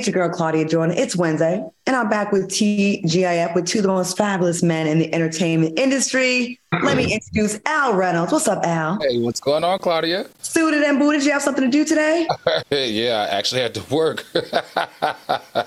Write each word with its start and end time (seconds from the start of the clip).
Hey, 0.00 0.04
hey, 0.04 0.08
it's 0.08 0.16
your 0.16 0.26
girl 0.26 0.34
Claudia 0.34 0.64
Jordan. 0.64 0.96
It's 0.96 1.14
Wednesday, 1.14 1.62
and 1.86 1.94
I'm 1.94 2.08
back 2.08 2.32
with 2.32 2.48
TGIF 2.48 3.54
with 3.54 3.66
two 3.66 3.80
of 3.80 3.82
the 3.82 3.88
most 3.88 4.16
fabulous 4.16 4.62
men 4.62 4.86
in 4.86 4.98
the 4.98 5.14
entertainment 5.14 5.78
industry. 5.78 6.58
Let 6.82 6.96
me 6.96 7.12
introduce 7.12 7.60
Al 7.66 7.92
Reynolds. 7.92 8.32
What's 8.32 8.48
up, 8.48 8.64
Al? 8.64 8.98
Hey, 9.02 9.18
what's 9.18 9.40
going 9.40 9.62
on, 9.62 9.78
Claudia? 9.78 10.26
Suited 10.40 10.84
and 10.84 10.98
booted. 10.98 11.22
You 11.22 11.32
have 11.32 11.42
something 11.42 11.64
to 11.64 11.70
do 11.70 11.84
today? 11.84 12.26
yeah, 12.70 13.28
I 13.30 13.36
actually 13.36 13.60
had 13.60 13.74
to 13.74 13.94
work. 13.94 14.24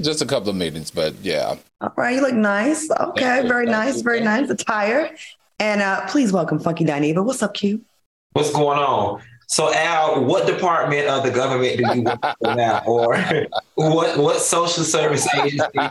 Just 0.00 0.20
a 0.20 0.26
couple 0.26 0.48
of 0.48 0.56
meetings, 0.56 0.90
but 0.90 1.14
yeah. 1.22 1.54
All 1.80 1.92
right, 1.96 2.16
you 2.16 2.22
look 2.22 2.34
nice. 2.34 2.90
Okay, 2.90 3.46
very 3.46 3.66
nice, 3.66 4.00
very 4.00 4.20
nice 4.20 4.50
attire. 4.50 5.14
And 5.60 5.80
uh, 5.80 6.08
please 6.08 6.32
welcome 6.32 6.58
Funky 6.58 6.84
Dineva. 6.84 7.24
What's 7.24 7.44
up, 7.44 7.54
Q? 7.54 7.82
What's 8.32 8.50
going 8.50 8.80
on? 8.80 9.22
So 9.50 9.72
Al, 9.72 10.24
what 10.24 10.46
department 10.46 11.08
of 11.08 11.22
the 11.22 11.30
government 11.30 11.78
do 11.78 11.94
you 11.94 12.02
work 12.02 12.20
for 12.20 12.54
now, 12.54 12.82
or 12.86 13.16
what 13.76 14.18
what 14.18 14.40
social 14.42 14.84
service 14.84 15.26
agency 15.36 15.90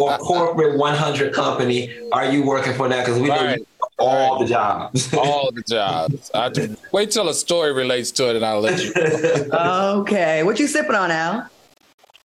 or 0.00 0.18
corporate 0.18 0.76
100 0.76 1.32
company 1.32 1.96
are 2.10 2.26
you 2.26 2.44
working 2.44 2.74
for 2.74 2.88
now? 2.88 3.00
Because 3.00 3.20
we 3.20 3.28
know 3.28 3.44
right. 3.44 3.66
all 4.00 4.38
right. 4.38 4.40
the 4.40 4.52
jobs. 4.52 5.14
all 5.14 5.52
the 5.52 5.62
jobs. 5.62 6.32
I 6.34 6.50
wait 6.92 7.12
till 7.12 7.28
a 7.28 7.34
story 7.34 7.72
relates 7.72 8.10
to 8.12 8.28
it, 8.30 8.36
and 8.36 8.44
I'll 8.44 8.60
let 8.60 8.82
you. 8.82 8.92
Know. 8.92 10.00
okay, 10.00 10.42
what 10.42 10.58
you 10.58 10.66
sipping 10.66 10.96
on, 10.96 11.12
Al? 11.12 11.48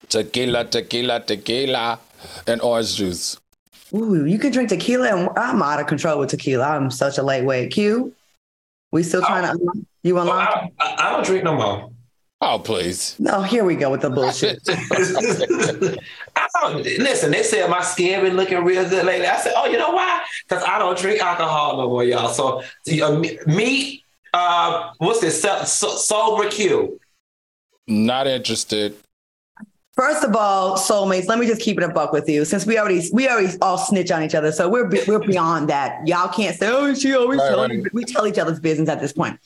Tequila, 0.08 0.64
tequila, 0.64 1.20
tequila, 1.20 1.98
and 2.46 2.58
orange 2.62 2.96
juice. 2.96 3.38
Ooh, 3.92 4.24
you 4.24 4.38
can 4.38 4.50
drink 4.50 4.70
tequila, 4.70 5.14
and 5.14 5.28
I'm 5.36 5.60
out 5.60 5.78
of 5.78 5.86
control 5.86 6.18
with 6.18 6.30
tequila. 6.30 6.68
I'm 6.68 6.90
such 6.90 7.18
a 7.18 7.22
lightweight. 7.22 7.70
Q. 7.70 8.14
We 8.92 9.02
still 9.02 9.22
oh. 9.22 9.26
trying 9.26 9.58
to 9.58 9.86
unlock? 10.02 10.02
You 10.02 10.18
oh, 10.18 10.22
unlock? 10.22 10.72
I, 10.78 10.96
I, 10.98 11.12
don't 11.12 11.24
drink 11.24 11.44
no 11.44 11.54
more. 11.54 11.90
Oh, 12.40 12.58
please. 12.58 13.16
No, 13.18 13.42
here 13.42 13.64
we 13.64 13.76
go 13.76 13.90
with 13.90 14.00
the 14.00 14.10
bullshit. 14.10 14.66
listen, 16.98 17.30
they 17.30 17.42
said 17.42 17.68
my 17.68 17.82
skin 17.82 18.22
been 18.22 18.36
looking 18.36 18.64
real 18.64 18.88
good 18.88 19.04
lately. 19.04 19.26
I 19.26 19.38
said, 19.38 19.52
oh, 19.56 19.66
you 19.66 19.76
know 19.76 19.90
why? 19.90 20.22
Because 20.48 20.64
I 20.64 20.78
don't 20.78 20.96
drink 20.96 21.20
alcohol 21.20 21.76
no 21.76 21.88
more, 21.88 22.04
y'all. 22.04 22.32
So, 22.32 22.62
uh, 23.02 23.22
me, 23.46 24.04
uh, 24.32 24.92
what's 24.98 25.20
this? 25.20 25.42
So, 25.42 25.64
so, 25.64 25.96
sober 25.96 26.48
Q. 26.48 26.98
Not 27.86 28.26
interested. 28.26 28.96
First 29.94 30.24
of 30.24 30.34
all, 30.34 30.78
soulmates, 30.78 31.26
let 31.26 31.38
me 31.38 31.46
just 31.46 31.60
keep 31.60 31.76
it 31.76 31.82
a 31.82 31.88
buck 31.88 32.12
with 32.12 32.26
you. 32.28 32.46
Since 32.46 32.64
we 32.64 32.78
already 32.78 33.02
we 33.12 33.28
already 33.28 33.58
all 33.60 33.76
snitch 33.76 34.10
on 34.10 34.22
each 34.22 34.34
other, 34.34 34.50
so 34.50 34.68
we're 34.68 34.88
we're 35.06 35.18
beyond 35.18 35.68
that. 35.68 36.06
Y'all 36.06 36.28
can't 36.28 36.56
say, 36.56 36.68
"Oh, 36.68 36.94
she 36.94 37.14
always 37.14 37.38
right, 37.38 37.48
telling." 37.48 37.82
Right. 37.82 37.92
We 37.92 38.04
tell 38.04 38.26
each 38.26 38.38
other's 38.38 38.60
business 38.60 38.88
at 38.88 39.00
this 39.00 39.12
point. 39.12 39.38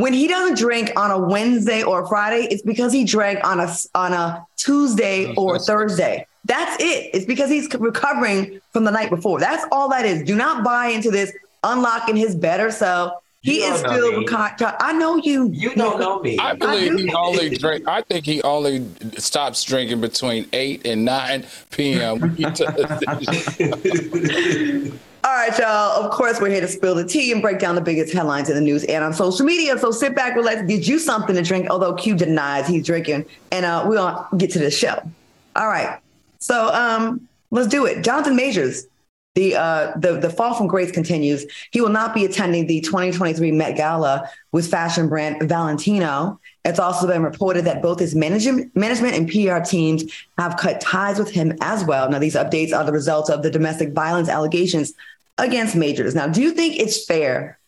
When 0.00 0.12
he 0.12 0.28
doesn't 0.28 0.58
drink 0.58 0.92
on 0.96 1.10
a 1.10 1.18
Wednesday 1.18 1.82
or 1.82 2.04
a 2.04 2.08
Friday, 2.08 2.46
it's 2.50 2.62
because 2.62 2.92
he 2.92 3.04
drank 3.04 3.44
on 3.44 3.60
a 3.60 3.74
on 3.94 4.12
a 4.12 4.46
Tuesday 4.56 5.34
or 5.34 5.58
Thursday. 5.58 6.26
That's 6.44 6.82
it. 6.82 7.10
It's 7.12 7.26
because 7.26 7.50
he's 7.50 7.68
recovering 7.74 8.60
from 8.72 8.84
the 8.84 8.90
night 8.90 9.10
before. 9.10 9.40
That's 9.40 9.66
all 9.72 9.88
that 9.90 10.06
is. 10.06 10.22
Do 10.22 10.34
not 10.34 10.64
buy 10.64 10.88
into 10.88 11.10
this 11.10 11.32
unlocking 11.64 12.16
his 12.16 12.34
better 12.34 12.70
self 12.70 13.12
he 13.40 13.58
is 13.58 13.78
still. 13.78 14.24
I 14.80 14.92
know 14.94 15.16
you. 15.16 15.50
You 15.52 15.74
don't 15.74 16.00
know 16.00 16.20
me. 16.20 16.38
I 16.38 16.54
believe 16.54 16.92
I 16.92 16.96
he 16.96 17.14
only 17.14 17.50
drink. 17.56 17.86
I 17.86 18.02
think 18.02 18.26
he 18.26 18.42
only 18.42 18.84
stops 19.16 19.62
drinking 19.62 20.00
between 20.00 20.48
eight 20.52 20.84
and 20.86 21.04
nine 21.04 21.46
p.m. 21.70 22.36
All 25.24 25.34
right, 25.34 25.56
y'all. 25.58 26.04
Of 26.04 26.10
course, 26.10 26.40
we're 26.40 26.50
here 26.50 26.60
to 26.60 26.68
spill 26.68 26.94
the 26.94 27.04
tea 27.04 27.32
and 27.32 27.42
break 27.42 27.58
down 27.58 27.74
the 27.74 27.80
biggest 27.80 28.12
headlines 28.12 28.48
in 28.48 28.54
the 28.54 28.60
news 28.60 28.84
and 28.84 29.02
on 29.02 29.12
social 29.12 29.44
media. 29.44 29.76
So 29.78 29.90
sit 29.90 30.14
back, 30.14 30.36
relax, 30.36 30.62
get 30.62 30.86
you 30.86 30.98
something 30.98 31.34
to 31.34 31.42
drink. 31.42 31.68
Although 31.70 31.94
Q 31.94 32.14
denies 32.14 32.68
he's 32.68 32.86
drinking, 32.86 33.26
and 33.50 33.66
uh, 33.66 33.84
we'll 33.86 34.26
get 34.36 34.50
to 34.52 34.58
the 34.58 34.70
show. 34.70 35.02
All 35.56 35.66
right. 35.66 35.98
So 36.38 36.72
um, 36.72 37.28
let's 37.50 37.68
do 37.68 37.84
it. 37.84 38.04
Jonathan 38.04 38.36
Majors 38.36 38.86
the, 39.38 39.54
uh, 39.54 39.92
the, 39.96 40.18
the 40.18 40.30
fall 40.30 40.54
from 40.54 40.66
grace 40.66 40.90
continues. 40.90 41.46
He 41.70 41.80
will 41.80 41.90
not 41.90 42.12
be 42.12 42.24
attending 42.24 42.66
the 42.66 42.80
2023 42.80 43.52
Met 43.52 43.76
Gala 43.76 44.28
with 44.50 44.68
fashion 44.68 45.08
brand 45.08 45.48
Valentino. 45.48 46.40
It's 46.68 46.78
also 46.78 47.06
been 47.06 47.22
reported 47.22 47.64
that 47.64 47.82
both 47.82 47.98
his 47.98 48.14
management, 48.14 48.74
management 48.76 49.14
and 49.14 49.28
PR 49.28 49.58
teams 49.58 50.04
have 50.38 50.56
cut 50.56 50.80
ties 50.80 51.18
with 51.18 51.30
him 51.30 51.56
as 51.60 51.84
well. 51.84 52.08
Now, 52.10 52.18
these 52.18 52.34
updates 52.34 52.76
are 52.76 52.84
the 52.84 52.92
result 52.92 53.30
of 53.30 53.42
the 53.42 53.50
domestic 53.50 53.92
violence 53.92 54.28
allegations 54.28 54.92
against 55.38 55.76
Majors. 55.76 56.14
Now, 56.14 56.26
do 56.26 56.42
you 56.42 56.52
think 56.52 56.78
it's 56.78 57.04
fair 57.04 57.58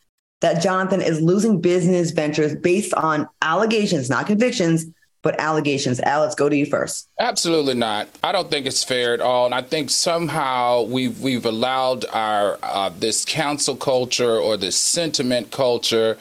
that 0.41 0.63
Jonathan 0.63 1.03
is 1.03 1.21
losing 1.21 1.61
business 1.61 2.11
ventures 2.11 2.55
based 2.55 2.95
on 2.95 3.29
allegations, 3.43 4.09
not 4.09 4.27
convictions, 4.27 4.87
but 5.23 5.39
allegations. 5.39 6.01
Alex, 6.01 6.35
go 6.35 6.49
to 6.49 6.57
you 6.57 6.67
first. 6.67 7.09
Absolutely 7.19 7.75
not. 7.75 8.09
I 8.23 8.33
don't 8.33 8.51
think 8.51 8.67
it's 8.67 8.83
fair 8.83 9.13
at 9.13 9.21
all, 9.21 9.45
and 9.45 9.55
I 9.55 9.63
think 9.63 9.91
somehow 9.91 10.83
we've 10.83 11.21
we've 11.21 11.45
allowed 11.45 12.07
our 12.07 12.59
uh, 12.63 12.91
this 12.99 13.25
council 13.25 13.77
culture 13.77 14.39
or 14.39 14.57
this 14.57 14.77
sentiment 14.77 15.51
culture 15.51 16.17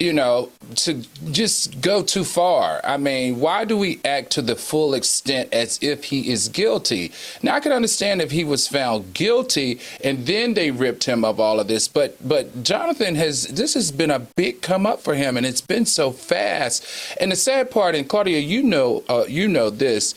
you 0.00 0.12
know, 0.12 0.50
to 0.74 1.04
just 1.30 1.80
go 1.80 2.02
too 2.02 2.24
far. 2.24 2.80
I 2.82 2.96
mean, 2.96 3.38
why 3.38 3.64
do 3.64 3.76
we 3.78 4.00
act 4.04 4.30
to 4.32 4.42
the 4.42 4.56
full 4.56 4.92
extent 4.92 5.52
as 5.52 5.78
if 5.80 6.04
he 6.04 6.30
is 6.30 6.48
guilty? 6.48 7.12
Now, 7.44 7.54
I 7.54 7.60
can 7.60 7.70
understand 7.70 8.20
if 8.20 8.32
he 8.32 8.42
was 8.42 8.66
found 8.66 9.14
guilty 9.14 9.78
and 10.02 10.26
then 10.26 10.54
they 10.54 10.72
ripped 10.72 11.04
him 11.04 11.24
of 11.24 11.38
all 11.38 11.60
of 11.60 11.68
this, 11.68 11.86
but 11.86 12.16
but 12.26 12.64
Jonathan 12.64 13.14
has 13.14 13.44
this 13.44 13.74
has 13.74 13.92
been 13.92 14.10
a 14.10 14.18
big 14.18 14.62
come 14.62 14.84
up 14.84 15.00
for 15.00 15.14
him, 15.14 15.36
and 15.36 15.46
it's 15.46 15.60
been 15.60 15.86
so 15.86 16.10
fast. 16.10 16.84
And 17.20 17.30
the 17.30 17.36
sad 17.36 17.70
part, 17.70 17.94
and 17.94 18.08
Claudia, 18.08 18.40
you 18.40 18.64
know, 18.64 19.04
uh, 19.08 19.26
you 19.28 19.46
know 19.46 19.70
this 19.70 20.14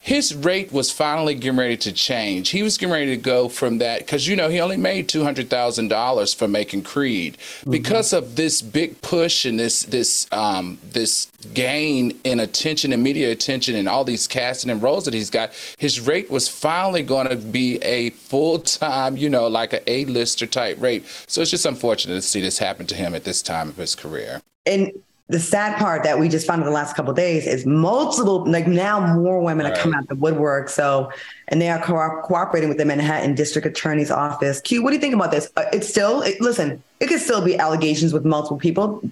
his 0.00 0.34
rate 0.34 0.72
was 0.72 0.90
finally 0.90 1.34
getting 1.34 1.58
ready 1.58 1.76
to 1.76 1.92
change. 1.92 2.50
He 2.50 2.62
was 2.62 2.78
getting 2.78 2.92
ready 2.92 3.06
to 3.06 3.16
go 3.16 3.48
from 3.48 3.78
that 3.78 3.98
because 4.00 4.28
you 4.28 4.36
know 4.36 4.48
he 4.48 4.60
only 4.60 4.76
made 4.76 5.08
two 5.08 5.24
hundred 5.24 5.50
thousand 5.50 5.88
dollars 5.88 6.32
for 6.32 6.46
making 6.46 6.82
Creed 6.82 7.36
mm-hmm. 7.36 7.70
because 7.70 8.12
of 8.12 8.36
this 8.36 8.62
big 8.62 9.00
push 9.02 9.44
and 9.44 9.58
this 9.58 9.82
this 9.82 10.26
um, 10.32 10.78
this 10.82 11.30
gain 11.52 12.18
in 12.24 12.40
attention 12.40 12.92
and 12.92 13.02
media 13.02 13.30
attention 13.32 13.74
and 13.74 13.88
all 13.88 14.04
these 14.04 14.26
casting 14.26 14.70
and 14.70 14.82
roles 14.82 15.04
that 15.04 15.14
he's 15.14 15.30
got. 15.30 15.52
His 15.78 16.00
rate 16.00 16.30
was 16.30 16.48
finally 16.48 17.02
going 17.02 17.28
to 17.28 17.36
be 17.36 17.78
a 17.78 18.10
full 18.10 18.60
time, 18.60 19.16
you 19.16 19.28
know, 19.28 19.48
like 19.48 19.72
a 19.72 19.90
A 19.90 20.04
lister 20.04 20.46
type 20.46 20.80
rate. 20.80 21.04
So 21.26 21.42
it's 21.42 21.50
just 21.50 21.66
unfortunate 21.66 22.14
to 22.14 22.22
see 22.22 22.40
this 22.40 22.58
happen 22.58 22.86
to 22.86 22.94
him 22.94 23.14
at 23.14 23.24
this 23.24 23.42
time 23.42 23.68
of 23.68 23.76
his 23.76 23.94
career. 23.94 24.42
And 24.64 24.92
the 25.30 25.38
sad 25.38 25.76
part 25.76 26.04
that 26.04 26.18
we 26.18 26.28
just 26.28 26.46
found 26.46 26.62
in 26.62 26.66
the 26.66 26.72
last 26.72 26.96
couple 26.96 27.12
days 27.12 27.46
is 27.46 27.66
multiple, 27.66 28.44
like 28.46 28.66
now 28.66 29.14
more 29.14 29.40
women 29.40 29.66
right. 29.66 29.76
are 29.76 29.80
coming 29.80 29.98
out 29.98 30.08
the 30.08 30.14
woodwork. 30.14 30.70
So, 30.70 31.12
and 31.48 31.60
they 31.60 31.68
are 31.68 31.78
co- 31.80 32.22
cooperating 32.22 32.70
with 32.70 32.78
the 32.78 32.86
Manhattan 32.86 33.34
District 33.34 33.66
Attorney's 33.66 34.10
Office. 34.10 34.60
Q, 34.62 34.82
what 34.82 34.90
do 34.90 34.96
you 34.96 35.00
think 35.00 35.14
about 35.14 35.30
this? 35.30 35.50
Uh, 35.56 35.66
it's 35.72 35.86
still, 35.86 36.22
it, 36.22 36.40
listen, 36.40 36.82
it 37.00 37.08
could 37.08 37.20
still 37.20 37.44
be 37.44 37.58
allegations 37.58 38.14
with 38.14 38.24
multiple 38.24 38.56
people. 38.56 39.02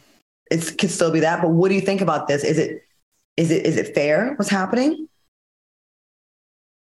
It 0.51 0.79
could 0.79 0.91
still 0.91 1.11
be 1.11 1.21
that, 1.21 1.43
but 1.43 1.51
what 1.51 1.69
do 1.69 1.75
you 1.75 1.83
think 1.83 2.01
about 2.01 2.29
this? 2.29 2.45
Is 2.45 2.57
it, 2.57 2.83
is 3.37 3.51
it, 3.51 3.67
is 3.67 3.77
it 3.77 3.95
fair? 3.95 4.35
What's 4.37 4.51
happening? 4.51 5.09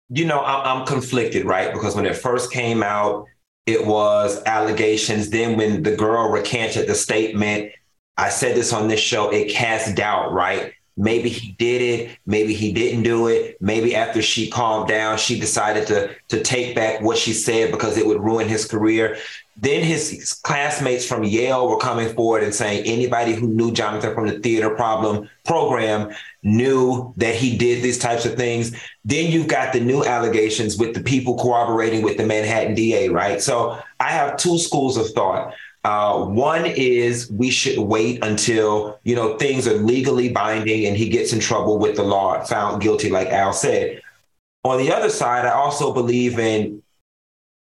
You 0.10 0.26
know, 0.26 0.44
I'm, 0.44 0.82
I'm 0.82 0.86
conflicted, 0.86 1.46
right? 1.46 1.74
Because 1.74 1.96
when 1.96 2.06
it 2.06 2.16
first 2.16 2.52
came 2.52 2.84
out, 2.84 3.26
it 3.66 3.88
was 3.88 4.44
allegations. 4.46 5.32
Then 5.32 5.58
when 5.58 5.82
the 5.82 5.96
girl 5.96 6.30
recanted 6.30 6.88
the 6.88 6.94
statement, 6.94 7.72
I 8.18 8.30
said 8.30 8.56
this 8.56 8.74
on 8.74 8.88
this 8.88 9.00
show, 9.00 9.32
it 9.32 9.52
casts 9.52 9.94
doubt, 9.94 10.34
right? 10.34 10.74
Maybe 10.96 11.30
he 11.30 11.54
did 11.54 11.82
it, 11.82 12.18
maybe 12.28 12.54
he 12.54 12.72
didn't 12.72 13.02
do 13.02 13.28
it. 13.28 13.58
Maybe 13.60 13.96
after 13.96 14.22
she 14.22 14.50
calmed 14.50 14.88
down, 14.88 15.18
she 15.18 15.40
decided 15.40 15.88
to 15.88 16.16
to 16.30 16.44
take 16.44 16.76
back 16.76 17.02
what 17.02 17.18
she 17.18 17.34
said 17.34 17.72
because 17.72 17.98
it 17.98 18.06
would 18.06 18.22
ruin 18.22 18.48
his 18.48 18.66
career. 18.66 19.18
Then 19.58 19.84
his 19.84 20.40
classmates 20.44 21.06
from 21.06 21.24
Yale 21.24 21.68
were 21.68 21.78
coming 21.78 22.14
forward 22.14 22.44
and 22.44 22.54
saying 22.54 22.86
anybody 22.86 23.34
who 23.34 23.48
knew 23.48 23.72
Jonathan 23.72 24.14
from 24.14 24.28
the 24.28 24.40
theater 24.40 24.72
problem 24.72 25.30
program 25.46 26.12
knew 26.42 27.14
that 27.18 27.36
he 27.36 27.58
did 27.58 27.84
these 27.84 28.00
types 28.00 28.26
of 28.26 28.36
things. 28.36 28.76
Then 29.06 29.32
you've 29.32 29.48
got 29.48 29.74
the 29.74 29.80
new 29.80 30.04
allegations 30.04 30.78
with 30.78 30.94
the 30.96 31.02
people 31.02 31.38
cooperating 31.38 32.02
with 32.02 32.18
the 32.18 32.26
Manhattan 32.26 32.74
DA, 32.74 33.10
right? 33.10 33.42
So 33.42 33.80
I 34.00 34.10
have 34.10 34.38
two 34.38 34.58
schools 34.58 34.98
of 34.98 35.10
thought. 35.12 35.54
Uh, 35.84 36.24
one 36.24 36.66
is 36.66 37.30
we 37.30 37.52
should 37.52 37.78
wait 37.78 38.24
until 38.24 39.00
you 39.04 39.16
know 39.16 39.38
things 39.38 39.68
are 39.68 39.74
legally 39.74 40.30
binding 40.30 40.86
and 40.86 40.96
he 40.96 41.10
gets 41.10 41.34
in 41.34 41.40
trouble 41.40 41.78
with 41.78 41.96
the 41.98 42.04
law, 42.04 42.42
found 42.44 42.82
guilty, 42.82 43.10
like 43.10 43.28
Al 43.28 43.52
said. 43.52 44.02
On 44.64 44.78
the 44.78 44.94
other 44.94 45.10
side, 45.10 45.46
I 45.46 45.52
also 45.52 45.94
believe 45.94 46.40
in 46.40 46.82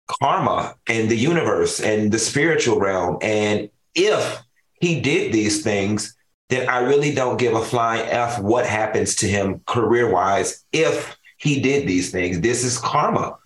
karma 0.07 0.75
and 0.87 1.09
the 1.09 1.17
universe 1.17 1.81
and 1.81 2.09
the 2.09 2.19
spiritual 2.19 2.79
realm. 2.79 3.17
And 3.21 3.69
if 3.93 4.41
he 4.79 5.01
did 5.01 5.33
these 5.33 5.61
things, 5.61 6.15
then 6.47 6.69
I 6.69 6.79
really 6.79 7.13
don't 7.13 7.37
give 7.37 7.55
a 7.55 7.61
flying 7.61 8.07
f 8.07 8.39
what 8.39 8.65
happens 8.65 9.15
to 9.17 9.27
him 9.27 9.59
career 9.65 10.09
wise. 10.09 10.63
If 10.71 11.17
he 11.37 11.59
did 11.59 11.89
these 11.89 12.09
things, 12.09 12.39
this 12.39 12.63
is 12.63 12.77
karma. 12.77 13.37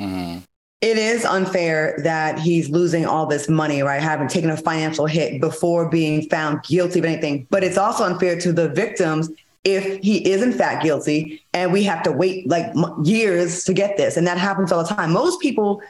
Mm-hmm 0.00 0.38
it 0.80 0.96
is 0.96 1.26
unfair 1.26 2.00
that 2.04 2.38
he's 2.38 2.70
losing 2.70 3.04
all 3.04 3.26
this 3.26 3.48
money, 3.50 3.82
right? 3.82 4.00
Having 4.00 4.28
taken 4.28 4.50
a 4.50 4.56
financial 4.56 5.04
hit 5.04 5.40
before 5.40 5.88
being 5.90 6.22
found 6.28 6.62
guilty 6.62 7.00
of 7.00 7.04
anything. 7.04 7.46
But 7.50 7.64
it's 7.64 7.76
also 7.76 8.04
unfair 8.04 8.38
to 8.40 8.52
the 8.52 8.68
victims 8.70 9.28
if 9.62 10.02
he 10.02 10.26
is 10.30 10.42
in 10.42 10.52
fact 10.52 10.82
guilty 10.82 11.42
and 11.52 11.70
we 11.70 11.82
have 11.82 12.02
to 12.04 12.12
wait 12.12 12.48
like 12.48 12.72
years 13.04 13.64
to 13.64 13.74
get 13.74 13.98
this. 13.98 14.16
And 14.16 14.26
that 14.26 14.38
happens 14.38 14.72
all 14.72 14.82
the 14.82 14.88
time. 14.88 15.12
Most 15.12 15.42
people 15.42 15.82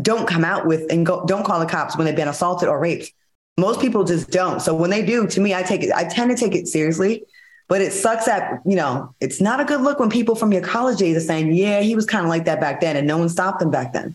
don't 0.00 0.28
come 0.28 0.44
out 0.44 0.66
with 0.66 0.86
and 0.88 1.04
go, 1.04 1.24
don't 1.26 1.44
call 1.44 1.58
the 1.58 1.66
cops 1.66 1.96
when 1.96 2.04
they've 2.06 2.14
been 2.14 2.28
assaulted 2.28 2.68
or 2.68 2.78
raped. 2.78 3.12
Most 3.56 3.80
people 3.80 4.04
just 4.04 4.30
don't. 4.30 4.62
So 4.62 4.72
when 4.72 4.90
they 4.90 5.04
do 5.04 5.26
to 5.26 5.40
me 5.40 5.52
i 5.52 5.64
take 5.64 5.82
it 5.82 5.90
i 5.92 6.04
tend 6.04 6.30
to 6.30 6.36
take 6.36 6.54
it 6.54 6.68
seriously. 6.68 7.24
But 7.66 7.82
it 7.82 7.92
sucks 7.92 8.24
that 8.26 8.62
you 8.64 8.76
know 8.76 9.12
it's 9.20 9.40
not 9.40 9.58
a 9.58 9.64
good 9.64 9.80
look 9.80 9.98
when 9.98 10.10
people 10.10 10.36
from 10.36 10.52
your 10.52 10.62
college 10.62 10.98
days 10.98 11.16
are 11.16 11.26
saying 11.26 11.52
yeah 11.54 11.80
he 11.80 11.96
was 11.96 12.06
kind 12.06 12.24
of 12.24 12.30
like 12.30 12.44
that 12.44 12.60
back 12.60 12.80
then 12.80 12.96
and 12.96 13.06
no 13.06 13.18
one 13.18 13.28
stopped 13.28 13.60
him 13.60 13.70
back 13.70 13.92
then 13.92 14.14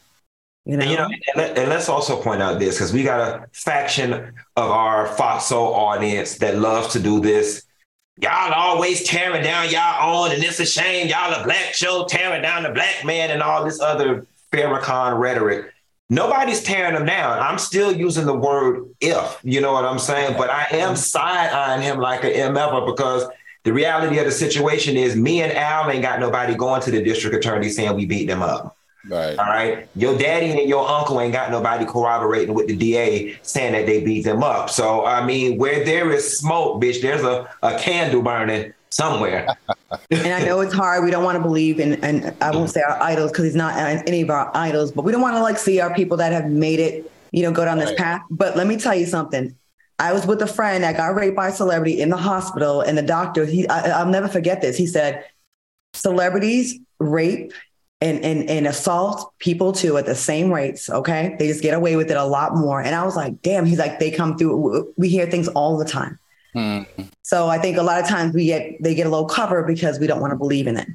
you 0.66 0.78
know, 0.78 0.84
and, 0.84 0.92
you 0.92 0.98
know, 0.98 1.06
and, 1.06 1.22
let, 1.36 1.58
and 1.58 1.70
let's 1.70 1.90
also 1.90 2.22
point 2.22 2.42
out 2.42 2.60
this 2.60 2.76
because 2.76 2.94
we 2.94 3.04
got 3.04 3.20
a 3.20 3.48
faction 3.52 4.14
of 4.56 4.72
our 4.72 5.08
Fox 5.08 5.46
Soul 5.46 5.74
audience 5.74 6.38
that 6.38 6.58
loves 6.58 6.94
to 6.94 7.00
do 7.00 7.20
this 7.20 7.64
y'all 8.22 8.54
always 8.54 9.04
tearing 9.04 9.44
down 9.44 9.70
y'all 9.70 10.26
own, 10.26 10.32
and 10.32 10.44
it's 10.44 10.60
a 10.60 10.66
shame 10.66 11.08
y'all 11.08 11.34
a 11.34 11.44
black 11.44 11.74
show 11.74 12.06
tearing 12.06 12.42
down 12.42 12.64
the 12.64 12.70
black 12.70 13.04
man 13.04 13.32
and 13.32 13.42
all 13.42 13.64
this 13.66 13.80
other 13.80 14.26
Farrakhan 14.52 15.18
rhetoric. 15.20 15.72
Nobody's 16.10 16.62
tearing 16.62 16.96
him 16.96 17.06
down. 17.06 17.40
I'm 17.40 17.58
still 17.58 17.92
using 17.92 18.26
the 18.26 18.36
word 18.36 18.88
if, 19.02 19.40
you 19.44 19.62
know 19.62 19.74
what 19.74 19.86
I'm 19.86 19.98
saying? 19.98 20.36
But 20.38 20.50
I 20.50 20.68
am 20.72 20.90
mm-hmm. 20.90 20.96
side 20.96 21.50
eyeing 21.50 21.82
him 21.82 21.98
like 21.98 22.24
an 22.24 22.32
MF 22.32 22.86
because 22.86 23.26
the 23.64 23.74
reality 23.74 24.20
of 24.20 24.26
the 24.26 24.32
situation 24.32 24.96
is 24.96 25.16
me 25.16 25.42
and 25.42 25.52
Al 25.54 25.90
ain't 25.90 26.04
got 26.04 26.20
nobody 26.20 26.54
going 26.54 26.82
to 26.82 26.92
the 26.92 27.02
district 27.02 27.36
attorney 27.36 27.70
saying 27.70 27.96
we 27.96 28.06
beat 28.06 28.28
them 28.28 28.44
up. 28.44 28.78
Right. 29.10 29.38
All 29.38 29.46
right. 29.46 29.88
Your 29.96 30.18
daddy 30.18 30.52
and 30.52 30.70
your 30.70 30.88
uncle 30.88 31.20
ain't 31.20 31.34
got 31.34 31.52
nobody 31.52 31.86
corroborating 31.86 32.54
with 32.54 32.68
the 32.68 32.76
DA 32.76 33.38
saying 33.42 33.74
that 33.74 33.86
they 33.86 34.04
beat 34.04 34.24
them 34.24 34.44
up. 34.44 34.70
So 34.70 35.06
I 35.06 35.26
mean, 35.26 35.58
where 35.58 35.84
there 35.84 36.12
is 36.12 36.38
smoke, 36.38 36.82
bitch, 36.82 37.02
there's 37.02 37.24
a, 37.24 37.50
a 37.62 37.78
candle 37.80 38.22
burning 38.22 38.74
somewhere. 38.90 39.48
and 40.12 40.28
I 40.28 40.46
know 40.46 40.62
it's 40.62 40.74
hard. 40.74 41.04
We 41.04 41.12
don't 41.12 41.24
want 41.24 41.36
to 41.36 41.42
believe 41.42 41.80
in, 41.80 42.04
and 42.04 42.34
I 42.42 42.52
won't 42.52 42.70
say 42.70 42.82
our 42.82 43.02
idols 43.02 43.32
because 43.32 43.46
he's 43.46 43.56
not 43.56 43.76
any 44.08 44.22
of 44.22 44.30
our 44.30 44.50
idols, 44.56 44.92
but 44.92 45.04
we 45.04 45.12
don't 45.12 45.22
want 45.22 45.36
to 45.36 45.42
like 45.42 45.58
see 45.58 45.82
our 45.82 45.94
people 45.94 46.18
that 46.18 46.32
have 46.32 46.50
made 46.50 46.80
it, 46.80 47.12
you 47.32 47.44
know, 47.44 47.52
go 47.52 47.66
down 47.66 47.80
right. 47.80 47.88
this 47.88 47.98
path. 47.98 48.22
But 48.30 48.56
let 48.56 48.68
me 48.68 48.78
tell 48.78 48.96
you 48.96 49.06
something. 49.06 49.56
I 50.00 50.14
was 50.14 50.26
with 50.26 50.42
a 50.42 50.48
friend 50.48 50.84
that 50.84 50.98
got 50.98 51.16
raped 51.16 51.36
by 51.36 51.50
a 51.50 51.52
celebrity 51.52 52.02
in 52.02 52.10
the 52.10 52.18
hospital, 52.18 52.82
and 52.82 52.98
the 52.98 53.04
doctor, 53.04 53.46
he, 53.46 53.68
I, 53.68 54.00
I'll 54.00 54.08
never 54.10 54.28
forget 54.28 54.62
this. 54.62 54.78
He 54.78 54.88
said, 54.88 55.26
celebrities 55.94 56.80
rape 57.00 57.54
and, 58.04 58.24
and, 58.24 58.50
and 58.50 58.68
assault 58.68 59.34
people 59.40 59.72
too 59.72 59.98
at 59.98 60.06
the 60.06 60.16
same 60.16 60.52
rates. 60.52 60.90
Okay. 60.90 61.36
They 61.40 61.48
just 61.48 61.62
get 61.62 61.74
away 61.74 61.96
with 61.96 62.12
it 62.12 62.18
a 62.18 62.26
lot 62.26 62.56
more. 62.56 62.82
And 62.82 62.94
I 62.94 63.04
was 63.04 63.16
like, 63.16 63.42
damn, 63.42 63.66
he's 63.66 63.80
like, 63.80 64.00
they 64.00 64.12
come 64.12 64.38
through. 64.38 64.94
We 64.98 65.08
hear 65.08 65.26
things 65.26 65.48
all 65.48 65.78
the 65.78 65.86
time. 65.86 66.20
Mm-hmm. 66.54 67.04
So 67.22 67.48
I 67.48 67.58
think 67.58 67.78
a 67.78 67.82
lot 67.84 68.02
of 68.02 68.08
times 68.08 68.34
we 68.36 68.46
get, 68.46 68.84
they 68.84 68.94
get 68.94 69.08
a 69.08 69.10
little 69.10 69.28
cover 69.28 69.64
because 69.64 70.00
we 70.00 70.08
don't 70.08 70.20
want 70.20 70.32
to 70.32 70.38
believe 70.38 70.68
in 70.68 70.76
it. 70.76 70.88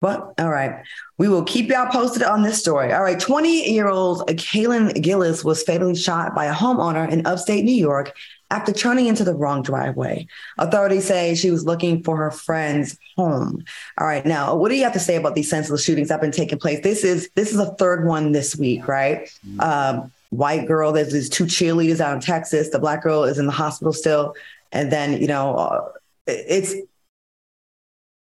But 0.00 0.32
all 0.38 0.48
right, 0.48 0.82
we 1.18 1.28
will 1.28 1.44
keep 1.44 1.68
y'all 1.68 1.90
posted 1.90 2.22
on 2.22 2.42
this 2.42 2.58
story. 2.58 2.90
All 2.92 3.02
right, 3.02 3.20
20 3.20 3.70
year 3.70 3.88
old 3.88 4.26
Kaylin 4.28 5.02
Gillis 5.02 5.44
was 5.44 5.62
fatally 5.62 5.94
shot 5.94 6.34
by 6.34 6.46
a 6.46 6.54
homeowner 6.54 7.10
in 7.10 7.26
upstate 7.26 7.66
New 7.66 7.74
York 7.74 8.14
after 8.50 8.72
turning 8.72 9.06
into 9.06 9.24
the 9.24 9.34
wrong 9.34 9.62
driveway. 9.62 10.26
Authorities 10.58 11.06
say 11.06 11.34
she 11.34 11.50
was 11.50 11.64
looking 11.64 12.02
for 12.02 12.16
her 12.16 12.30
friend's 12.30 12.98
home. 13.16 13.64
All 13.98 14.06
right, 14.06 14.26
now 14.26 14.56
what 14.56 14.70
do 14.70 14.76
you 14.76 14.84
have 14.84 14.92
to 14.94 15.00
say 15.00 15.16
about 15.16 15.34
these 15.34 15.48
senseless 15.48 15.84
shootings 15.84 16.08
that 16.08 16.14
have 16.14 16.20
been 16.20 16.32
taking 16.32 16.58
place? 16.58 16.80
This 16.82 17.04
is 17.04 17.30
this 17.34 17.52
is 17.52 17.58
a 17.58 17.74
third 17.74 18.06
one 18.06 18.32
this 18.32 18.56
week, 18.56 18.88
right? 18.88 19.26
Mm-hmm. 19.46 19.60
Um, 19.60 20.12
white 20.30 20.66
girl, 20.66 20.92
there's 20.92 21.12
these 21.12 21.28
two 21.28 21.44
cheerleaders 21.44 22.00
out 22.00 22.14
in 22.14 22.20
Texas. 22.20 22.70
The 22.70 22.78
black 22.78 23.02
girl 23.02 23.24
is 23.24 23.38
in 23.38 23.46
the 23.46 23.52
hospital 23.52 23.92
still, 23.92 24.34
and 24.72 24.90
then 24.90 25.20
you 25.20 25.28
know 25.28 25.54
uh, 25.54 25.88
it's 26.26 26.74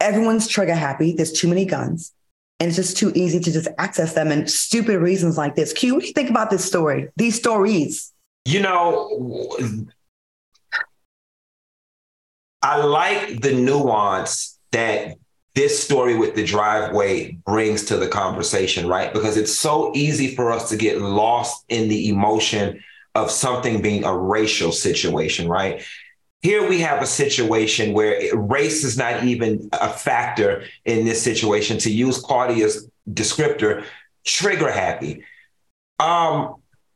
everyone's 0.00 0.48
trigger 0.48 0.74
happy. 0.74 1.12
There's 1.12 1.32
too 1.32 1.48
many 1.48 1.64
guns. 1.64 2.12
And 2.58 2.68
it's 2.68 2.76
just 2.76 2.98
too 2.98 3.10
easy 3.14 3.40
to 3.40 3.50
just 3.50 3.68
access 3.78 4.12
them 4.12 4.30
and 4.30 4.50
stupid 4.50 5.00
reasons 5.00 5.38
like 5.38 5.56
this. 5.56 5.72
Q, 5.72 5.94
what 5.94 6.02
do 6.02 6.06
you 6.08 6.12
think 6.12 6.28
about 6.28 6.50
this 6.50 6.62
story? 6.62 7.08
These 7.16 7.36
stories? 7.36 8.12
You 8.44 8.60
know, 8.60 9.56
I 12.62 12.82
like 12.84 13.40
the 13.40 13.52
nuance 13.52 14.58
that 14.72 15.16
this 15.54 15.82
story 15.82 16.16
with 16.16 16.34
the 16.34 16.44
driveway 16.44 17.32
brings 17.44 17.84
to 17.86 17.96
the 17.96 18.08
conversation, 18.08 18.86
right? 18.86 19.12
Because 19.12 19.36
it's 19.36 19.58
so 19.58 19.92
easy 19.94 20.34
for 20.34 20.52
us 20.52 20.68
to 20.68 20.76
get 20.76 21.00
lost 21.00 21.64
in 21.68 21.88
the 21.88 22.08
emotion 22.08 22.82
of 23.14 23.30
something 23.30 23.82
being 23.82 24.04
a 24.04 24.16
racial 24.16 24.72
situation, 24.72 25.48
right? 25.48 25.82
Here 26.42 26.66
we 26.66 26.80
have 26.80 27.02
a 27.02 27.06
situation 27.06 27.92
where 27.92 28.34
race 28.34 28.84
is 28.84 28.96
not 28.96 29.24
even 29.24 29.68
a 29.72 29.88
factor 29.88 30.64
in 30.84 31.04
this 31.04 31.20
situation. 31.20 31.78
To 31.78 31.90
use 31.90 32.18
Claudia's 32.18 32.88
descriptor, 33.12 33.84
trigger 34.24 34.70
happy. 34.70 35.24
Um, 35.98 36.54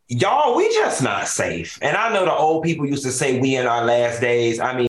y'all, 0.09 0.57
we 0.57 0.69
just 0.71 1.03
not 1.03 1.27
safe. 1.29 1.79
And 1.83 1.97
I 1.97 2.13
know 2.13 2.25
the 2.25 2.33
old 2.33 2.63
people 2.63 2.87
used 2.87 3.05
to 3.05 3.13
say 3.13 3.41
we 3.41 3.57
in 3.57 3.67
our 3.67 3.85
last 3.85 4.21
days. 4.21 4.61
I 4.61 4.77
mean, 4.77 4.87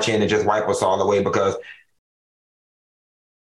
march 0.00 0.08
in 0.08 0.20
and 0.20 0.30
just 0.30 0.46
wipe 0.46 0.68
us 0.68 0.82
all 0.82 1.00
away 1.00 1.22
because 1.22 1.56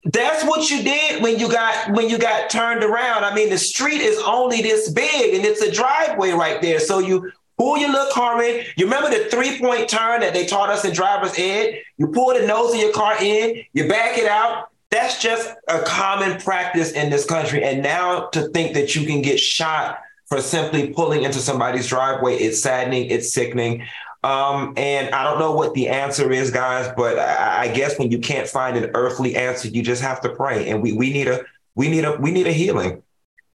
that's 0.04 0.44
what 0.44 0.70
you 0.70 0.82
did 0.82 1.22
when 1.22 1.38
you 1.38 1.50
got 1.50 1.92
when 1.92 2.10
you 2.10 2.18
got 2.18 2.50
turned 2.50 2.84
around. 2.84 3.24
I 3.24 3.34
mean, 3.34 3.48
the 3.48 3.58
street 3.58 4.02
is 4.02 4.18
only 4.26 4.60
this 4.60 4.90
big 4.90 5.34
and 5.34 5.44
it's 5.44 5.62
a 5.62 5.72
driveway 5.72 6.32
right 6.32 6.60
there. 6.60 6.78
So 6.78 6.98
you 6.98 7.32
pull 7.56 7.78
your 7.78 7.90
little 7.90 8.12
car 8.12 8.42
in. 8.42 8.64
You 8.76 8.84
remember 8.84 9.10
the 9.10 9.30
three-point 9.30 9.88
turn 9.88 10.20
that 10.20 10.34
they 10.34 10.44
taught 10.44 10.68
us 10.68 10.84
in 10.84 10.92
driver's 10.92 11.38
ed? 11.38 11.80
You 11.96 12.08
pull 12.08 12.34
the 12.34 12.46
nose 12.46 12.74
of 12.74 12.80
your 12.80 12.92
car 12.92 13.16
in, 13.22 13.62
you 13.72 13.88
back 13.88 14.18
it 14.18 14.28
out. 14.28 14.68
That's 14.90 15.20
just 15.20 15.52
a 15.68 15.80
common 15.80 16.38
practice 16.40 16.92
in 16.92 17.10
this 17.10 17.24
country. 17.24 17.64
And 17.64 17.82
now 17.82 18.26
to 18.28 18.48
think 18.48 18.74
that 18.74 18.94
you 18.94 19.06
can 19.06 19.22
get 19.22 19.40
shot 19.40 19.98
for 20.26 20.40
simply 20.40 20.90
pulling 20.90 21.22
into 21.22 21.38
somebody's 21.38 21.88
driveway, 21.88 22.36
it's 22.36 22.60
saddening, 22.60 23.10
it's 23.10 23.32
sickening. 23.32 23.84
Um, 24.24 24.72
and 24.78 25.14
I 25.14 25.22
don't 25.22 25.38
know 25.38 25.52
what 25.52 25.74
the 25.74 25.86
answer 25.88 26.32
is, 26.32 26.50
guys, 26.50 26.90
but 26.96 27.18
I, 27.18 27.64
I, 27.64 27.68
guess 27.68 27.98
when 27.98 28.10
you 28.10 28.18
can't 28.18 28.48
find 28.48 28.74
an 28.74 28.90
earthly 28.94 29.36
answer, 29.36 29.68
you 29.68 29.82
just 29.82 30.00
have 30.00 30.22
to 30.22 30.30
pray. 30.30 30.70
And 30.70 30.82
we 30.82 30.92
we 30.92 31.12
need 31.12 31.28
a 31.28 31.44
we 31.74 31.90
need 31.90 32.06
a 32.06 32.16
we 32.16 32.30
need 32.30 32.46
a 32.46 32.52
healing. 32.52 33.02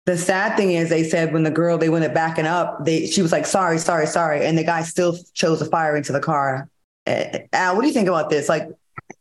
The 0.06 0.16
sad 0.16 0.56
thing 0.58 0.74
is, 0.74 0.90
they 0.90 1.04
said 1.04 1.34
when 1.34 1.42
the 1.42 1.50
girl 1.50 1.80
they 1.80 1.90
went 1.90 2.14
backing 2.14 2.46
up, 2.46 2.86
they 2.86 3.08
she 3.08 3.24
was 3.24 3.32
like, 3.32 3.48
"Sorry, 3.48 3.80
sorry, 3.80 4.06
sorry," 4.06 4.46
and 4.46 4.60
the 4.60 4.64
guy 4.64 4.84
still 4.84 5.18
chose 5.34 5.58
to 5.58 5.66
fire 5.66 5.98
into 5.98 6.12
the 6.12 6.20
car. 6.20 6.70
Uh, 7.08 7.40
Al, 7.52 7.76
what 7.76 7.82
do 7.82 7.88
you 7.88 7.94
think 7.94 8.08
about 8.08 8.30
this? 8.30 8.48
Like, 8.48 8.70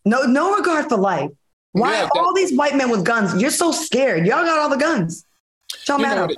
no 0.05 0.25
no 0.25 0.55
regard 0.55 0.91
for 0.91 0.99
life. 0.99 1.31
Why 1.73 1.95
yeah, 1.95 2.09
all 2.15 2.35
these 2.35 2.55
white 2.55 2.77
men 2.77 2.91
with 2.91 3.07
guns? 3.07 3.41
You're 3.41 3.51
so 3.51 3.73
scared. 3.73 4.27
Y'all 4.27 4.45
got 4.45 4.59
all 4.59 4.69
the 4.69 4.77
guns. 4.77 5.25
Y'all 5.87 5.99
know, 5.99 6.29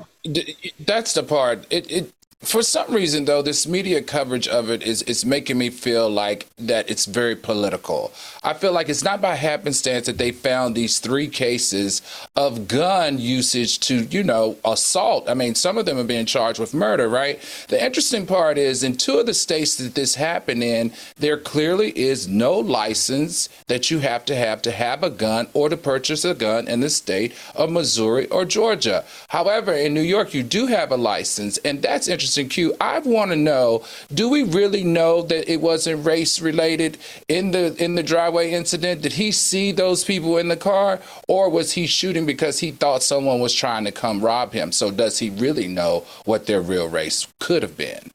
that's 0.78 1.14
the 1.14 1.24
part. 1.24 1.66
It, 1.70 1.90
it 1.90 2.12
for 2.42 2.62
some 2.62 2.90
reason, 2.90 3.26
though, 3.26 3.42
this 3.42 3.66
media 3.66 4.00
coverage 4.00 4.48
of 4.48 4.70
it 4.70 4.82
is 4.82 5.02
is 5.02 5.26
making 5.26 5.58
me 5.58 5.68
feel 5.68 6.08
like 6.08 6.46
that 6.56 6.90
it's 6.90 7.04
very 7.04 7.36
political. 7.36 8.14
I 8.42 8.54
feel 8.54 8.72
like 8.72 8.88
it's 8.88 9.04
not 9.04 9.20
by 9.20 9.34
happenstance 9.34 10.06
that 10.06 10.16
they 10.16 10.32
found 10.32 10.74
these 10.74 11.00
three 11.00 11.28
cases 11.28 12.00
of 12.34 12.66
gun 12.66 13.18
usage 13.18 13.78
to, 13.80 14.04
you 14.04 14.24
know, 14.24 14.56
assault. 14.64 15.28
I 15.28 15.34
mean, 15.34 15.54
some 15.54 15.76
of 15.76 15.84
them 15.84 15.98
are 15.98 16.04
being 16.04 16.24
charged 16.24 16.58
with 16.58 16.72
murder, 16.72 17.10
right? 17.10 17.38
The 17.68 17.84
interesting 17.84 18.24
part 18.24 18.56
is 18.56 18.82
in 18.82 18.96
two 18.96 19.18
of 19.18 19.26
the 19.26 19.34
states 19.34 19.76
that 19.76 19.94
this 19.94 20.14
happened 20.14 20.62
in, 20.62 20.94
there 21.18 21.36
clearly 21.36 21.90
is 21.98 22.26
no 22.26 22.54
license 22.54 23.50
that 23.66 23.90
you 23.90 23.98
have 23.98 24.24
to 24.24 24.34
have 24.34 24.62
to 24.62 24.70
have 24.70 25.02
a 25.02 25.10
gun 25.10 25.48
or 25.52 25.68
to 25.68 25.76
purchase 25.76 26.24
a 26.24 26.34
gun 26.34 26.68
in 26.68 26.80
the 26.80 26.88
state 26.88 27.34
of 27.54 27.70
Missouri 27.70 28.26
or 28.28 28.46
Georgia. 28.46 29.04
However, 29.28 29.74
in 29.74 29.92
New 29.92 30.00
York, 30.00 30.32
you 30.32 30.42
do 30.42 30.68
have 30.68 30.90
a 30.90 30.96
license, 30.96 31.58
and 31.58 31.82
that's 31.82 32.08
interesting 32.08 32.29
interesting, 32.36 32.48
Q. 32.48 32.76
I 32.80 32.98
want 33.00 33.30
to 33.30 33.36
know: 33.36 33.84
Do 34.12 34.28
we 34.28 34.42
really 34.42 34.84
know 34.84 35.22
that 35.22 35.50
it 35.50 35.60
wasn't 35.60 36.04
race 36.04 36.40
related 36.40 36.98
in 37.28 37.50
the 37.50 37.74
in 37.82 37.94
the 37.94 38.02
driveway 38.02 38.52
incident? 38.52 39.02
Did 39.02 39.14
he 39.14 39.32
see 39.32 39.72
those 39.72 40.04
people 40.04 40.38
in 40.38 40.48
the 40.48 40.56
car, 40.56 41.00
or 41.28 41.50
was 41.50 41.72
he 41.72 41.86
shooting 41.86 42.26
because 42.26 42.60
he 42.60 42.70
thought 42.70 43.02
someone 43.02 43.40
was 43.40 43.54
trying 43.54 43.84
to 43.84 43.92
come 43.92 44.24
rob 44.24 44.52
him? 44.52 44.72
So 44.72 44.90
does 44.90 45.18
he 45.18 45.30
really 45.30 45.66
know 45.66 46.04
what 46.24 46.46
their 46.46 46.60
real 46.60 46.88
race 46.88 47.26
could 47.40 47.62
have 47.62 47.76
been? 47.76 48.10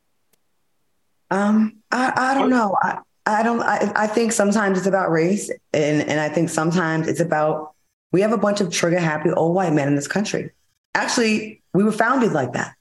Um, 1.31 1.77
I, 1.91 2.13
I 2.15 2.33
don't 2.35 2.49
know. 2.49 2.77
I, 2.81 2.99
I 3.25 3.43
don't. 3.43 3.61
I, 3.61 3.91
I 3.95 4.07
think 4.07 4.31
sometimes 4.31 4.77
it's 4.77 4.87
about 4.87 5.11
race, 5.11 5.49
and 5.73 6.07
and 6.07 6.19
I 6.19 6.29
think 6.29 6.49
sometimes 6.49 7.07
it's 7.07 7.19
about 7.21 7.73
we 8.11 8.21
have 8.21 8.31
a 8.31 8.37
bunch 8.37 8.61
of 8.61 8.71
trigger 8.71 8.99
happy 8.99 9.29
old 9.31 9.55
white 9.55 9.73
men 9.73 9.87
in 9.87 9.95
this 9.95 10.07
country. 10.07 10.51
Actually, 10.93 11.61
we 11.73 11.83
were 11.83 11.91
founded 11.91 12.31
like 12.31 12.53
that 12.53 12.74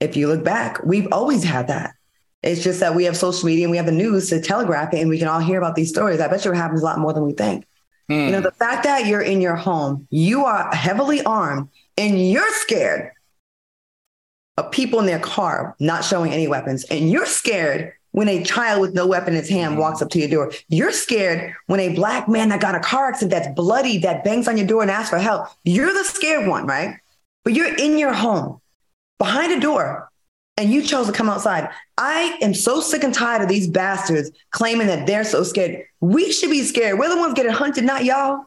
if 0.00 0.16
you 0.16 0.28
look 0.28 0.44
back, 0.44 0.82
we've 0.84 1.08
always 1.12 1.42
had 1.42 1.68
that. 1.68 1.94
It's 2.42 2.62
just 2.62 2.80
that 2.80 2.94
we 2.94 3.04
have 3.04 3.16
social 3.16 3.46
media 3.46 3.64
and 3.64 3.70
we 3.70 3.76
have 3.76 3.86
the 3.86 3.92
news 3.92 4.28
to 4.30 4.40
telegraph 4.40 4.92
it 4.94 5.00
and 5.00 5.08
we 5.08 5.18
can 5.18 5.28
all 5.28 5.40
hear 5.40 5.58
about 5.58 5.74
these 5.74 5.88
stories. 5.88 6.20
I 6.20 6.28
bet 6.28 6.44
you 6.44 6.52
it 6.52 6.56
happens 6.56 6.82
a 6.82 6.84
lot 6.84 6.98
more 6.98 7.12
than 7.12 7.24
we 7.24 7.32
think. 7.32 7.66
You 8.08 8.30
know, 8.30 8.38
hmm. 8.38 8.44
the 8.44 8.52
fact 8.52 8.84
that 8.84 9.06
you're 9.06 9.22
in 9.22 9.40
your 9.40 9.56
home, 9.56 10.06
you 10.10 10.44
are 10.44 10.72
heavily 10.72 11.22
armed 11.24 11.68
and 11.96 12.30
you're 12.30 12.52
scared 12.52 13.10
of 14.56 14.70
people 14.70 15.00
in 15.00 15.06
their 15.06 15.18
car 15.18 15.74
not 15.80 16.04
showing 16.04 16.32
any 16.32 16.48
weapons, 16.48 16.84
and 16.84 17.10
you're 17.10 17.26
scared 17.26 17.92
when 18.12 18.28
a 18.28 18.42
child 18.42 18.80
with 18.80 18.94
no 18.94 19.06
weapon 19.06 19.34
in 19.34 19.40
his 19.40 19.48
hand 19.50 19.76
walks 19.76 20.00
up 20.00 20.08
to 20.10 20.18
your 20.18 20.28
door. 20.28 20.52
You're 20.68 20.92
scared 20.92 21.54
when 21.66 21.80
a 21.80 21.94
black 21.94 22.28
man 22.28 22.48
that 22.48 22.60
got 22.60 22.74
a 22.74 22.80
car 22.80 23.08
accident 23.08 23.32
that's 23.32 23.54
bloody 23.54 23.98
that 23.98 24.24
bangs 24.24 24.48
on 24.48 24.56
your 24.56 24.66
door 24.66 24.82
and 24.82 24.90
asks 24.90 25.10
for 25.10 25.18
help. 25.18 25.48
You're 25.64 25.92
the 25.92 26.04
scared 26.04 26.48
one, 26.48 26.66
right? 26.66 26.96
But 27.44 27.52
you're 27.52 27.74
in 27.74 27.98
your 27.98 28.14
home 28.14 28.60
behind 29.18 29.52
a 29.52 29.60
door 29.60 30.10
and 30.56 30.70
you 30.70 30.82
chose 30.82 31.06
to 31.06 31.12
come 31.12 31.28
outside. 31.28 31.68
I 31.98 32.38
am 32.40 32.54
so 32.54 32.80
sick 32.80 33.04
and 33.04 33.12
tired 33.12 33.42
of 33.42 33.48
these 33.48 33.68
bastards 33.68 34.30
claiming 34.50 34.86
that 34.86 35.06
they're 35.06 35.24
so 35.24 35.42
scared. 35.42 35.84
We 36.00 36.32
should 36.32 36.50
be 36.50 36.62
scared. 36.62 36.98
We're 36.98 37.08
the 37.08 37.16
ones 37.16 37.34
getting 37.34 37.52
hunted, 37.52 37.84
not 37.84 38.04
y'all. 38.04 38.46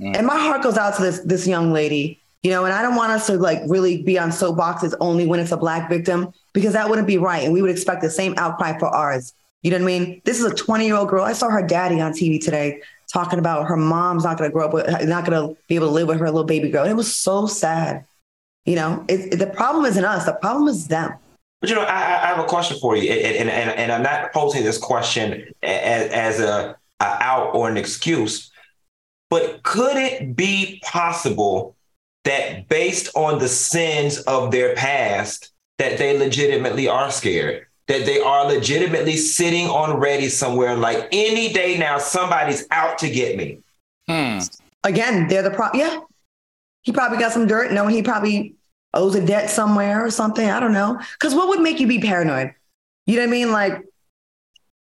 Mm. 0.00 0.16
And 0.16 0.26
my 0.26 0.38
heart 0.38 0.62
goes 0.62 0.78
out 0.78 0.96
to 0.96 1.02
this 1.02 1.20
this 1.20 1.46
young 1.46 1.72
lady, 1.72 2.20
you 2.42 2.50
know. 2.50 2.64
And 2.64 2.72
I 2.72 2.80
don't 2.80 2.96
want 2.96 3.12
us 3.12 3.26
to 3.26 3.36
like 3.36 3.60
really 3.66 4.02
be 4.02 4.18
on 4.18 4.30
soapboxes 4.30 4.94
only 5.00 5.26
when 5.26 5.40
it's 5.40 5.52
a 5.52 5.56
black 5.56 5.90
victim 5.90 6.32
because 6.54 6.72
that 6.72 6.88
wouldn't 6.88 7.06
be 7.06 7.18
right, 7.18 7.44
and 7.44 7.52
we 7.52 7.60
would 7.60 7.70
expect 7.70 8.00
the 8.00 8.10
same 8.10 8.34
outcry 8.38 8.78
for 8.78 8.88
ours. 8.88 9.34
You 9.62 9.70
know 9.70 9.76
what 9.76 9.82
I 9.82 9.98
mean? 9.98 10.22
This 10.24 10.40
is 10.40 10.46
a 10.46 10.54
20 10.54 10.86
year 10.86 10.96
old 10.96 11.10
girl. 11.10 11.22
I 11.22 11.34
saw 11.34 11.50
her 11.50 11.66
daddy 11.66 12.00
on 12.00 12.12
TV 12.12 12.42
today 12.42 12.80
talking 13.12 13.38
about 13.38 13.66
her 13.66 13.76
mom's 13.76 14.24
not 14.24 14.38
going 14.38 14.48
to 14.48 14.54
grow 14.54 14.66
up 14.66 14.72
with, 14.72 14.86
not 15.06 15.26
going 15.26 15.48
to 15.48 15.60
be 15.68 15.74
able 15.74 15.88
to 15.88 15.92
live 15.92 16.08
with 16.08 16.18
her 16.18 16.26
little 16.26 16.44
baby 16.44 16.70
girl. 16.70 16.86
It 16.86 16.94
was 16.94 17.14
so 17.14 17.46
sad. 17.46 18.06
You 18.64 18.76
know, 18.76 19.04
it, 19.08 19.34
it, 19.34 19.36
the 19.38 19.46
problem 19.46 19.84
isn't 19.86 20.04
us. 20.04 20.26
The 20.26 20.34
problem 20.34 20.68
is 20.68 20.88
them. 20.88 21.14
But 21.60 21.70
you 21.70 21.76
know, 21.76 21.82
I, 21.82 22.22
I 22.22 22.26
have 22.26 22.38
a 22.38 22.44
question 22.44 22.78
for 22.80 22.96
you, 22.96 23.10
and, 23.10 23.48
and, 23.50 23.70
and 23.70 23.92
I'm 23.92 24.02
not 24.02 24.32
posing 24.32 24.64
this 24.64 24.78
question 24.78 25.52
as, 25.62 26.10
as 26.10 26.40
a, 26.40 26.76
a 27.00 27.04
out 27.04 27.54
or 27.54 27.68
an 27.68 27.76
excuse, 27.76 28.50
but 29.28 29.62
could 29.62 29.96
it 29.96 30.34
be 30.34 30.80
possible 30.84 31.76
that 32.24 32.68
based 32.68 33.10
on 33.14 33.38
the 33.38 33.48
sins 33.48 34.20
of 34.22 34.50
their 34.50 34.74
past, 34.74 35.52
that 35.78 35.98
they 35.98 36.18
legitimately 36.18 36.88
are 36.88 37.10
scared? 37.10 37.66
That 37.88 38.06
they 38.06 38.20
are 38.20 38.46
legitimately 38.46 39.16
sitting 39.16 39.66
on 39.66 39.98
ready 39.98 40.28
somewhere, 40.28 40.76
like 40.76 41.08
any 41.12 41.52
day 41.52 41.76
now, 41.76 41.98
somebody's 41.98 42.66
out 42.70 42.98
to 42.98 43.10
get 43.10 43.36
me. 43.36 43.58
Hmm. 44.08 44.38
Again, 44.84 45.28
they're 45.28 45.42
the 45.42 45.50
pro. 45.50 45.68
Yeah, 45.74 46.00
he 46.82 46.92
probably 46.92 47.18
got 47.18 47.32
some 47.32 47.46
dirt, 47.46 47.72
knowing 47.72 47.94
he 47.94 48.02
probably 48.02 48.56
owes 48.94 49.14
a 49.14 49.24
debt 49.24 49.50
somewhere 49.50 50.04
or 50.04 50.10
something. 50.10 50.48
I 50.48 50.60
don't 50.60 50.72
know. 50.72 51.00
Because 51.12 51.34
what 51.34 51.48
would 51.48 51.60
make 51.60 51.80
you 51.80 51.86
be 51.86 52.00
paranoid? 52.00 52.54
You 53.06 53.16
know 53.16 53.22
what 53.22 53.28
I 53.28 53.30
mean? 53.30 53.52
Like, 53.52 53.84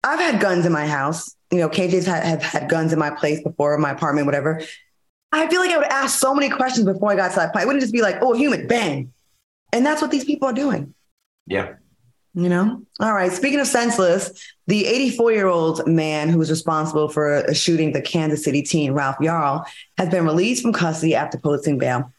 I've 0.04 0.20
had 0.20 0.40
guns 0.40 0.66
in 0.66 0.72
my 0.72 0.86
house. 0.86 1.34
You 1.50 1.58
know, 1.58 1.68
KJ's 1.68 2.06
have 2.06 2.42
had 2.42 2.68
guns 2.68 2.92
in 2.92 2.98
my 2.98 3.10
place 3.10 3.42
before, 3.42 3.76
my 3.78 3.90
apartment, 3.90 4.26
whatever. 4.26 4.60
I 5.32 5.48
feel 5.48 5.60
like 5.60 5.70
I 5.70 5.78
would 5.78 5.86
ask 5.86 6.18
so 6.18 6.34
many 6.34 6.48
questions 6.48 6.86
before 6.86 7.10
I 7.10 7.16
got 7.16 7.30
to 7.30 7.36
that 7.36 7.52
point. 7.52 7.66
Wouldn't 7.66 7.82
just 7.82 7.92
be 7.92 8.02
like, 8.02 8.16
oh, 8.20 8.32
human, 8.34 8.66
bang. 8.66 9.12
And 9.72 9.84
that's 9.84 10.00
what 10.00 10.10
these 10.10 10.24
people 10.24 10.48
are 10.48 10.54
doing. 10.54 10.94
Yeah. 11.46 11.74
You 12.34 12.48
know? 12.48 12.82
All 13.00 13.14
right. 13.14 13.32
Speaking 13.32 13.58
of 13.58 13.66
senseless, 13.66 14.54
the 14.66 14.86
84 14.86 15.32
year 15.32 15.46
old 15.46 15.86
man 15.86 16.28
who 16.28 16.38
was 16.38 16.50
responsible 16.50 17.08
for 17.08 17.52
shooting 17.54 17.92
the 17.92 18.02
Kansas 18.02 18.44
City 18.44 18.62
teen, 18.62 18.92
Ralph 18.92 19.16
Yarl, 19.18 19.64
has 19.96 20.08
been 20.08 20.24
released 20.24 20.62
from 20.62 20.72
custody 20.72 21.14
after 21.14 21.38
posting 21.38 21.78
bail. 21.78 22.12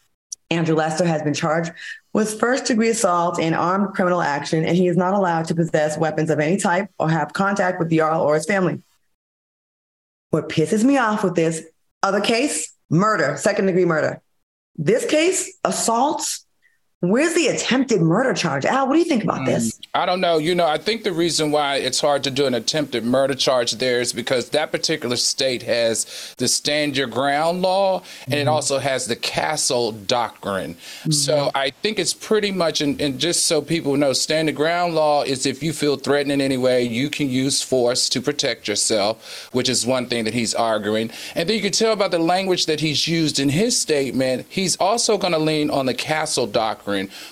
Andrew 0.52 0.76
Lester 0.76 1.06
has 1.06 1.22
been 1.22 1.34
charged 1.34 1.72
with 2.12 2.40
first 2.40 2.66
degree 2.66 2.90
assault 2.90 3.40
and 3.40 3.54
armed 3.54 3.94
criminal 3.94 4.22
action, 4.22 4.66
and 4.66 4.76
he 4.76 4.88
is 4.88 4.98
not 4.98 5.14
allowed 5.14 5.46
to 5.46 5.56
possess 5.56 5.98
weapons 5.98 6.30
of 6.30 6.40
any 6.40 6.58
type 6.58 6.90
or 6.98 7.10
have 7.10 7.34
contact 7.34 7.80
with 7.80 7.92
Yarl 7.92 8.22
or 8.22 8.36
his 8.36 8.46
family. 8.46 8.82
What 10.32 10.50
pisses 10.50 10.84
me 10.84 10.98
off 10.98 11.24
with 11.24 11.36
this 11.36 11.64
other 12.02 12.22
case, 12.22 12.74
murder, 12.90 13.38
second 13.38 13.68
degree 13.68 13.86
murder. 13.86 14.22
This 14.76 15.06
case, 15.06 15.58
assaults, 15.64 16.46
Where's 17.02 17.34
the 17.34 17.48
attempted 17.48 18.02
murder 18.02 18.34
charge? 18.34 18.66
Al, 18.66 18.86
what 18.86 18.96
do 18.96 19.00
you 19.00 19.06
think 19.06 19.24
about 19.24 19.46
this? 19.46 19.72
Mm, 19.72 19.86
I 19.94 20.06
don't 20.06 20.20
know. 20.20 20.38
You 20.38 20.54
know, 20.54 20.68
I 20.68 20.78
think 20.78 21.04
the 21.04 21.14
reason 21.14 21.50
why 21.50 21.78
it's 21.78 22.02
hard 22.02 22.26
to 22.26 22.32
do 22.32 22.46
an 22.46 22.54
attempted 22.54 23.06
murder 23.06 23.36
charge 23.36 23.72
there 23.72 24.02
is 24.02 24.12
because 24.12 24.50
that 24.50 24.74
particular 24.74 25.16
state 25.16 25.64
has 25.64 26.36
the 26.38 26.50
stand 26.50 26.98
your 26.98 27.08
ground 27.08 27.62
law 27.62 28.00
and 28.26 28.34
mm-hmm. 28.34 28.34
it 28.34 28.48
also 28.50 28.80
has 28.80 29.06
the 29.06 29.16
castle 29.16 29.94
doctrine. 29.94 30.74
Mm-hmm. 30.74 31.12
So 31.12 31.52
I 31.56 31.70
think 31.70 32.00
it's 32.00 32.14
pretty 32.14 32.52
much, 32.52 32.82
and, 32.82 33.00
and 33.00 33.18
just 33.18 33.46
so 33.46 33.62
people 33.62 33.96
know, 33.96 34.12
stand 34.12 34.50
your 34.50 34.56
ground 34.58 34.94
law 34.94 35.24
is 35.24 35.46
if 35.46 35.64
you 35.64 35.72
feel 35.72 35.96
threatened 35.96 36.34
in 36.34 36.42
any 36.42 36.58
way, 36.58 36.84
you 36.84 37.10
can 37.10 37.30
use 37.30 37.62
force 37.62 38.10
to 38.10 38.20
protect 38.20 38.68
yourself, 38.68 39.48
which 39.54 39.70
is 39.70 39.86
one 39.86 40.08
thing 40.08 40.26
that 40.26 40.34
he's 40.34 40.54
arguing. 40.54 41.12
And 41.34 41.48
then 41.48 41.56
you 41.56 41.62
can 41.62 41.72
tell 41.72 41.96
by 41.96 42.10
the 42.10 42.20
language 42.20 42.66
that 42.66 42.82
he's 42.82 43.08
used 43.08 43.40
in 43.40 43.48
his 43.48 43.80
statement, 43.80 44.48
he's 44.50 44.76
also 44.76 45.18
going 45.18 45.32
to 45.32 45.40
lean 45.40 45.70
on 45.70 45.86
the 45.86 45.94
castle 45.94 46.46
doctrine 46.46 46.89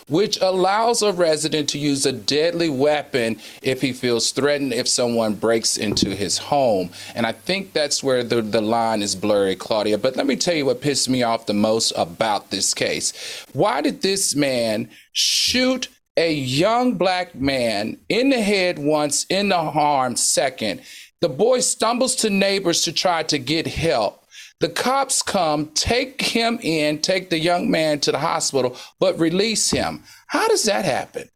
which 0.08 0.38
allows 0.42 1.02
a 1.02 1.12
resident 1.12 1.70
to 1.70 1.80
use 1.80 2.06
a 2.06 2.12
deadly 2.12 2.70
weapon 2.70 3.40
if 3.62 3.82
he 3.82 3.94
feels 3.94 4.32
threatened 4.32 4.74
if 4.74 4.88
someone 4.88 5.36
breaks 5.36 5.78
into 5.78 6.16
his 6.16 6.38
home. 6.38 6.90
And 7.16 7.26
I 7.26 7.32
think 7.32 7.74
that's 7.74 8.04
where 8.04 8.24
the, 8.24 8.42
the 8.42 8.62
line 8.62 9.02
is 9.02 9.16
blurry, 9.16 9.56
Claudia. 9.56 9.98
But 9.98 10.16
let 10.16 10.28
me 10.28 10.36
tell 10.36 10.56
you 10.56 10.66
what 10.66 10.82
pissed 10.82 11.10
me 11.10 11.24
off 11.24 11.46
the 11.46 11.54
most 11.54 11.92
about 11.96 12.52
this 12.52 12.74
case. 12.74 13.14
Why 13.54 13.82
did 13.82 14.02
this 14.02 14.36
man 14.36 14.90
shoot 15.14 15.88
a 16.16 16.34
young 16.34 16.96
black 16.96 17.36
man 17.36 17.98
in 18.10 18.30
the 18.30 18.42
head 18.42 18.80
once, 18.80 19.26
in 19.30 19.50
the 19.50 19.56
arm 19.56 20.16
second? 20.16 20.82
The 21.20 21.30
boy 21.30 21.62
stumbles 21.62 22.16
to 22.18 22.30
neighbors 22.30 22.84
to 22.84 22.92
try 22.92 23.24
to 23.24 23.40
get 23.40 23.66
help. 23.66 24.24
The 24.60 24.70
cops 24.70 25.22
come, 25.22 25.68
take 25.74 26.22
him 26.22 26.60
in, 26.62 27.00
take 27.00 27.30
the 27.30 27.40
young 27.40 27.70
man 27.70 28.00
to 28.02 28.12
the 28.12 28.20
hospital, 28.20 28.76
but 29.00 29.20
release 29.20 29.70
him. 29.70 30.04
How 30.28 30.48
does 30.48 30.64
that 30.64 30.84
happen? 30.84 31.30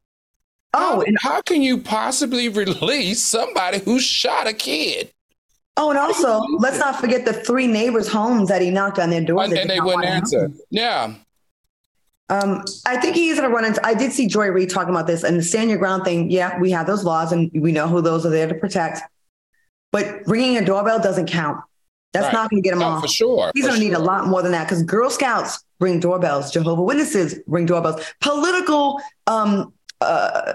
Oh, 0.74 1.04
and 1.06 1.18
how 1.20 1.42
can 1.42 1.62
you 1.62 1.78
possibly 1.78 2.50
release 2.50 3.24
somebody 3.24 3.80
who 3.80 4.00
shot 4.00 4.48
a 4.48 4.54
kid? 4.54 5.12
Oh, 5.78 5.90
and 5.90 6.00
also, 6.00 6.42
let's 6.60 6.80
not 6.80 7.00
forget 7.00 7.26
the 7.26 7.34
three 7.34 7.68
neighbors' 7.68 8.08
homes 8.08 8.50
that 8.50 8.62
he 8.62 8.72
knocked 8.72 9.00
on 9.00 9.10
their 9.10 9.24
doors. 9.24 9.50
And, 9.50 9.58
and 9.58 9.70
they 9.70 9.80
wouldn't 9.80 10.06
answer. 10.06 10.52
Yeah. 10.70 11.14
Um, 12.30 12.64
I 12.86 12.98
think 12.98 13.16
he's 13.16 13.38
going 13.38 13.50
to 13.50 13.54
run 13.54 13.66
into. 13.66 13.86
I 13.86 13.94
did 13.94 14.12
see 14.12 14.28
Joy 14.28 14.48
Reid 14.48 14.70
talking 14.70 14.90
about 14.90 15.08
this 15.08 15.24
and 15.24 15.38
the 15.38 15.44
stand 15.44 15.70
your 15.70 15.80
ground 15.80 16.06
thing. 16.06 16.32
Yeah, 16.32 16.60
we 16.60 16.72
have 16.72 16.88
those 16.88 17.04
laws 17.04 17.32
and 17.32 17.52
we 17.54 17.72
know 17.72 17.88
who 17.88 18.02
those 18.02 18.26
are 18.26 18.30
there 18.30 18.48
to 18.48 18.56
protect. 18.56 19.02
But 19.92 20.26
ringing 20.28 20.58
a 20.58 20.66
doorbell 20.66 21.00
doesn't 21.02 21.28
count. 21.28 21.62
That's 22.14 22.26
right. 22.26 22.34
not 22.34 22.50
going 22.50 22.62
to 22.62 22.68
get 22.68 22.74
him 22.74 22.80
no, 22.80 22.88
off. 22.88 23.02
For 23.02 23.08
sure. 23.08 23.52
He's 23.54 23.66
going 23.66 23.76
to 23.76 23.82
sure. 23.82 23.90
need 23.90 23.96
a 23.96 24.00
lot 24.00 24.28
more 24.28 24.42
than 24.42 24.52
that 24.52 24.66
because 24.66 24.84
Girl 24.84 25.10
Scouts 25.10 25.64
ring 25.80 26.00
doorbells, 26.00 26.52
Jehovah 26.52 26.82
Witnesses 26.82 27.40
ring 27.48 27.66
doorbells, 27.66 28.04
political 28.20 29.02
um, 29.28 29.74
uh, 30.02 30.54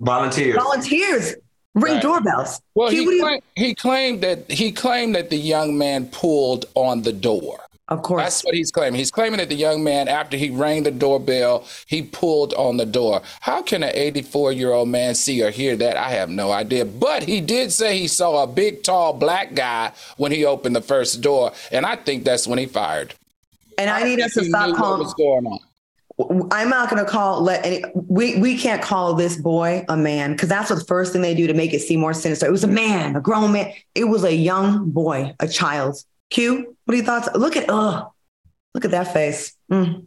volunteers 0.00 0.56
volunteers 0.56 1.34
ring 1.74 1.94
right. 1.94 2.02
doorbells. 2.02 2.60
Well, 2.74 2.90
he, 2.90 3.04
he, 3.04 3.20
claimed, 3.20 3.42
he 3.54 3.74
claimed 3.74 4.22
that 4.22 4.50
he 4.50 4.72
claimed 4.72 5.14
that 5.14 5.30
the 5.30 5.36
young 5.36 5.78
man 5.78 6.06
pulled 6.06 6.66
on 6.74 7.02
the 7.02 7.12
door. 7.12 7.60
Of 7.90 8.02
course. 8.02 8.22
That's 8.22 8.44
what 8.44 8.54
he's 8.54 8.70
claiming. 8.70 8.98
He's 8.98 9.10
claiming 9.10 9.38
that 9.38 9.48
the 9.48 9.56
young 9.56 9.82
man, 9.82 10.06
after 10.06 10.36
he 10.36 10.48
rang 10.48 10.84
the 10.84 10.92
doorbell, 10.92 11.66
he 11.86 12.02
pulled 12.02 12.54
on 12.54 12.76
the 12.76 12.86
door. 12.86 13.20
How 13.40 13.62
can 13.62 13.82
an 13.82 13.90
84 13.92 14.52
year 14.52 14.72
old 14.72 14.88
man 14.88 15.16
see 15.16 15.42
or 15.42 15.50
hear 15.50 15.76
that? 15.76 15.96
I 15.96 16.10
have 16.10 16.30
no 16.30 16.52
idea. 16.52 16.84
But 16.84 17.24
he 17.24 17.40
did 17.40 17.72
say 17.72 17.98
he 17.98 18.06
saw 18.06 18.44
a 18.44 18.46
big, 18.46 18.84
tall 18.84 19.12
black 19.12 19.54
guy 19.54 19.92
when 20.18 20.30
he 20.30 20.44
opened 20.44 20.76
the 20.76 20.80
first 20.80 21.20
door. 21.20 21.52
And 21.72 21.84
I 21.84 21.96
think 21.96 22.22
that's 22.22 22.46
when 22.46 22.60
he 22.60 22.66
fired. 22.66 23.14
And 23.76 23.90
I, 23.90 24.00
I 24.00 24.04
need 24.04 24.20
us 24.20 24.34
to 24.34 24.44
stop 24.44 24.76
calling. 24.76 25.00
What's 25.00 25.14
going 25.14 25.46
on? 25.46 25.58
I'm 26.52 26.68
not 26.68 26.90
going 26.90 27.04
to 27.04 27.10
call 27.10 27.40
let 27.40 27.64
any 27.64 27.82
we 27.94 28.38
we 28.38 28.58
can't 28.58 28.82
call 28.82 29.14
this 29.14 29.38
boy 29.38 29.86
a 29.88 29.96
man 29.96 30.32
because 30.32 30.50
that's 30.50 30.68
what 30.68 30.78
the 30.78 30.84
first 30.84 31.14
thing 31.14 31.22
they 31.22 31.34
do 31.34 31.46
to 31.46 31.54
make 31.54 31.72
it 31.72 31.80
seem 31.80 32.00
more 32.00 32.12
sinister. 32.12 32.46
It 32.46 32.52
was 32.52 32.62
a 32.62 32.68
man, 32.68 33.16
a 33.16 33.22
grown 33.22 33.52
man. 33.52 33.72
It 33.94 34.04
was 34.04 34.22
a 34.22 34.34
young 34.34 34.90
boy, 34.90 35.34
a 35.40 35.48
child. 35.48 35.96
Q, 36.30 36.76
what 36.84 36.94
are 36.94 36.96
your 36.96 37.06
thoughts? 37.06 37.28
Look 37.34 37.56
at 37.56 37.66
oh, 37.68 38.12
look 38.74 38.84
at 38.84 38.92
that 38.92 39.12
face. 39.12 39.56
Mm. 39.70 40.06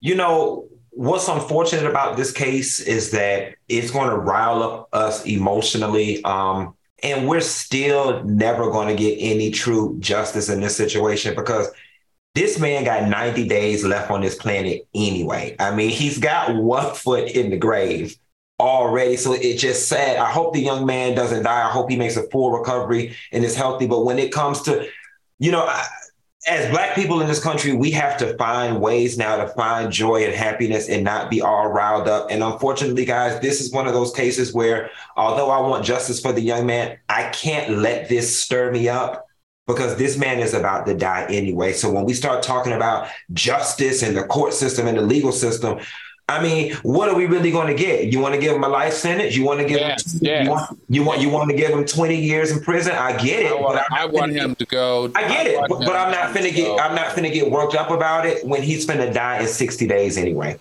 You 0.00 0.14
know 0.14 0.68
what's 0.90 1.28
unfortunate 1.28 1.88
about 1.88 2.16
this 2.16 2.32
case 2.32 2.80
is 2.80 3.10
that 3.10 3.54
it's 3.68 3.90
going 3.90 4.08
to 4.08 4.16
rile 4.16 4.62
up 4.62 4.88
us 4.94 5.26
emotionally, 5.26 6.24
um, 6.24 6.74
and 7.02 7.28
we're 7.28 7.40
still 7.40 8.24
never 8.24 8.70
going 8.70 8.88
to 8.88 8.94
get 8.94 9.16
any 9.18 9.50
true 9.50 9.96
justice 10.00 10.48
in 10.48 10.60
this 10.60 10.74
situation 10.74 11.34
because 11.34 11.68
this 12.34 12.58
man 12.58 12.84
got 12.84 13.08
90 13.08 13.46
days 13.46 13.84
left 13.84 14.10
on 14.10 14.22
this 14.22 14.34
planet 14.34 14.86
anyway. 14.94 15.54
I 15.58 15.74
mean, 15.74 15.90
he's 15.90 16.18
got 16.18 16.54
one 16.62 16.94
foot 16.94 17.30
in 17.30 17.50
the 17.50 17.58
grave 17.58 18.16
already. 18.58 19.16
So 19.16 19.32
it's 19.32 19.60
just 19.60 19.88
sad. 19.88 20.16
I 20.16 20.30
hope 20.30 20.54
the 20.54 20.60
young 20.60 20.86
man 20.86 21.14
doesn't 21.14 21.42
die. 21.42 21.66
I 21.66 21.70
hope 21.70 21.90
he 21.90 21.96
makes 21.96 22.16
a 22.16 22.28
full 22.30 22.52
recovery 22.52 23.14
and 23.32 23.44
is 23.44 23.56
healthy. 23.56 23.86
But 23.86 24.04
when 24.04 24.18
it 24.18 24.32
comes 24.32 24.62
to, 24.62 24.88
you 25.38 25.52
know, 25.52 25.68
as 26.48 26.70
black 26.70 26.94
people 26.94 27.20
in 27.20 27.26
this 27.26 27.42
country, 27.42 27.72
we 27.72 27.90
have 27.90 28.16
to 28.18 28.36
find 28.36 28.80
ways 28.80 29.18
now 29.18 29.36
to 29.36 29.48
find 29.48 29.92
joy 29.92 30.24
and 30.24 30.34
happiness 30.34 30.88
and 30.88 31.02
not 31.02 31.28
be 31.28 31.40
all 31.40 31.68
riled 31.68 32.08
up. 32.08 32.28
And 32.30 32.42
unfortunately, 32.42 33.04
guys, 33.04 33.40
this 33.40 33.60
is 33.60 33.72
one 33.72 33.88
of 33.88 33.94
those 33.94 34.14
cases 34.14 34.54
where, 34.54 34.90
although 35.16 35.50
I 35.50 35.60
want 35.60 35.84
justice 35.84 36.20
for 36.20 36.32
the 36.32 36.40
young 36.40 36.64
man, 36.64 36.98
I 37.08 37.30
can't 37.30 37.78
let 37.78 38.08
this 38.08 38.38
stir 38.40 38.70
me 38.70 38.88
up 38.88 39.26
because 39.66 39.96
this 39.96 40.16
man 40.16 40.38
is 40.38 40.54
about 40.54 40.86
to 40.86 40.94
die 40.94 41.26
anyway. 41.28 41.72
So 41.72 41.90
when 41.90 42.04
we 42.04 42.14
start 42.14 42.44
talking 42.44 42.72
about 42.72 43.08
justice 43.32 44.04
and 44.04 44.16
the 44.16 44.22
court 44.22 44.54
system 44.54 44.86
and 44.86 44.96
the 44.96 45.02
legal 45.02 45.32
system, 45.32 45.80
I 46.28 46.42
mean, 46.42 46.72
what 46.82 47.08
are 47.08 47.14
we 47.14 47.26
really 47.26 47.52
going 47.52 47.68
to 47.68 47.74
get? 47.74 48.12
You 48.12 48.18
want 48.18 48.34
to 48.34 48.40
give 48.40 48.54
him 48.56 48.64
a 48.64 48.68
life 48.68 48.92
sentence? 48.92 49.36
You 49.36 49.44
want 49.44 49.60
to 49.60 49.66
give 49.66 49.78
Yes, 49.78 50.14
him 50.14 50.20
yes. 50.22 50.44
you 50.44 50.50
want 50.50 50.80
you 50.88 51.04
want 51.04 51.20
you 51.20 51.30
want 51.30 51.50
to 51.50 51.56
give 51.56 51.70
him 51.70 51.84
20 51.84 52.20
years 52.20 52.50
in 52.50 52.60
prison? 52.60 52.92
I 52.96 53.16
get 53.16 53.42
it. 53.42 53.52
I 53.52 53.54
want, 53.54 53.80
I 53.92 54.06
want 54.06 54.32
him 54.32 54.56
to 54.56 54.64
go. 54.66 55.12
I 55.14 55.28
get 55.28 55.46
it, 55.46 55.56
but, 55.68 55.78
but 55.80 55.94
I'm 55.94 56.10
not 56.10 56.34
gonna 56.34 56.48
finna 56.48 56.52
get 56.54 56.64
go. 56.66 56.78
I'm 56.78 56.96
not 56.96 57.08
finna 57.14 57.32
get 57.32 57.48
worked 57.48 57.76
up 57.76 57.90
about 57.92 58.26
it 58.26 58.44
when 58.44 58.60
he's 58.60 58.84
finna 58.84 59.14
die 59.14 59.40
in 59.40 59.46
60 59.46 59.86
days 59.86 60.18
anyway. 60.18 60.58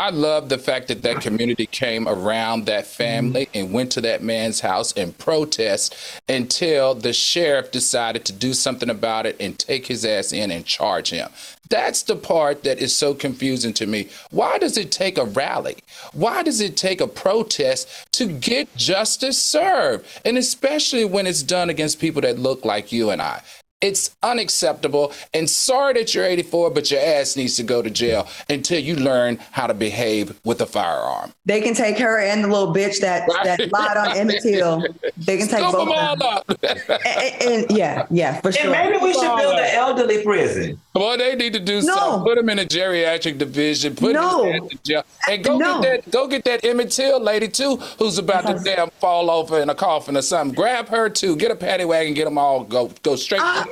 I 0.00 0.08
love 0.08 0.48
the 0.48 0.56
fact 0.56 0.88
that 0.88 1.02
that 1.02 1.20
community 1.20 1.66
came 1.66 2.08
around 2.08 2.64
that 2.64 2.86
family 2.86 3.50
and 3.52 3.70
went 3.70 3.92
to 3.92 4.00
that 4.00 4.22
man's 4.22 4.60
house 4.60 4.94
and 4.94 5.16
protest 5.18 5.94
until 6.26 6.94
the 6.94 7.12
sheriff 7.12 7.70
decided 7.70 8.24
to 8.24 8.32
do 8.32 8.54
something 8.54 8.88
about 8.88 9.26
it 9.26 9.36
and 9.38 9.58
take 9.58 9.88
his 9.88 10.06
ass 10.06 10.32
in 10.32 10.50
and 10.50 10.64
charge 10.64 11.10
him. 11.10 11.28
That's 11.68 12.02
the 12.02 12.16
part 12.16 12.64
that 12.64 12.78
is 12.78 12.96
so 12.96 13.12
confusing 13.12 13.74
to 13.74 13.86
me. 13.86 14.08
Why 14.30 14.56
does 14.56 14.78
it 14.78 14.90
take 14.90 15.18
a 15.18 15.26
rally? 15.26 15.76
Why 16.14 16.42
does 16.44 16.62
it 16.62 16.78
take 16.78 17.02
a 17.02 17.06
protest 17.06 17.86
to 18.12 18.26
get 18.26 18.74
justice 18.76 19.38
served? 19.38 20.06
And 20.24 20.38
especially 20.38 21.04
when 21.04 21.26
it's 21.26 21.42
done 21.42 21.68
against 21.68 22.00
people 22.00 22.22
that 22.22 22.38
look 22.38 22.64
like 22.64 22.90
you 22.90 23.10
and 23.10 23.20
I. 23.20 23.42
It's 23.80 24.14
unacceptable. 24.22 25.12
And 25.32 25.48
sorry 25.48 25.94
that 25.94 26.14
you're 26.14 26.24
84, 26.26 26.70
but 26.70 26.90
your 26.90 27.00
ass 27.00 27.34
needs 27.36 27.56
to 27.56 27.62
go 27.62 27.80
to 27.80 27.88
jail 27.88 28.28
until 28.50 28.78
you 28.78 28.94
learn 28.96 29.38
how 29.52 29.66
to 29.66 29.74
behave 29.74 30.38
with 30.44 30.60
a 30.60 30.66
firearm. 30.66 31.32
They 31.46 31.62
can 31.62 31.72
take 31.74 31.98
her 31.98 32.18
and 32.20 32.44
the 32.44 32.48
little 32.48 32.74
bitch 32.74 33.00
that 33.00 33.26
that 33.44 33.72
lied 33.72 33.96
on 33.96 34.16
Emmett 34.16 34.42
Till. 34.42 34.84
They 35.16 35.38
can 35.38 35.48
take 35.48 35.60
both 35.62 35.72
them 35.72 35.88
of 35.88 36.18
them. 36.18 36.22
all 36.22 36.38
up. 36.38 36.44
And, 36.62 36.80
and- 37.06 37.42
and- 37.70 37.76
yeah, 37.78 38.06
yeah, 38.10 38.40
for 38.40 38.48
And 38.48 38.56
sure. 38.56 38.70
maybe 38.70 38.98
we 38.98 39.12
should 39.14 39.36
build 39.36 39.58
an 39.58 39.74
elderly 39.74 40.22
prison. 40.22 40.78
Well, 41.00 41.16
they 41.16 41.34
need 41.34 41.54
to 41.54 41.60
do 41.60 41.80
No. 41.80 41.94
something. 41.94 42.24
Put 42.24 42.36
him 42.36 42.50
in 42.50 42.58
a 42.58 42.64
geriatric 42.66 43.38
division. 43.38 43.94
Put 43.94 44.12
No. 44.12 44.44
ass 44.44 44.60
in 44.70 44.78
jail. 44.84 45.02
And 45.30 45.42
go 45.42 45.56
No. 45.56 45.80
get 45.80 46.04
that. 46.04 46.10
Go 46.10 46.26
get 46.26 46.44
that 46.44 46.62
Emmett 46.62 46.90
Till 46.90 47.18
lady 47.18 47.48
too, 47.48 47.76
who's 47.98 48.18
about 48.18 48.42
to 48.42 48.52
uh-huh. 48.52 48.62
damn 48.64 48.90
fall 49.00 49.30
over 49.30 49.60
in 49.60 49.70
a 49.70 49.74
coffin 49.74 50.14
or 50.18 50.22
something. 50.22 50.54
Grab 50.54 50.90
her 50.90 51.08
too. 51.08 51.36
Get 51.36 51.50
a 51.50 51.56
paddy 51.56 51.86
wagon. 51.86 52.12
Get 52.12 52.26
them 52.26 52.36
all. 52.36 52.64
Go 52.64 52.90
go 53.02 53.16
straight. 53.16 53.40
I. 53.42 53.64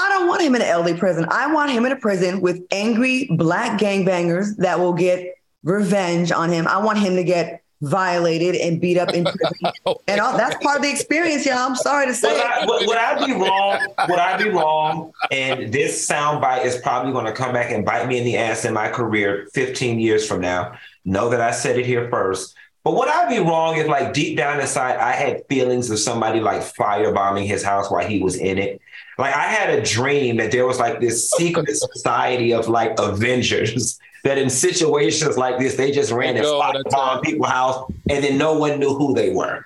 I 0.00 0.08
don't 0.10 0.28
want 0.28 0.42
him 0.42 0.54
in 0.54 0.62
an 0.62 0.68
elderly 0.68 0.96
prison. 0.96 1.26
I 1.30 1.52
want 1.52 1.72
him 1.72 1.84
in 1.86 1.90
a 1.90 1.96
prison 1.96 2.40
with 2.40 2.60
angry 2.70 3.28
black 3.32 3.80
gangbangers 3.80 4.54
that 4.58 4.78
will 4.78 4.92
get 4.92 5.34
revenge 5.64 6.30
on 6.30 6.52
him. 6.52 6.68
I 6.68 6.78
want 6.78 6.98
him 6.98 7.16
to 7.16 7.24
get 7.24 7.62
violated 7.80 8.56
and 8.56 8.80
beat 8.80 8.98
up 8.98 9.12
in 9.12 9.24
prison. 9.24 9.38
Oh, 9.86 10.00
and 10.06 10.20
all, 10.20 10.36
that's 10.36 10.56
part 10.62 10.76
of 10.76 10.82
the 10.82 10.90
experience, 10.90 11.46
y'all. 11.46 11.58
I'm 11.58 11.76
sorry 11.76 12.06
to 12.06 12.14
say 12.14 12.32
Would. 12.32 12.40
I, 12.40 12.66
would, 12.66 12.86
would 12.86 12.96
I 12.96 13.26
be 13.26 13.32
wrong? 13.32 13.86
Would 14.08 14.18
I 14.18 14.36
be 14.36 14.50
wrong? 14.50 15.12
And 15.30 15.72
this 15.72 16.06
soundbite 16.08 16.64
is 16.64 16.76
probably 16.76 17.12
going 17.12 17.26
to 17.26 17.32
come 17.32 17.52
back 17.52 17.70
and 17.70 17.84
bite 17.84 18.06
me 18.06 18.18
in 18.18 18.24
the 18.24 18.36
ass 18.36 18.64
in 18.64 18.74
my 18.74 18.88
career 18.88 19.48
15 19.54 19.98
years 20.00 20.26
from 20.26 20.40
now. 20.40 20.74
Know 21.04 21.30
that 21.30 21.40
I 21.40 21.52
said 21.52 21.78
it 21.78 21.86
here 21.86 22.08
first. 22.10 22.54
But 22.84 22.94
would 22.94 23.08
I 23.08 23.28
be 23.28 23.38
wrong 23.38 23.76
if, 23.76 23.86
like, 23.86 24.12
deep 24.14 24.36
down 24.36 24.60
inside, 24.60 24.96
I 24.96 25.12
had 25.12 25.42
feelings 25.48 25.90
of 25.90 25.98
somebody 25.98 26.40
like 26.40 26.62
firebombing 26.62 27.46
his 27.46 27.62
house 27.62 27.90
while 27.90 28.06
he 28.06 28.22
was 28.22 28.36
in 28.36 28.58
it? 28.58 28.80
Like, 29.18 29.34
I 29.34 29.44
had 29.44 29.78
a 29.78 29.82
dream 29.82 30.36
that 30.36 30.52
there 30.52 30.66
was 30.66 30.78
like 30.78 31.00
this 31.00 31.30
secret 31.30 31.68
society 31.76 32.52
of 32.52 32.68
like 32.68 32.98
Avengers 32.98 33.98
that 34.24 34.38
in 34.38 34.50
situations 34.50 35.36
like 35.36 35.58
this, 35.58 35.76
they 35.76 35.90
just 35.90 36.10
ran 36.12 36.36
and 36.36 36.44
Go 36.44 36.60
all 36.60 36.72
the 36.72 37.20
people's 37.22 37.48
house 37.50 37.90
and 38.10 38.24
then 38.24 38.38
no 38.38 38.54
one 38.58 38.78
knew 38.78 38.94
who 38.94 39.14
they 39.14 39.30
were. 39.30 39.64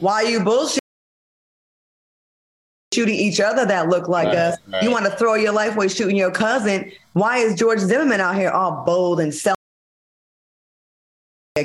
Why 0.00 0.22
you 0.22 0.40
bullshit? 0.40 0.80
Shooting 2.94 3.14
each 3.16 3.38
other 3.38 3.66
that 3.66 3.88
look 3.88 4.08
like 4.08 4.28
Right, 4.28 4.36
us. 4.36 4.56
right. 4.66 4.82
You 4.82 4.90
want 4.90 5.04
to 5.04 5.10
throw 5.12 5.34
your 5.34 5.52
life 5.52 5.74
away 5.76 5.88
shooting 5.88 6.16
your 6.16 6.30
cousin. 6.30 6.90
Why 7.12 7.38
is 7.38 7.54
George 7.54 7.80
Zimmerman 7.80 8.20
out 8.20 8.34
here 8.34 8.50
all 8.50 8.82
bold 8.84 9.20
and 9.20 9.32
selling 9.34 9.52
like 9.52 9.57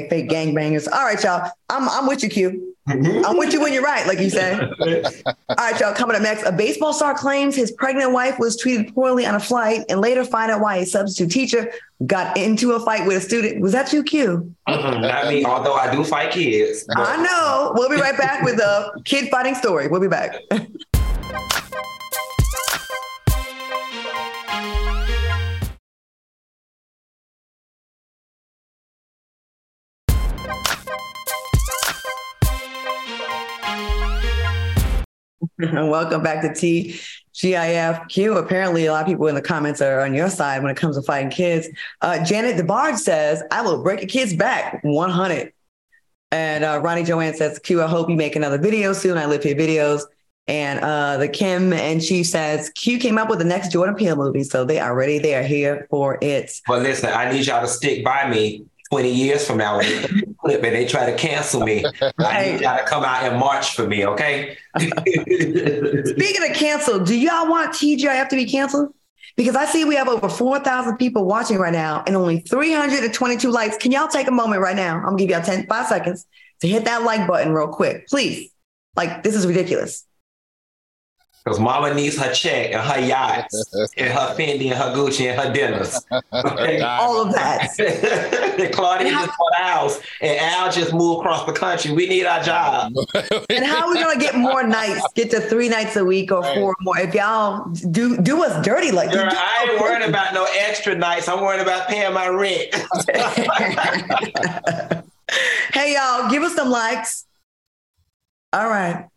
fake 0.10 0.30
gangbangers? 0.30 0.88
All 0.92 1.04
right, 1.06 1.22
y'all. 1.24 1.50
I'm 1.70 1.88
I'm 1.90 2.08
with 2.08 2.24
you, 2.24 2.30
Q. 2.30 2.70
Mm-hmm. 2.90 3.26
I'm 3.26 3.38
with 3.38 3.54
you 3.54 3.62
when 3.62 3.72
you're 3.72 3.82
right, 3.84 4.06
like 4.06 4.20
you 4.20 4.30
say. 4.30 4.60
All 4.60 5.34
right, 5.58 5.80
y'all. 5.80 5.94
Coming 5.94 6.18
up 6.18 6.22
next, 6.22 6.44
a 6.44 6.52
baseball 6.52 6.92
star 6.92 7.16
claims 7.16 7.56
his 7.56 7.72
pregnant 7.72 8.12
wife 8.12 8.38
was 8.40 8.58
treated 8.58 8.94
poorly 8.94 9.26
on 9.26 9.36
a 9.36 9.40
flight, 9.40 9.86
and 9.88 10.02
later 10.02 10.26
find 10.26 10.52
out 10.52 10.60
why 10.60 10.76
a 10.78 10.86
substitute 10.86 11.32
teacher 11.32 11.72
got 12.06 12.36
into 12.38 12.74
a 12.74 12.80
fight 12.82 13.08
with 13.08 13.16
a 13.18 13.22
student. 13.22 13.62
Was 13.62 13.72
that 13.72 13.94
you, 13.94 14.04
Q? 14.04 14.54
Mm-mm, 14.68 15.02
not 15.02 15.28
me, 15.30 15.46
although 15.46 15.76
I 15.76 15.96
do 15.96 16.04
fight 16.04 16.32
kids. 16.32 16.84
but- 16.88 16.98
I 17.08 17.24
know. 17.24 17.72
We'll 17.76 17.90
be 17.90 17.96
right 17.96 18.18
back 18.18 18.44
with 18.44 18.60
a 18.60 18.92
kid 19.06 19.30
fighting 19.30 19.56
story. 19.56 19.88
We'll 19.88 20.02
be 20.02 20.10
back. 20.10 20.36
And 35.60 35.90
welcome 35.90 36.24
back 36.24 36.42
to 36.42 36.50
TGIFQ. 36.50 38.38
Apparently, 38.38 38.86
a 38.86 38.92
lot 38.92 39.02
of 39.02 39.08
people 39.08 39.28
in 39.28 39.36
the 39.36 39.42
comments 39.42 39.82
are 39.82 40.02
on 40.02 40.14
your 40.14 40.30
side 40.30 40.62
when 40.62 40.72
it 40.72 40.78
comes 40.78 40.96
to 40.96 41.02
fighting 41.02 41.30
kids. 41.30 41.68
Uh, 42.02 42.24
Janet 42.24 42.58
DeBarge 42.58 42.98
says, 42.98 43.44
I 43.52 43.62
will 43.62 43.84
break 43.84 44.04
a 44.04 44.06
kid's 44.06 44.34
back 44.34 44.80
100. 44.84 45.54
And 46.32 46.64
uh, 46.64 46.80
Ronnie 46.84 47.04
Joanne 47.04 47.36
says, 47.36 47.60
Q, 47.60 47.84
I 47.84 47.88
hope 47.88 48.10
you 48.10 48.16
make 48.16 48.36
another 48.36 48.58
video 48.58 48.94
soon. 48.94 49.18
I 49.18 49.26
live 49.26 49.46
your 49.46 49.56
videos. 49.56 50.02
And 50.48 50.80
uh, 50.82 51.18
the 51.18 51.28
Kim 51.28 51.72
and 51.72 52.04
she 52.04 52.24
says, 52.24 52.70
Q 52.72 53.00
came 53.00 53.18
up 53.18 53.30
with 53.30 53.40
the 53.40 53.46
next 53.46 53.72
Jordan 53.72 53.96
Peele 53.96 54.16
movie. 54.16 54.44
So 54.44 54.66
they 54.66 54.80
are 54.80 54.96
ready. 54.96 55.20
They 55.20 55.36
are 55.36 55.44
here 55.44 55.88
for 55.90 56.18
it. 56.22 56.52
But 56.68 56.82
listen, 56.82 57.12
I 57.14 57.32
need 57.32 57.46
y'all 57.46 57.62
to 57.62 57.68
stick 57.68 58.04
by 58.04 58.30
me 58.30 58.66
20 58.94 59.12
years 59.12 59.48
from 59.48 59.58
now 59.58 59.78
when 59.78 59.88
they 60.46 60.54
and 60.54 60.64
they 60.64 60.86
try 60.86 61.10
to 61.10 61.18
cancel 61.18 61.62
me. 61.62 61.84
I 62.20 62.52
need 62.52 62.62
y'all 62.62 62.78
to 62.78 62.84
come 62.86 63.04
out 63.04 63.24
and 63.24 63.40
march 63.40 63.76
for 63.76 63.88
me, 63.88 64.06
okay? 64.06 64.56
Speaking 64.78 66.48
of 66.48 66.56
cancel, 66.56 67.00
do 67.00 67.18
y'all 67.18 67.50
want 67.50 67.74
TGIF 67.74 68.30
to 68.30 68.36
be 68.36 68.46
canceled? 68.46 68.94
Because 69.36 69.56
I 69.56 69.66
see 69.66 69.84
we 69.84 69.96
have 69.96 70.08
over 70.08 70.30
4,000 70.30 70.98
people 70.98 71.26
watching 71.26 71.58
right 71.58 71.74
now 71.74 72.04
and 72.06 72.16
only 72.16 72.42
322 72.42 73.50
likes. 73.50 73.78
Can 73.78 73.92
y'all 73.92 74.08
take 74.08 74.28
a 74.28 74.32
moment 74.32 74.62
right 74.62 74.76
now? 74.76 74.98
I'm 74.98 75.06
gonna 75.06 75.18
give 75.18 75.32
y'all 75.32 75.42
10, 75.42 75.66
five 75.66 75.88
seconds 75.88 76.28
to 76.62 76.68
hit 76.68 76.86
that 76.86 77.02
like 77.02 77.28
button 77.28 77.52
real 77.52 77.70
quick, 77.70 78.08
please. 78.10 78.52
Like, 78.96 79.24
this 79.24 79.34
is 79.34 79.48
ridiculous. 79.48 80.06
Because 81.44 81.60
mama 81.60 81.94
needs 81.94 82.18
her 82.18 82.32
check 82.34 82.72
and 82.72 82.82
her 82.82 83.02
yachts 83.06 83.54
and 83.98 84.14
her 84.14 84.34
Fendi 84.36 84.68
and 84.72 84.76
her 84.76 84.94
Gucci 84.96 85.30
and 85.30 85.40
her 85.40 85.52
dinners. 85.54 86.00
Okay? 86.34 86.80
All 86.82 87.22
of 87.22 87.34
that. 87.34 87.70
Claudia 88.74 89.10
just 89.12 89.32
bought 89.38 89.60
a 89.60 89.64
house 89.64 90.00
and 90.22 90.40
Al 90.40 90.72
just 90.72 90.94
moved 90.94 91.20
across 91.20 91.46
the 91.46 91.52
country. 91.54 91.92
We 91.92 92.08
need 92.08 92.26
our 92.26 92.42
job. 92.42 92.94
And 93.50 93.66
how 93.66 93.88
are 93.88 93.94
we 93.94 94.02
gonna 94.02 94.20
get 94.20 94.36
more 94.36 94.64
nights? 94.64 95.06
Get 95.16 95.32
to 95.32 95.40
three 95.42 95.70
nights 95.70 95.96
a 95.96 96.04
week 96.06 96.32
or 96.32 96.42
Right. 96.42 96.56
four 96.58 96.76
more? 96.82 96.98
If 97.00 97.14
y'all 97.14 97.70
do 97.92 98.18
do 98.18 98.44
us 98.44 98.64
dirty 98.66 98.92
like 98.92 99.12
Girl, 99.12 99.26
this. 99.26 99.34
I 99.38 99.68
ain't 99.72 99.82
worried 99.82 100.08
about 100.08 100.34
no 100.34 100.46
extra 100.58 100.96
nights. 100.96 101.28
I'm 101.28 101.42
worried 101.42 101.62
about 101.62 101.88
paying 101.88 102.14
my 102.14 102.28
rent. 102.28 102.74
hey 105.74 105.94
y'all, 105.94 106.30
give 106.30 106.44
us 106.44 106.56
some 106.56 106.70
likes. 106.70 107.26
All 108.54 108.68
right. 108.70 109.08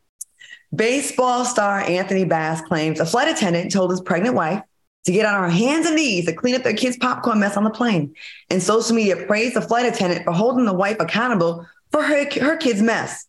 Baseball 0.75 1.45
star 1.45 1.81
Anthony 1.81 2.25
Bass 2.25 2.61
claims 2.63 3.01
a 3.01 3.07
flight 3.07 3.29
attendant 3.29 3.73
told 3.73 3.91
his 3.91 4.01
pregnant 4.01 4.35
wife 4.35 4.63
to 5.05 5.13
get 5.13 5.25
on 5.25 5.43
her 5.43 5.51
hands 5.51 5.87
and 5.87 5.97
knees 5.97 6.27
to 6.27 6.33
clean 6.33 6.55
up 6.55 6.63
their 6.63 6.75
kid's 6.75 6.97
popcorn 6.97 7.39
mess 7.39 7.57
on 7.57 7.65
the 7.65 7.71
plane. 7.71 8.15
And 8.51 8.63
social 8.63 8.97
media 8.97 9.25
praised 9.27 9.55
the 9.55 9.63
flight 9.63 9.87
attendant 9.87 10.25
for 10.25 10.33
holding 10.33 10.65
the 10.65 10.75
wife 10.75 10.97
accountable 10.99 11.65
for 11.93 12.03
her, 12.03 12.27
her 12.41 12.57
kid's 12.57 12.83
mess. 12.83 13.27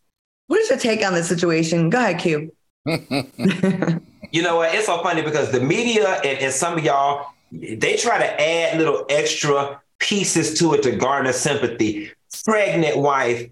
What 0.47 0.59
is 0.59 0.69
your 0.69 0.79
take 0.79 1.05
on 1.05 1.13
this 1.13 1.27
situation? 1.27 1.89
Go 1.89 1.99
ahead, 1.99 2.19
Q. 2.19 2.51
You 4.31 4.41
know 4.41 4.57
what? 4.57 4.73
It's 4.75 4.87
so 4.87 5.01
funny 5.01 5.21
because 5.21 5.51
the 5.51 5.59
media 5.59 6.19
and, 6.23 6.39
and 6.39 6.53
some 6.53 6.77
of 6.77 6.83
y'all, 6.83 7.27
they 7.51 7.95
try 7.95 8.17
to 8.17 8.41
add 8.41 8.77
little 8.77 9.05
extra 9.09 9.81
pieces 9.99 10.59
to 10.59 10.73
it 10.73 10.83
to 10.83 10.95
garner 10.95 11.33
sympathy. 11.33 12.11
Pregnant 12.45 12.97
wife, 12.97 13.49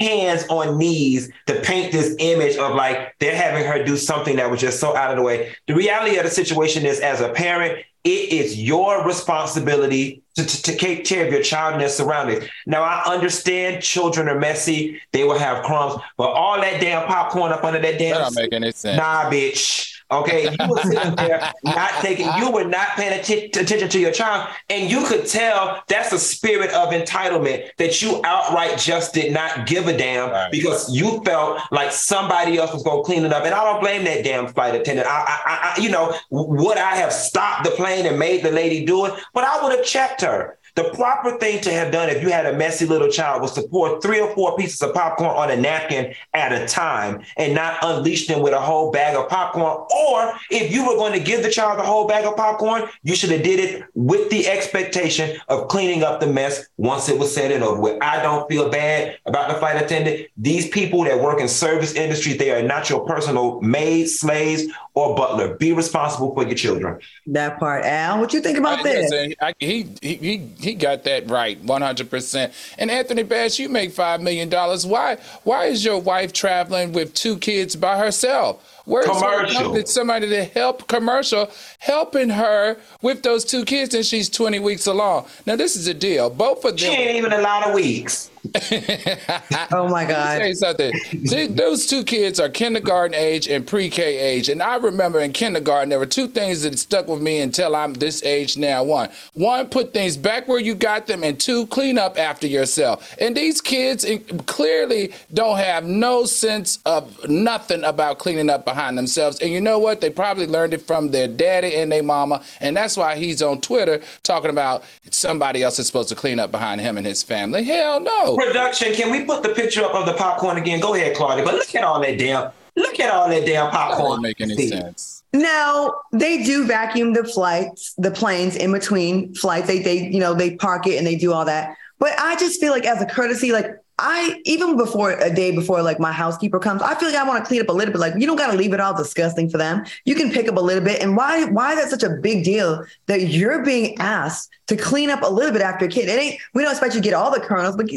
hands 0.00 0.44
on 0.48 0.78
knees 0.78 1.30
to 1.46 1.54
paint 1.60 1.92
this 1.92 2.14
image 2.18 2.56
of 2.56 2.74
like 2.74 3.14
they're 3.18 3.36
having 3.36 3.64
her 3.64 3.84
do 3.84 3.96
something 3.96 4.36
that 4.36 4.50
was 4.50 4.60
just 4.60 4.80
so 4.80 4.96
out 4.96 5.10
of 5.10 5.16
the 5.16 5.22
way. 5.22 5.54
The 5.66 5.74
reality 5.74 6.16
of 6.16 6.24
the 6.24 6.30
situation 6.30 6.84
is, 6.86 7.00
as 7.00 7.20
a 7.20 7.28
parent, 7.30 7.84
it 8.04 8.32
is 8.32 8.60
your 8.60 9.04
responsibility 9.06 10.22
to, 10.36 10.44
to, 10.44 10.62
to 10.62 10.76
take 10.76 11.04
care 11.04 11.26
of 11.26 11.32
your 11.32 11.42
child 11.42 11.72
and 11.72 11.80
their 11.80 11.88
surroundings. 11.88 12.44
Now, 12.66 12.82
I 12.82 13.02
understand 13.06 13.82
children 13.82 14.28
are 14.28 14.38
messy, 14.38 15.00
they 15.12 15.24
will 15.24 15.38
have 15.38 15.64
crumbs, 15.64 16.00
but 16.18 16.28
all 16.28 16.60
that 16.60 16.80
damn 16.80 17.06
popcorn 17.06 17.52
up 17.52 17.64
under 17.64 17.78
that 17.80 17.92
That 17.92 17.98
damn 17.98 18.20
don't 18.20 18.34
make 18.34 18.52
any 18.52 18.72
sense. 18.72 18.98
Nah, 18.98 19.30
bitch. 19.30 19.93
Okay, 20.10 20.44
you 20.50 20.68
were 20.68 20.78
sitting 20.82 21.16
there 21.16 21.52
not 21.64 21.90
taking, 22.02 22.28
you 22.36 22.50
were 22.50 22.64
not 22.64 22.88
paying 22.90 23.18
atten- 23.18 23.48
attention 23.60 23.88
to 23.88 23.98
your 23.98 24.12
child, 24.12 24.48
and 24.68 24.90
you 24.90 25.04
could 25.06 25.26
tell 25.26 25.82
that's 25.88 26.12
a 26.12 26.18
spirit 26.18 26.70
of 26.72 26.90
entitlement 26.92 27.70
that 27.78 28.00
you 28.02 28.20
outright 28.24 28.78
just 28.78 29.14
did 29.14 29.32
not 29.32 29.66
give 29.66 29.88
a 29.88 29.96
damn 29.96 30.30
Right. 30.30 30.52
because 30.52 30.94
you 30.94 31.22
felt 31.24 31.60
like 31.72 31.90
somebody 31.90 32.58
else 32.58 32.72
was 32.72 32.82
going 32.82 32.98
to 32.98 33.02
clean 33.04 33.24
it 33.24 33.32
up. 33.32 33.44
And 33.44 33.54
I 33.54 33.64
don't 33.64 33.80
blame 33.80 34.04
that 34.04 34.22
damn 34.24 34.46
flight 34.48 34.74
attendant. 34.74 35.08
I, 35.08 35.24
I, 35.46 35.74
I- 35.76 35.80
you 35.80 35.88
know, 35.90 36.14
would 36.30 36.76
I 36.78 36.94
have 36.96 37.12
stopped 37.12 37.64
the 37.64 37.70
plane 37.70 38.06
and 38.06 38.18
made 38.18 38.42
the 38.44 38.50
lady 38.52 38.84
do 38.84 39.06
it? 39.06 39.14
But 39.32 39.44
I 39.44 39.62
would 39.64 39.74
have 39.76 39.84
checked 39.86 40.20
her. 40.20 40.58
The 40.76 40.90
proper 40.94 41.38
thing 41.38 41.60
to 41.60 41.72
have 41.72 41.92
done 41.92 42.08
if 42.08 42.20
you 42.20 42.30
had 42.30 42.46
a 42.46 42.56
messy 42.56 42.84
little 42.84 43.08
child 43.08 43.42
was 43.42 43.52
to 43.52 43.62
pour 43.62 44.00
three 44.00 44.20
or 44.20 44.34
four 44.34 44.56
pieces 44.56 44.82
of 44.82 44.92
popcorn 44.92 45.30
on 45.30 45.50
a 45.50 45.56
napkin 45.56 46.14
at 46.32 46.50
a 46.50 46.66
time 46.66 47.22
and 47.36 47.54
not 47.54 47.78
unleash 47.82 48.26
them 48.26 48.42
with 48.42 48.52
a 48.52 48.60
whole 48.60 48.90
bag 48.90 49.16
of 49.16 49.28
popcorn. 49.28 49.86
Or 50.08 50.32
if 50.50 50.72
you 50.72 50.84
were 50.84 50.96
going 50.96 51.12
to 51.12 51.20
give 51.20 51.44
the 51.44 51.50
child 51.50 51.78
the 51.78 51.84
whole 51.84 52.08
bag 52.08 52.24
of 52.24 52.36
popcorn, 52.36 52.88
you 53.04 53.14
should 53.14 53.30
have 53.30 53.44
did 53.44 53.60
it 53.60 53.84
with 53.94 54.30
the 54.30 54.48
expectation 54.48 55.38
of 55.46 55.68
cleaning 55.68 56.02
up 56.02 56.18
the 56.18 56.26
mess 56.26 56.66
once 56.76 57.08
it 57.08 57.20
was 57.20 57.32
said 57.32 57.52
and 57.52 57.62
over 57.62 57.80
with. 57.80 58.02
I 58.02 58.20
don't 58.20 58.48
feel 58.48 58.68
bad 58.68 59.18
about 59.26 59.48
the 59.48 59.54
flight 59.54 59.80
attendant. 59.80 60.28
These 60.36 60.70
people 60.70 61.04
that 61.04 61.20
work 61.20 61.40
in 61.40 61.46
service 61.46 61.94
industry, 61.94 62.32
they 62.32 62.50
are 62.50 62.62
not 62.62 62.90
your 62.90 63.06
personal 63.06 63.60
maids, 63.60 64.18
slaves, 64.18 64.64
or 64.94 65.14
butler. 65.16 65.56
Be 65.56 65.72
responsible 65.72 66.34
for 66.34 66.44
your 66.44 66.54
children. 66.54 67.00
That 67.26 67.58
part, 67.58 67.84
Al. 67.84 68.20
What 68.20 68.32
you 68.32 68.40
think 68.40 68.58
about 68.58 68.82
this? 68.82 69.34
I, 69.40 69.54
he 69.58 69.88
he 70.00 70.38
he 70.58 70.74
got 70.74 71.04
that 71.04 71.28
right, 71.28 71.60
one 71.62 71.82
hundred 71.82 72.10
percent. 72.10 72.52
And 72.78 72.90
Anthony 72.90 73.24
Bass, 73.24 73.58
you 73.58 73.68
make 73.68 73.92
five 73.92 74.20
million 74.20 74.48
dollars. 74.48 74.86
Why 74.86 75.18
why 75.42 75.66
is 75.66 75.84
your 75.84 76.00
wife 76.00 76.32
traveling 76.32 76.92
with 76.92 77.14
two 77.14 77.36
kids 77.38 77.76
by 77.76 77.98
herself? 77.98 78.73
Where's 78.84 79.06
commercial. 79.06 79.86
somebody 79.86 80.28
to 80.28 80.44
help 80.44 80.86
commercial 80.88 81.50
helping 81.78 82.30
her 82.30 82.76
with 83.00 83.22
those 83.22 83.44
two 83.44 83.64
kids 83.64 83.94
and 83.94 84.04
she's 84.04 84.28
20 84.28 84.58
weeks 84.58 84.86
along. 84.86 85.26
Now 85.46 85.56
this 85.56 85.76
is 85.76 85.86
a 85.86 85.94
deal. 85.94 86.28
Both 86.30 86.64
of 86.64 86.72
them 86.72 86.78
She 86.78 86.86
ain't 86.88 87.16
even 87.16 87.32
a 87.32 87.40
lot 87.40 87.66
of 87.66 87.74
weeks. 87.74 88.30
oh 89.72 89.88
my 89.88 90.04
God. 90.04 90.38
Say 90.38 90.52
something. 90.52 90.92
See, 91.24 91.46
those 91.46 91.86
two 91.86 92.04
kids 92.04 92.38
are 92.38 92.48
kindergarten 92.48 93.14
age 93.14 93.48
and 93.48 93.66
pre-K 93.66 94.18
age. 94.18 94.48
And 94.50 94.62
I 94.62 94.76
remember 94.76 95.20
in 95.20 95.32
kindergarten, 95.32 95.88
there 95.88 95.98
were 95.98 96.06
two 96.06 96.28
things 96.28 96.62
that 96.62 96.78
stuck 96.78 97.08
with 97.08 97.22
me 97.22 97.40
until 97.40 97.74
I'm 97.74 97.94
this 97.94 98.22
age 98.22 98.58
now. 98.58 98.84
One, 98.84 99.08
one, 99.32 99.68
put 99.68 99.94
things 99.94 100.16
back 100.16 100.46
where 100.46 100.60
you 100.60 100.74
got 100.74 101.06
them, 101.06 101.24
and 101.24 101.40
two, 101.40 101.66
clean 101.68 101.96
up 101.98 102.18
after 102.18 102.46
yourself. 102.46 103.16
And 103.18 103.34
these 103.34 103.60
kids 103.60 104.06
clearly 104.46 105.14
don't 105.32 105.56
have 105.56 105.84
no 105.84 106.24
sense 106.24 106.80
of 106.84 107.28
nothing 107.28 107.82
about 107.84 108.18
cleaning 108.18 108.50
up 108.50 108.64
behind 108.74 108.98
themselves. 108.98 109.38
And 109.40 109.50
you 109.50 109.60
know 109.60 109.78
what? 109.78 110.00
They 110.00 110.10
probably 110.10 110.46
learned 110.46 110.74
it 110.74 110.82
from 110.82 111.10
their 111.10 111.28
daddy 111.28 111.74
and 111.76 111.90
their 111.90 112.02
mama. 112.02 112.42
And 112.60 112.76
that's 112.76 112.96
why 112.96 113.16
he's 113.16 113.40
on 113.40 113.60
Twitter 113.60 114.02
talking 114.22 114.50
about 114.50 114.84
somebody 115.10 115.62
else 115.62 115.78
is 115.78 115.86
supposed 115.86 116.08
to 116.08 116.14
clean 116.14 116.38
up 116.38 116.50
behind 116.50 116.80
him 116.80 116.98
and 116.98 117.06
his 117.06 117.22
family. 117.22 117.64
Hell 117.64 118.00
no. 118.00 118.36
Production, 118.36 118.92
can 118.94 119.10
we 119.10 119.24
put 119.24 119.42
the 119.42 119.50
picture 119.50 119.84
up 119.84 119.94
of 119.94 120.06
the 120.06 120.14
popcorn 120.14 120.58
again? 120.58 120.80
Go 120.80 120.94
ahead, 120.94 121.16
Claudia. 121.16 121.44
But 121.44 121.54
look 121.54 121.74
at 121.74 121.84
all 121.84 122.00
that 122.00 122.18
damn, 122.18 122.50
look 122.76 122.98
at 123.00 123.10
all 123.12 123.28
that 123.28 123.46
damn 123.46 123.70
popcorn. 123.70 124.22
That 124.22 124.28
make 124.28 124.40
any 124.40 124.68
sense. 124.68 125.22
Now 125.32 125.94
they 126.12 126.44
do 126.44 126.66
vacuum 126.66 127.12
the 127.12 127.24
flights, 127.24 127.94
the 127.98 128.10
planes 128.10 128.54
in 128.56 128.72
between 128.72 129.34
flights. 129.34 129.66
They 129.66 129.80
they 129.80 130.08
you 130.08 130.20
know 130.20 130.32
they 130.34 130.54
park 130.56 130.86
it 130.86 130.96
and 130.96 131.06
they 131.06 131.16
do 131.16 131.32
all 131.32 131.44
that. 131.44 131.76
But 131.98 132.18
I 132.18 132.36
just 132.36 132.60
feel 132.60 132.72
like 132.72 132.84
as 132.84 133.02
a 133.02 133.06
courtesy, 133.06 133.50
like 133.50 133.66
I 133.98 134.40
even 134.44 134.76
before 134.76 135.12
a 135.12 135.32
day 135.32 135.52
before 135.52 135.80
like 135.82 136.00
my 136.00 136.10
housekeeper 136.10 136.58
comes, 136.58 136.82
I 136.82 136.96
feel 136.96 137.10
like 137.10 137.18
I 137.18 137.26
want 137.26 137.44
to 137.44 137.48
clean 137.48 137.60
up 137.60 137.68
a 137.68 137.72
little 137.72 137.92
bit. 137.92 138.00
Like 138.00 138.14
you 138.16 138.26
don't 138.26 138.36
got 138.36 138.50
to 138.50 138.56
leave 138.56 138.72
it 138.72 138.80
all 138.80 138.96
disgusting 138.96 139.48
for 139.48 139.56
them. 139.56 139.84
You 140.04 140.16
can 140.16 140.32
pick 140.32 140.48
up 140.48 140.56
a 140.56 140.60
little 140.60 140.82
bit. 140.82 141.00
And 141.00 141.16
why 141.16 141.44
why 141.44 141.74
is 141.74 141.82
that 141.82 141.90
such 141.90 142.02
a 142.02 142.16
big 142.16 142.44
deal 142.44 142.84
that 143.06 143.28
you're 143.28 143.64
being 143.64 143.96
asked 143.98 144.50
to 144.66 144.76
clean 144.76 145.10
up 145.10 145.22
a 145.22 145.28
little 145.32 145.52
bit 145.52 145.62
after 145.62 145.84
a 145.84 145.88
kid? 145.88 146.08
It 146.08 146.20
ain't. 146.20 146.40
We 146.54 146.62
don't 146.62 146.72
expect 146.72 146.94
you 146.94 147.00
to 147.00 147.04
get 147.04 147.14
all 147.14 147.30
the 147.30 147.40
kernels, 147.40 147.76
but 147.76 147.88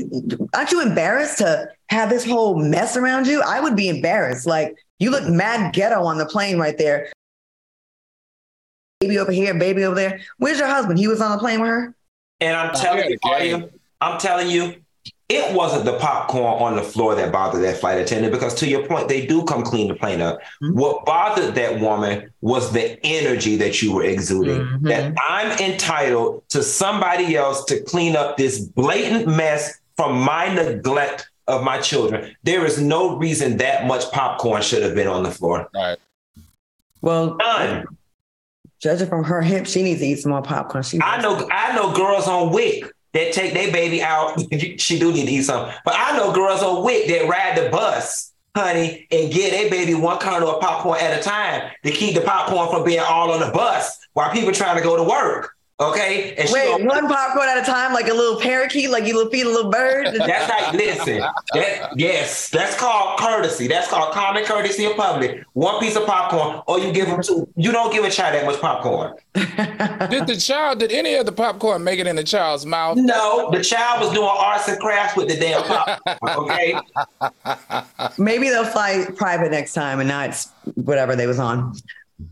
aren't 0.53 0.71
you 0.71 0.81
embarrassed 0.81 1.39
to 1.39 1.67
have 1.89 2.09
this 2.09 2.25
whole 2.25 2.59
mess 2.59 2.95
around 2.95 3.25
you? 3.25 3.41
I 3.41 3.59
would 3.59 3.75
be 3.75 3.89
embarrassed. 3.89 4.45
Like 4.45 4.77
you 4.99 5.09
look 5.09 5.27
mad 5.27 5.73
ghetto 5.73 6.03
on 6.03 6.19
the 6.19 6.27
plane 6.27 6.59
right 6.59 6.77
there. 6.77 7.11
Baby 8.99 9.17
over 9.17 9.31
here, 9.31 9.53
baby 9.55 9.83
over 9.83 9.95
there. 9.95 10.21
Where's 10.37 10.59
your 10.59 10.67
husband? 10.67 10.99
He 10.99 11.07
was 11.07 11.21
on 11.21 11.31
the 11.31 11.37
plane 11.39 11.59
with 11.59 11.69
her. 11.69 11.95
And 12.39 12.55
I'm 12.55 12.73
telling 12.73 13.09
you, 13.09 13.71
I'm 13.99 14.19
telling 14.19 14.49
you, 14.49 14.75
it 15.29 15.53
wasn't 15.53 15.83
the 15.83 15.97
popcorn 15.97 16.61
on 16.61 16.75
the 16.77 16.81
floor 16.81 17.13
that 17.15 17.33
bothered 17.33 17.61
that 17.61 17.77
flight 17.77 17.99
attendant 17.99 18.31
because 18.31 18.53
to 18.55 18.67
your 18.67 18.85
point 18.87 19.09
they 19.09 19.25
do 19.25 19.43
come 19.43 19.63
clean 19.63 19.87
the 19.87 19.95
plane 19.95 20.21
up 20.21 20.39
mm-hmm. 20.61 20.77
what 20.77 21.05
bothered 21.05 21.55
that 21.55 21.79
woman 21.79 22.31
was 22.41 22.71
the 22.71 22.99
energy 23.05 23.55
that 23.55 23.81
you 23.81 23.93
were 23.93 24.03
exuding 24.03 24.61
mm-hmm. 24.61 24.87
that 24.87 25.13
i'm 25.27 25.51
entitled 25.59 26.47
to 26.49 26.63
somebody 26.63 27.35
else 27.35 27.65
to 27.65 27.79
clean 27.81 28.15
up 28.15 28.37
this 28.37 28.59
blatant 28.59 29.27
mess 29.27 29.79
from 29.95 30.19
my 30.19 30.53
neglect 30.53 31.29
of 31.47 31.63
my 31.63 31.79
children 31.79 32.35
there 32.43 32.65
is 32.65 32.81
no 32.81 33.17
reason 33.17 33.57
that 33.57 33.85
much 33.85 34.09
popcorn 34.11 34.61
should 34.61 34.83
have 34.83 34.95
been 34.95 35.07
on 35.07 35.23
the 35.23 35.31
floor 35.31 35.67
right 35.73 35.97
well 37.01 37.35
None. 37.35 37.85
judging 38.79 39.07
from 39.07 39.23
her 39.23 39.41
hip 39.41 39.65
she 39.65 39.83
needs 39.83 39.99
to 39.99 40.07
eat 40.07 40.19
some 40.19 40.31
more 40.31 40.41
popcorn 40.41 40.83
she 40.83 40.99
i 41.01 41.21
know 41.21 41.47
i 41.51 41.75
know 41.75 41.93
girls 41.93 42.27
on 42.27 42.51
WIC 42.51 42.93
that 43.13 43.33
take 43.33 43.53
their 43.53 43.71
baby 43.71 44.01
out. 44.01 44.39
she 44.77 44.99
do 44.99 45.11
need 45.11 45.25
to 45.25 45.31
eat 45.31 45.43
something. 45.43 45.73
But 45.85 45.95
I 45.97 46.17
know 46.17 46.33
girls 46.33 46.61
on 46.61 46.83
WIC 46.83 47.07
that 47.07 47.27
ride 47.27 47.57
the 47.57 47.69
bus, 47.69 48.33
honey, 48.55 49.07
and 49.11 49.31
get 49.31 49.51
their 49.51 49.69
baby 49.69 49.93
one 49.93 50.19
kernel 50.19 50.49
of 50.49 50.61
popcorn 50.61 50.99
at 50.99 51.19
a 51.19 51.23
time 51.23 51.71
to 51.83 51.91
keep 51.91 52.15
the 52.15 52.21
popcorn 52.21 52.69
from 52.69 52.83
being 52.83 52.99
all 52.99 53.31
on 53.31 53.39
the 53.39 53.51
bus 53.51 53.97
while 54.13 54.31
people 54.31 54.51
trying 54.51 54.77
to 54.77 54.83
go 54.83 54.97
to 54.97 55.03
work. 55.03 55.56
Okay. 55.79 56.33
And 56.35 56.49
Wait, 56.51 56.65
gonna, 56.65 56.85
one 56.85 57.07
popcorn 57.07 57.47
at 57.47 57.59
a 57.59 57.63
time, 57.63 57.93
like 57.93 58.07
a 58.07 58.13
little 58.13 58.39
parakeet, 58.39 58.89
like 58.89 59.05
you 59.05 59.29
feed 59.29 59.45
a 59.45 59.49
little 59.49 59.69
bird. 59.69 60.07
That's 60.17 60.49
right. 60.49 60.73
Listen, 60.73 61.19
that, 61.53 61.91
yes, 61.95 62.49
that's 62.49 62.75
called 62.75 63.19
courtesy. 63.19 63.67
That's 63.67 63.87
called 63.87 64.13
common 64.13 64.43
courtesy 64.43 64.85
in 64.85 64.95
public. 64.95 65.43
One 65.53 65.79
piece 65.79 65.95
of 65.95 66.05
popcorn, 66.05 66.63
or 66.67 66.79
you 66.79 66.91
give 66.91 67.07
them 67.07 67.21
two. 67.21 67.47
You 67.55 67.71
don't 67.71 67.91
give 67.91 68.03
a 68.03 68.09
child 68.09 68.35
that 68.35 68.45
much 68.45 68.59
popcorn. 68.59 69.15
did 70.09 70.25
the 70.25 70.37
child? 70.39 70.79
Did 70.79 70.91
any 70.91 71.13
of 71.15 71.25
the 71.27 71.31
popcorn 71.31 71.83
make 71.83 71.99
it 71.99 72.07
in 72.07 72.15
the 72.15 72.23
child's 72.23 72.65
mouth? 72.65 72.97
No, 72.97 73.51
the 73.51 73.63
child 73.63 74.01
was 74.01 74.11
doing 74.13 74.27
arts 74.27 74.67
and 74.67 74.79
crafts 74.79 75.15
with 75.15 75.27
the 75.27 75.37
damn 75.37 75.63
popcorn. 75.63 76.49
Okay. 76.49 76.79
Maybe 78.17 78.49
they'll 78.49 78.65
fly 78.65 79.05
private 79.15 79.51
next 79.51 79.73
time, 79.73 79.99
and 79.99 80.09
not 80.09 80.43
whatever 80.73 81.15
they 81.15 81.27
was 81.27 81.39
on. 81.39 81.75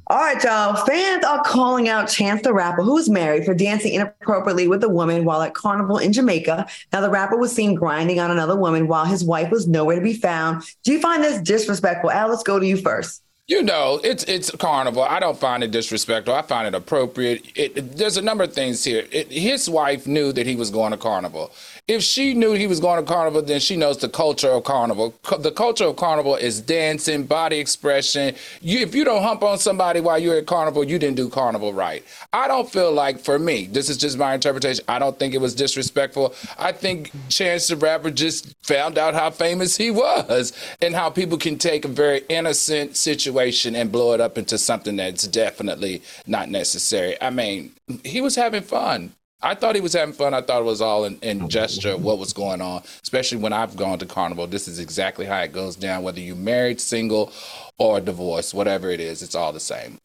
All 0.08 0.18
right, 0.18 0.44
y'all. 0.44 0.76
Fans 0.86 1.24
are 1.24 1.44
calling 1.44 1.90
out 1.90 2.10
Chance 2.10 2.42
the 2.42 2.54
Rapper, 2.54 2.82
who's 2.82 3.10
married, 3.10 3.46
for 3.46 3.54
dancing 3.54 3.94
inappropriately 3.94 4.68
with 4.68 4.84
a 4.84 4.90
woman 4.90 5.26
while 5.26 5.44
at 5.44 5.54
Carnival 5.54 6.00
in 6.00 6.12
Jamaica. 6.12 6.68
Now, 6.92 7.02
the 7.02 7.10
rapper 7.10 7.38
was 7.38 7.52
seen 7.52 7.76
grinding 7.76 8.20
on 8.20 8.32
another 8.32 8.56
woman 8.56 8.88
while 8.88 9.06
his 9.06 9.24
wife 9.24 9.52
was 9.52 9.68
nowhere 9.68 9.96
to 9.96 10.02
be 10.02 10.14
found. 10.14 10.64
Do 10.84 10.92
you 10.92 11.00
find 11.00 11.24
this 11.24 11.42
disrespectful? 11.42 12.10
Al, 12.10 12.30
let's 12.30 12.44
go 12.44 12.60
to 12.60 12.66
you 12.66 12.78
first. 12.78 13.22
You 13.48 13.62
know, 13.62 14.00
it's 14.04 14.24
it's 14.24 14.50
carnival. 14.50 15.04
I 15.04 15.20
don't 15.20 15.38
find 15.38 15.64
it 15.64 15.70
disrespectful. 15.70 16.34
I 16.34 16.42
find 16.42 16.68
it 16.68 16.74
appropriate. 16.74 17.46
It, 17.56 17.96
there's 17.96 18.18
a 18.18 18.22
number 18.24 18.44
of 18.44 18.54
things 18.54 18.84
here. 18.84 19.06
It, 19.12 19.32
his 19.32 19.70
wife 19.70 20.08
knew 20.08 20.32
that 20.34 20.48
he 20.48 20.56
was 20.56 20.72
going 20.72 20.94
to 20.94 20.98
carnival. 20.98 21.52
If 21.88 22.02
she 22.02 22.34
knew 22.34 22.54
he 22.54 22.66
was 22.66 22.80
going 22.80 23.06
to 23.06 23.08
carnival, 23.08 23.44
then 23.44 23.60
she 23.60 23.76
knows 23.76 24.00
the 24.00 24.10
culture 24.10 24.50
of 24.50 24.64
carnival. 24.64 25.14
The 25.38 25.52
culture 25.52 25.84
of 25.86 25.96
carnival 25.96 26.36
is 26.36 26.60
dancing, 26.60 27.26
body 27.26 27.60
expression. 27.60 28.34
You, 28.62 28.80
if 28.80 28.96
you 28.96 29.06
don't 29.06 29.22
hump 29.22 29.44
on 29.44 29.60
somebody 29.60 30.00
while 30.00 30.18
you're 30.18 30.40
at 30.40 30.48
carnival, 30.48 30.84
you 30.84 30.98
didn't 30.98 31.18
do 31.18 31.30
carnival 31.30 31.72
right. 31.72 32.04
I 32.34 32.48
don't 32.48 32.68
feel 32.68 32.92
like, 32.92 33.20
for 33.20 33.38
me, 33.38 33.68
this 33.68 33.90
is 33.90 33.98
just 33.98 34.18
my 34.18 34.34
interpretation. 34.34 34.84
I 34.88 34.98
don't 34.98 35.20
think 35.20 35.36
it 35.36 35.42
was 35.42 35.54
disrespectful. 35.54 36.34
I 36.58 36.72
think 36.72 37.12
Chance 37.30 37.68
the 37.68 37.76
Rapper 37.76 38.10
just 38.10 38.56
found 38.66 38.98
out 38.98 39.14
how 39.14 39.30
famous 39.30 39.78
he 39.78 39.92
was 39.92 40.54
and 40.82 40.96
how 40.96 41.12
people 41.12 41.38
can 41.38 41.60
take 41.60 41.86
a 41.86 41.90
very 41.90 42.24
innocent 42.30 42.98
situation 42.98 43.35
and 43.76 43.92
blow 43.92 44.14
it 44.14 44.22
up 44.22 44.38
into 44.38 44.58
something 44.58 44.96
that's 44.96 45.28
definitely 45.28 46.02
not 46.28 46.50
necessary. 46.50 47.22
I 47.22 47.30
mean, 47.30 47.74
he 48.04 48.22
was 48.22 48.36
having 48.36 48.64
fun. 48.64 49.14
I 49.42 49.54
thought 49.54 49.76
he 49.76 49.82
was 49.82 49.94
having 49.94 50.14
fun. 50.14 50.34
I 50.34 50.42
thought 50.42 50.62
it 50.62 50.66
was 50.66 50.82
all 50.82 51.06
in, 51.06 51.20
in 51.22 51.50
gesture 51.50 51.98
what 51.98 52.18
was 52.18 52.34
going 52.34 52.62
on, 52.62 52.82
especially 53.04 53.38
when 53.38 53.54
I've 53.54 53.76
gone 53.76 54.00
to 54.00 54.06
Carnival. 54.06 54.48
This 54.48 54.68
is 54.68 54.80
exactly 54.80 55.26
how 55.26 55.40
it 55.42 55.54
goes 55.54 55.76
down, 55.76 56.04
whether 56.04 56.20
you're 56.20 56.36
married, 56.36 56.82
single, 56.82 57.32
or 57.78 58.02
divorced, 58.02 58.54
whatever 58.54 58.90
it 58.90 59.00
is, 59.00 59.22
it's 59.22 59.36
all 59.36 59.54
the 59.54 59.60
same. 59.60 60.00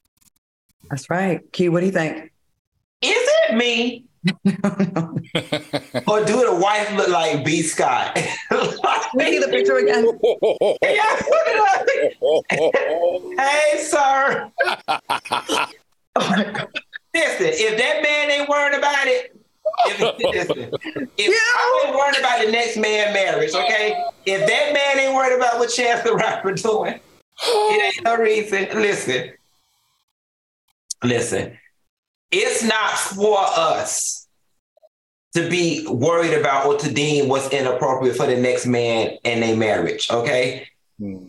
That's 0.91 1.09
right. 1.09 1.41
Q, 1.53 1.73
what 1.73 1.81
do 1.81 1.87
you 1.87 1.93
think? 1.93 2.33
Is 3.03 3.29
it 3.49 3.55
me? 3.57 4.05
or 6.07 6.25
do 6.25 6.45
the 6.45 6.59
wife 6.61 6.93
look 6.95 7.09
like 7.09 7.43
B. 7.45 7.63
Scott? 7.63 8.17
See 9.19 9.39
the 9.39 9.49
picture 9.49 9.79
again. 9.79 10.07
yeah, 10.83 11.17
hey, 13.43 13.79
sir. 13.83 14.53
oh 16.17 16.31
my 16.31 16.45
God. 16.45 16.69
Listen, 17.15 17.47
if 17.49 17.79
that 17.79 18.03
man 18.03 18.31
ain't 18.31 18.49
worried 18.49 18.77
about 18.77 19.07
it, 19.07 19.35
if, 19.87 20.01
listen, 20.01 20.71
if 21.17 21.29
yeah. 21.29 21.35
I 21.35 21.85
ain't 21.87 21.97
worried 21.97 22.19
about 22.19 22.45
the 22.45 22.53
next 22.53 22.77
man 22.77 23.15
marriage, 23.15 23.55
okay? 23.55 23.97
If 24.27 24.47
that 24.47 24.73
man 24.75 24.99
ain't 24.99 25.15
worried 25.15 25.37
about 25.37 25.59
what 25.59 25.71
Chance 25.71 26.03
the 26.03 26.15
Rapper 26.15 26.53
doing, 26.53 27.01
it 27.43 27.95
ain't 27.97 28.05
no 28.05 28.17
reason. 28.17 28.69
Listen, 28.75 29.33
listen, 31.03 31.57
it's 32.31 32.63
not 32.63 32.93
for 32.93 33.39
us 33.39 34.29
to 35.35 35.49
be 35.49 35.87
worried 35.89 36.35
about 36.35 36.67
or 36.67 36.77
to 36.79 36.93
deem 36.93 37.29
what's 37.29 37.49
inappropriate 37.51 38.17
for 38.17 38.27
the 38.27 38.37
next 38.37 38.67
man 38.67 39.17
and 39.25 39.43
their 39.43 39.57
marriage, 39.57 40.11
okay? 40.11 40.69
Hmm. 40.99 41.27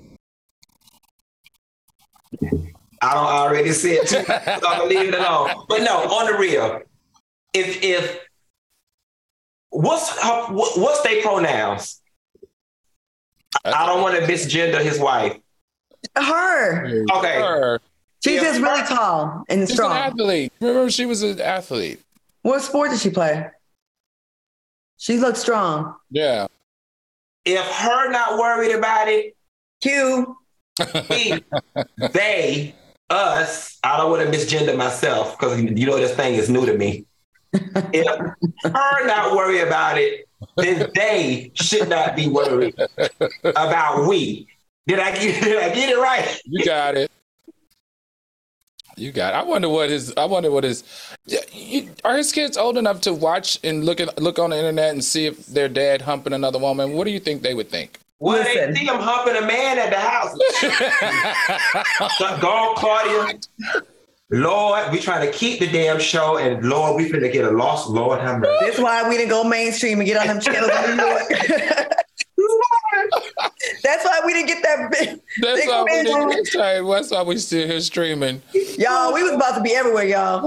I 3.01 3.13
don't 3.15 3.25
already 3.25 3.71
say 3.71 3.93
it 3.93 4.07
too. 4.07 4.23
I'm 4.47 4.59
gonna 4.59 4.85
leave 4.85 5.09
it 5.09 5.15
alone. 5.15 5.65
But 5.67 5.81
no, 5.81 5.97
on 5.97 6.31
the 6.31 6.37
real, 6.37 6.81
if 7.53 7.83
if 7.83 8.19
what's 9.69 10.09
her, 10.21 10.45
what's 10.49 11.01
their 11.01 11.21
pronouns? 11.21 11.99
I 13.65 13.85
don't 13.85 14.01
want 14.01 14.15
to 14.15 14.31
misgender 14.31 14.81
his 14.81 14.99
wife. 14.99 15.37
Her. 16.15 17.03
Okay. 17.11 17.41
Her. 17.41 17.79
She's 18.23 18.35
Yeah. 18.35 18.41
just 18.43 18.61
really 18.61 18.83
tall 18.83 19.43
and 19.49 19.61
She's 19.61 19.69
an 19.71 19.75
strong. 19.75 19.97
athlete. 19.97 20.53
Remember, 20.59 20.89
she 20.91 21.05
was 21.05 21.23
an 21.23 21.39
athlete. 21.41 21.99
What 22.43 22.61
sport 22.61 22.91
did 22.91 22.99
she 22.99 23.09
play? 23.09 23.47
She 24.97 25.17
looked 25.17 25.37
strong. 25.37 25.95
Yeah. 26.11 26.47
If 27.45 27.65
her 27.65 28.11
not 28.11 28.37
worried 28.37 28.73
about 28.75 29.07
it, 29.07 29.35
Q. 29.81 30.37
we, 31.09 31.43
they, 32.13 32.75
us, 33.09 33.79
I 33.83 33.97
don't 33.97 34.11
want 34.11 34.31
to 34.31 34.37
misgender 34.37 34.77
myself 34.77 35.37
because 35.37 35.59
you 35.59 35.85
know 35.87 35.97
this 35.97 36.15
thing 36.15 36.35
is 36.35 36.49
new 36.49 36.65
to 36.65 36.77
me. 36.77 37.05
If 37.53 38.05
her 38.63 39.05
not 39.07 39.35
worry 39.35 39.59
about 39.59 39.97
it, 39.97 40.27
then 40.57 40.89
they 40.95 41.51
should 41.55 41.89
not 41.89 42.15
be 42.15 42.27
worried 42.27 42.75
about 43.43 44.07
we. 44.07 44.47
Did 44.87 44.99
I 44.99 45.11
get, 45.11 45.43
did 45.43 45.57
I 45.57 45.73
get 45.73 45.89
it 45.89 45.97
right? 45.97 46.39
You 46.45 46.63
got 46.63 46.95
it. 46.95 47.11
You 48.97 49.11
got. 49.11 49.33
It. 49.33 49.37
I 49.37 49.43
wonder 49.43 49.69
what 49.69 49.89
his. 49.89 50.13
I 50.17 50.25
wonder 50.25 50.51
what 50.51 50.63
his. 50.63 50.83
Are 52.03 52.17
his 52.17 52.31
kids 52.31 52.57
old 52.57 52.77
enough 52.77 53.01
to 53.01 53.13
watch 53.13 53.59
and 53.63 53.85
look 53.85 53.99
at 53.99 54.21
look 54.21 54.39
on 54.39 54.49
the 54.51 54.57
internet 54.57 54.91
and 54.91 55.03
see 55.03 55.25
if 55.25 55.45
their 55.47 55.69
dad 55.69 56.01
humping 56.01 56.33
another 56.33 56.59
woman? 56.59 56.93
What 56.93 57.05
do 57.05 57.11
you 57.11 57.19
think 57.19 57.41
they 57.41 57.53
would 57.53 57.69
think? 57.69 57.99
Well, 58.19 58.37
Listen. 58.37 58.73
they 58.73 58.79
see 58.79 58.85
him 58.85 58.97
humping 58.99 59.35
a 59.35 59.45
man 59.45 59.79
at 59.79 59.89
the 59.89 59.97
house. 59.97 60.37
Go 62.39 62.47
on, 62.47 62.75
Claudia. 62.75 63.39
Lord, 64.29 64.91
we 64.91 64.99
trying 64.99 65.29
to 65.29 65.37
keep 65.37 65.59
the 65.59 65.67
damn 65.67 65.99
show, 65.99 66.37
and 66.37 66.63
Lord, 66.63 66.95
we 66.95 67.09
finna 67.09 67.31
get 67.31 67.43
a 67.43 67.51
lost 67.51 67.89
Lord, 67.89 68.21
have 68.21 68.39
mercy. 68.39 68.65
That's 68.65 68.79
why 68.79 69.07
we 69.09 69.17
didn't 69.17 69.31
go 69.31 69.43
mainstream 69.43 69.99
and 69.99 70.07
get 70.07 70.17
on 70.17 70.27
them 70.27 70.39
channels 70.39 70.71
in 70.87 70.97
New 70.97 71.03
York. 71.03 71.23
That's 73.83 74.05
why 74.05 74.21
we 74.25 74.33
didn't 74.33 74.47
get 74.47 74.63
that 74.63 74.91
big. 74.91 75.19
That's 75.41 75.67
why 75.67 75.83
we 75.83 75.91
didn't. 76.03 76.29
That's 76.29 76.55
why, 76.55 76.81
that's 76.81 77.11
why 77.11 77.23
we 77.23 77.37
still 77.37 77.67
here 77.67 77.79
streaming. 77.81 78.41
Y'all, 78.77 79.13
we 79.13 79.23
was 79.23 79.33
about 79.33 79.55
to 79.55 79.61
be 79.61 79.73
everywhere, 79.73 80.05
y'all. 80.05 80.41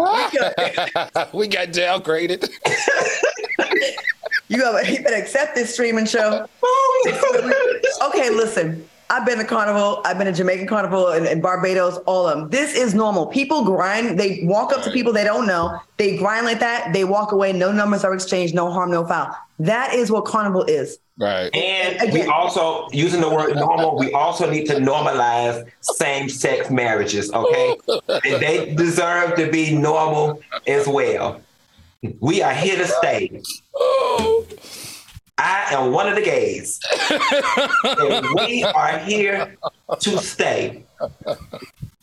We 1.33 1.47
got 1.49 1.69
downgraded. 1.69 2.51
You 4.49 4.59
gotta, 4.59 4.93
you 4.93 5.03
better 5.03 5.17
accept 5.17 5.55
this 5.55 5.73
streaming 5.73 6.07
show. 6.07 6.47
Okay, 8.07 8.31
listen. 8.31 8.89
I've 9.15 9.25
been 9.25 9.39
to 9.39 9.45
Carnival. 9.45 10.01
I've 10.05 10.19
been 10.19 10.27
to 10.27 10.33
Jamaican 10.33 10.67
Carnival 10.67 11.09
and, 11.13 11.25
and 11.25 11.41
Barbados. 11.41 11.99
All 11.99 12.27
of 12.27 12.37
them. 12.37 12.51
This 12.51 12.75
is 12.75 12.95
normal. 12.95 13.27
People 13.27 13.65
grind. 13.65 14.19
They 14.19 14.41
walk 14.43 14.73
up 14.73 14.83
to 14.83 14.91
people 14.91 15.13
they 15.13 15.23
don't 15.23 15.47
know. 15.47 15.79
They 15.99 16.17
grind 16.17 16.47
like 16.47 16.59
that. 16.59 16.93
They 16.93 17.05
walk 17.05 17.31
away. 17.31 17.53
No 17.53 17.71
numbers 17.71 18.03
are 18.03 18.13
exchanged. 18.13 18.57
No 18.57 18.73
harm, 18.73 18.91
no 18.91 19.07
foul. 19.07 19.33
That 19.61 19.95
is 19.95 20.11
what 20.11 20.25
Carnival 20.25 20.65
is. 20.65 20.99
Right. 21.17 21.55
And 21.55 22.13
we 22.13 22.25
also, 22.25 22.89
using 22.91 23.21
the 23.21 23.31
word 23.31 23.55
normal, 23.55 23.97
we 23.97 24.13
also 24.13 24.51
need 24.51 24.67
to 24.67 24.75
normalize 24.75 25.65
same 25.81 26.29
sex 26.29 26.69
marriages, 26.69 27.33
okay? 27.33 27.77
And 28.09 28.43
they 28.43 28.75
deserve 28.75 29.37
to 29.37 29.49
be 29.49 29.77
normal 29.77 30.41
as 30.67 30.89
well. 30.89 31.41
We 32.19 32.43
are 32.43 32.53
here 32.53 32.77
to 32.79 32.87
stay. 32.89 33.41
Oh. 33.77 34.45
I 35.37 35.75
am 35.75 35.93
one 35.93 36.09
of 36.09 36.15
the 36.15 36.23
gays. 36.23 36.81
and 38.01 38.27
we 38.37 38.63
are 38.65 38.99
here 38.99 39.57
to 39.99 40.19
stay 40.19 40.85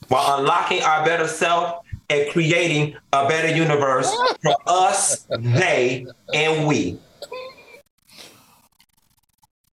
while 0.10 0.40
unlocking 0.40 0.84
our 0.84 1.06
better 1.06 1.28
self 1.28 1.86
and 2.10 2.30
creating 2.32 2.96
a 3.14 3.28
better 3.28 3.56
universe 3.56 4.14
for 4.42 4.56
us, 4.68 5.28
they, 5.30 6.06
and 6.34 6.68
we. 6.68 7.00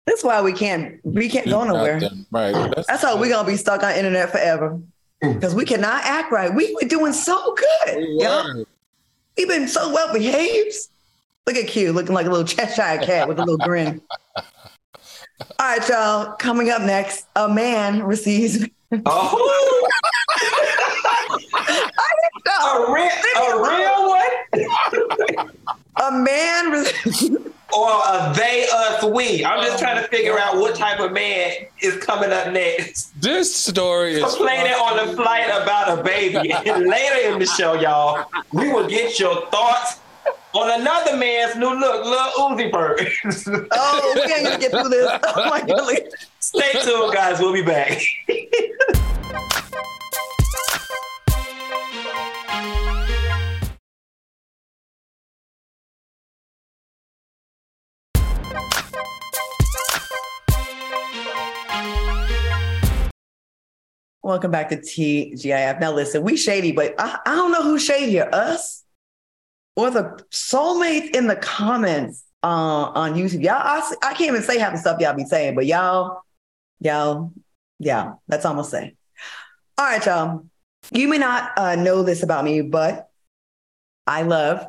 That's 0.06 0.24
why 0.24 0.42
we 0.42 0.54
can't 0.54 1.04
we 1.04 1.28
can't 1.28 1.48
go 1.48 1.64
nowhere. 1.64 2.00
nothing. 2.00 2.26
Right. 2.32 2.54
That's, 2.54 2.88
That's 2.88 3.04
how 3.04 3.20
we're 3.20 3.30
gonna 3.30 3.48
be 3.48 3.58
stuck 3.58 3.84
on 3.84 3.94
internet 3.94 4.32
forever. 4.32 4.80
Mm. 5.22 5.34
Because 5.34 5.54
we 5.54 5.66
cannot 5.66 6.06
act 6.06 6.32
right. 6.32 6.54
We 6.54 6.74
were 6.82 6.88
doing 6.88 7.12
so 7.12 7.56
good. 7.56 7.98
we 7.98 8.24
y'all. 8.24 8.66
We've 9.38 9.48
been 9.48 9.68
so 9.68 9.92
well 9.92 10.14
behaved. 10.14 10.76
Look 11.48 11.56
at 11.56 11.68
Q 11.68 11.94
looking 11.94 12.14
like 12.14 12.26
a 12.26 12.30
little 12.30 12.46
Cheshire 12.46 13.02
cat 13.02 13.30
with 13.30 13.40
a 13.40 13.42
little 13.42 13.58
grin. 13.58 14.02
All 14.36 14.46
right, 15.60 15.88
y'all. 15.88 16.34
Coming 16.34 16.70
up 16.70 16.82
next, 16.82 17.26
a 17.38 17.48
man 17.48 18.04
receives 18.04 18.68
Oh, 19.06 19.90
a 22.50 22.94
real, 22.94 23.10
a 23.38 23.62
real 23.64 24.10
one? 24.10 25.50
a 26.04 26.12
man 26.12 26.72
receives 26.72 27.38
Or 27.74 27.90
a 27.90 28.34
they, 28.36 28.68
us, 28.74 29.06
we? 29.06 29.46
I'm 29.46 29.64
just 29.66 29.80
trying 29.80 30.02
to 30.02 30.08
figure 30.10 30.38
out 30.38 30.58
what 30.58 30.76
type 30.76 31.00
of 31.00 31.14
man 31.14 31.54
is 31.82 31.96
coming 31.98 32.32
up 32.32 32.52
next. 32.52 33.20
This 33.22 33.56
story 33.56 34.16
is 34.16 34.24
Complaining 34.36 34.74
on 34.74 35.08
the 35.08 35.16
flight 35.16 35.48
about 35.48 35.98
a 35.98 36.04
baby. 36.04 36.52
And 36.52 36.88
later 36.88 37.32
in 37.32 37.40
the 37.40 37.46
show, 37.46 37.74
y'all, 37.74 38.26
we 38.52 38.72
will 38.72 38.88
get 38.88 39.18
your 39.18 39.46
thoughts 39.50 40.00
on 40.58 40.82
another 40.82 41.16
man's 41.16 41.56
new 41.56 41.70
look, 41.80 42.04
Lil 42.04 42.32
Uzi 42.40 42.72
Vert. 42.72 43.02
Oh, 43.72 44.14
we 44.16 44.34
ain't 44.34 44.44
gonna 44.44 44.60
get 44.60 44.72
through 44.72 44.90
this. 44.90 45.08
Oh 45.24 45.50
my 45.50 45.62
god. 45.62 45.96
Stay 46.40 46.72
tuned, 46.82 47.14
guys. 47.14 47.40
We'll 47.40 47.54
be 47.54 47.62
back. 47.62 48.02
Welcome 64.24 64.52
back 64.52 64.70
to 64.70 64.78
TGIF. 64.78 65.80
Now 65.80 65.94
listen, 65.94 66.24
we 66.24 66.36
shady, 66.36 66.72
but 66.72 66.96
I, 67.00 67.20
I 67.26 67.36
don't 67.36 67.52
know 67.52 67.64
who's 67.64 67.86
shady. 67.86 68.20
Us 68.20 68.84
or 69.78 69.92
the 69.92 70.20
soulmates 70.32 71.16
in 71.16 71.28
the 71.28 71.36
comments 71.36 72.26
uh, 72.44 72.48
on 72.48 73.14
YouTube. 73.14 73.44
Y'all, 73.44 73.54
I, 73.54 73.94
I 74.02 74.14
can't 74.16 74.32
even 74.32 74.42
say 74.42 74.58
half 74.58 74.74
the 74.74 74.80
stuff 74.80 75.00
y'all 75.00 75.16
be 75.16 75.24
saying, 75.24 75.56
but 75.56 75.68
y'all, 75.68 76.22
y'all, 76.80 77.32
yeah, 77.80 78.14
that's 78.28 78.44
all 78.44 78.52
I'm 78.52 78.58
gonna 78.58 78.68
say. 78.68 78.96
All 79.78 79.86
right, 79.86 80.06
y'all. 80.06 80.46
You 80.92 81.08
may 81.08 81.20
not 81.20 81.52
uh, 81.58 81.76
know 81.76 82.02
this 82.02 82.24
about 82.24 82.44
me, 82.44 82.62
but 82.62 83.10
I 84.08 84.24
love 84.24 84.68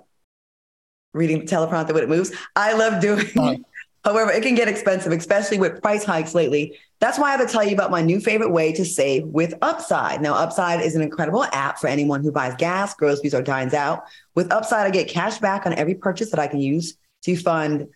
reading 1.15 1.41
the 1.41 1.47
teleprompter 1.47 1.95
when 1.95 2.03
it 2.03 2.09
moves. 2.09 2.31
I 2.55 2.75
love 2.75 3.01
doing. 3.01 3.25
However, 4.05 4.31
it 4.31 4.43
can 4.43 4.55
get 4.55 4.69
expensive, 4.69 5.13
especially 5.13 5.59
with 5.59 5.83
price 5.83 6.05
hikes 6.05 6.35
lately. 6.35 6.79
That's 7.01 7.19
why 7.19 7.29
I 7.29 7.37
have 7.37 7.47
to 7.47 7.53
tell 7.53 7.65
you 7.65 7.75
about 7.75 7.91
my 7.91 8.03
new 8.03 8.19
favorite 8.21 8.51
way 8.51 8.73
to 8.73 8.85
save 8.85 9.25
with 9.27 9.55
Upside. 9.63 10.21
Now, 10.21 10.35
Upside 10.35 10.81
is 10.81 10.97
an 10.97 11.03
incredible 11.03 11.45
app 11.45 11.79
for 11.79 11.87
anyone 11.87 12.23
who 12.23 12.33
buys 12.33 12.55
gas, 12.57 12.95
groceries, 12.95 13.35
or 13.35 13.43
dines 13.43 13.73
out. 13.73 14.03
With 14.35 14.53
Upside, 14.53 14.87
I 14.87 14.91
get 14.91 15.09
cash 15.09 15.39
back 15.39 15.65
on 15.65 15.75
every 15.75 15.95
purchase 15.95 16.31
that 16.31 16.41
I 16.41 16.49
can 16.49 16.61
use 16.61 16.97
to 17.23 17.37
fund 17.37 17.87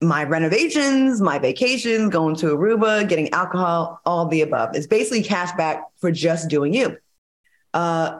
my 0.00 0.24
renovations, 0.24 1.20
my 1.20 1.38
vacations, 1.38 2.10
going 2.10 2.36
to 2.36 2.46
Aruba, 2.46 3.08
getting 3.08 3.32
alcohol, 3.32 4.00
all 4.04 4.26
the 4.26 4.42
above. 4.42 4.76
It's 4.76 4.86
basically 4.86 5.22
cash 5.22 5.50
back 5.56 5.82
for 5.98 6.12
just 6.12 6.48
doing 6.48 6.74
you. 6.74 6.96
Uh, 7.74 8.18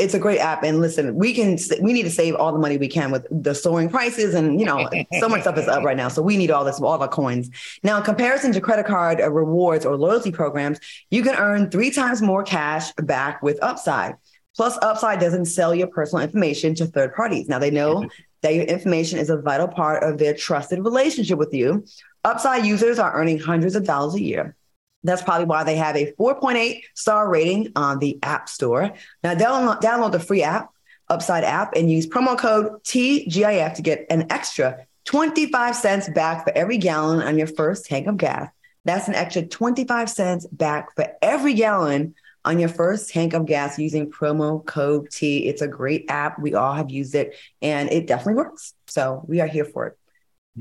it's 0.00 0.14
a 0.14 0.18
great 0.18 0.38
app, 0.38 0.62
and 0.62 0.80
listen, 0.80 1.14
we 1.14 1.34
can 1.34 1.58
we 1.82 1.92
need 1.92 2.04
to 2.04 2.10
save 2.10 2.34
all 2.36 2.52
the 2.52 2.58
money 2.58 2.78
we 2.78 2.88
can 2.88 3.10
with 3.10 3.26
the 3.30 3.54
soaring 3.54 3.90
prices, 3.90 4.34
and 4.34 4.58
you 4.58 4.64
know, 4.64 4.88
so 5.20 5.28
much 5.28 5.42
stuff 5.42 5.58
is 5.58 5.68
up 5.68 5.84
right 5.84 5.96
now. 5.96 6.08
So 6.08 6.22
we 6.22 6.38
need 6.38 6.50
all 6.50 6.64
this, 6.64 6.80
all 6.80 7.00
our 7.00 7.08
coins. 7.08 7.50
Now, 7.82 7.98
in 7.98 8.02
comparison 8.02 8.52
to 8.52 8.60
credit 8.62 8.86
card 8.86 9.20
uh, 9.20 9.30
rewards 9.30 9.84
or 9.84 9.96
loyalty 9.96 10.30
programs, 10.30 10.80
you 11.10 11.22
can 11.22 11.34
earn 11.34 11.70
three 11.70 11.90
times 11.90 12.22
more 12.22 12.42
cash 12.42 12.92
back 12.94 13.42
with 13.42 13.62
Upside. 13.62 14.14
Plus, 14.56 14.78
Upside 14.80 15.20
doesn't 15.20 15.46
sell 15.46 15.74
your 15.74 15.88
personal 15.88 16.24
information 16.24 16.74
to 16.76 16.86
third 16.86 17.14
parties. 17.14 17.48
Now, 17.48 17.58
they 17.58 17.70
know 17.70 18.08
that 18.40 18.54
your 18.54 18.64
information 18.64 19.18
is 19.18 19.28
a 19.28 19.36
vital 19.36 19.68
part 19.68 20.02
of 20.02 20.16
their 20.16 20.32
trusted 20.32 20.78
relationship 20.78 21.38
with 21.38 21.52
you. 21.52 21.84
Upside 22.24 22.64
users 22.64 22.98
are 22.98 23.12
earning 23.12 23.38
hundreds 23.38 23.74
of 23.74 23.84
dollars 23.84 24.14
a 24.14 24.22
year. 24.22 24.56
That's 25.04 25.22
probably 25.22 25.44
why 25.44 25.64
they 25.64 25.76
have 25.76 25.96
a 25.96 26.12
4.8 26.12 26.82
star 26.94 27.28
rating 27.28 27.72
on 27.76 27.98
the 27.98 28.18
App 28.22 28.48
Store. 28.48 28.92
Now, 29.22 29.34
download, 29.34 29.80
download 29.80 30.12
the 30.12 30.20
free 30.20 30.42
app, 30.42 30.70
Upside 31.08 31.44
app, 31.44 31.74
and 31.76 31.90
use 31.90 32.06
promo 32.06 32.36
code 32.36 32.82
TGIF 32.84 33.74
to 33.74 33.82
get 33.82 34.06
an 34.08 34.32
extra 34.32 34.86
25 35.04 35.76
cents 35.76 36.08
back 36.08 36.44
for 36.44 36.56
every 36.56 36.78
gallon 36.78 37.20
on 37.20 37.36
your 37.36 37.46
first 37.46 37.84
tank 37.84 38.06
of 38.06 38.16
gas. 38.16 38.50
That's 38.86 39.06
an 39.06 39.14
extra 39.14 39.42
25 39.42 40.08
cents 40.08 40.46
back 40.46 40.94
for 40.96 41.06
every 41.20 41.52
gallon 41.52 42.14
on 42.44 42.58
your 42.58 42.68
first 42.68 43.10
tank 43.10 43.34
of 43.34 43.46
gas 43.46 43.78
using 43.78 44.10
promo 44.10 44.64
code 44.64 45.10
T. 45.10 45.46
It's 45.46 45.62
a 45.62 45.68
great 45.68 46.06
app. 46.08 46.38
We 46.38 46.54
all 46.54 46.74
have 46.74 46.90
used 46.90 47.14
it 47.14 47.34
and 47.62 47.90
it 47.90 48.06
definitely 48.06 48.34
works. 48.34 48.74
So 48.86 49.24
we 49.26 49.40
are 49.40 49.46
here 49.46 49.64
for 49.64 49.86
it. 49.88 49.98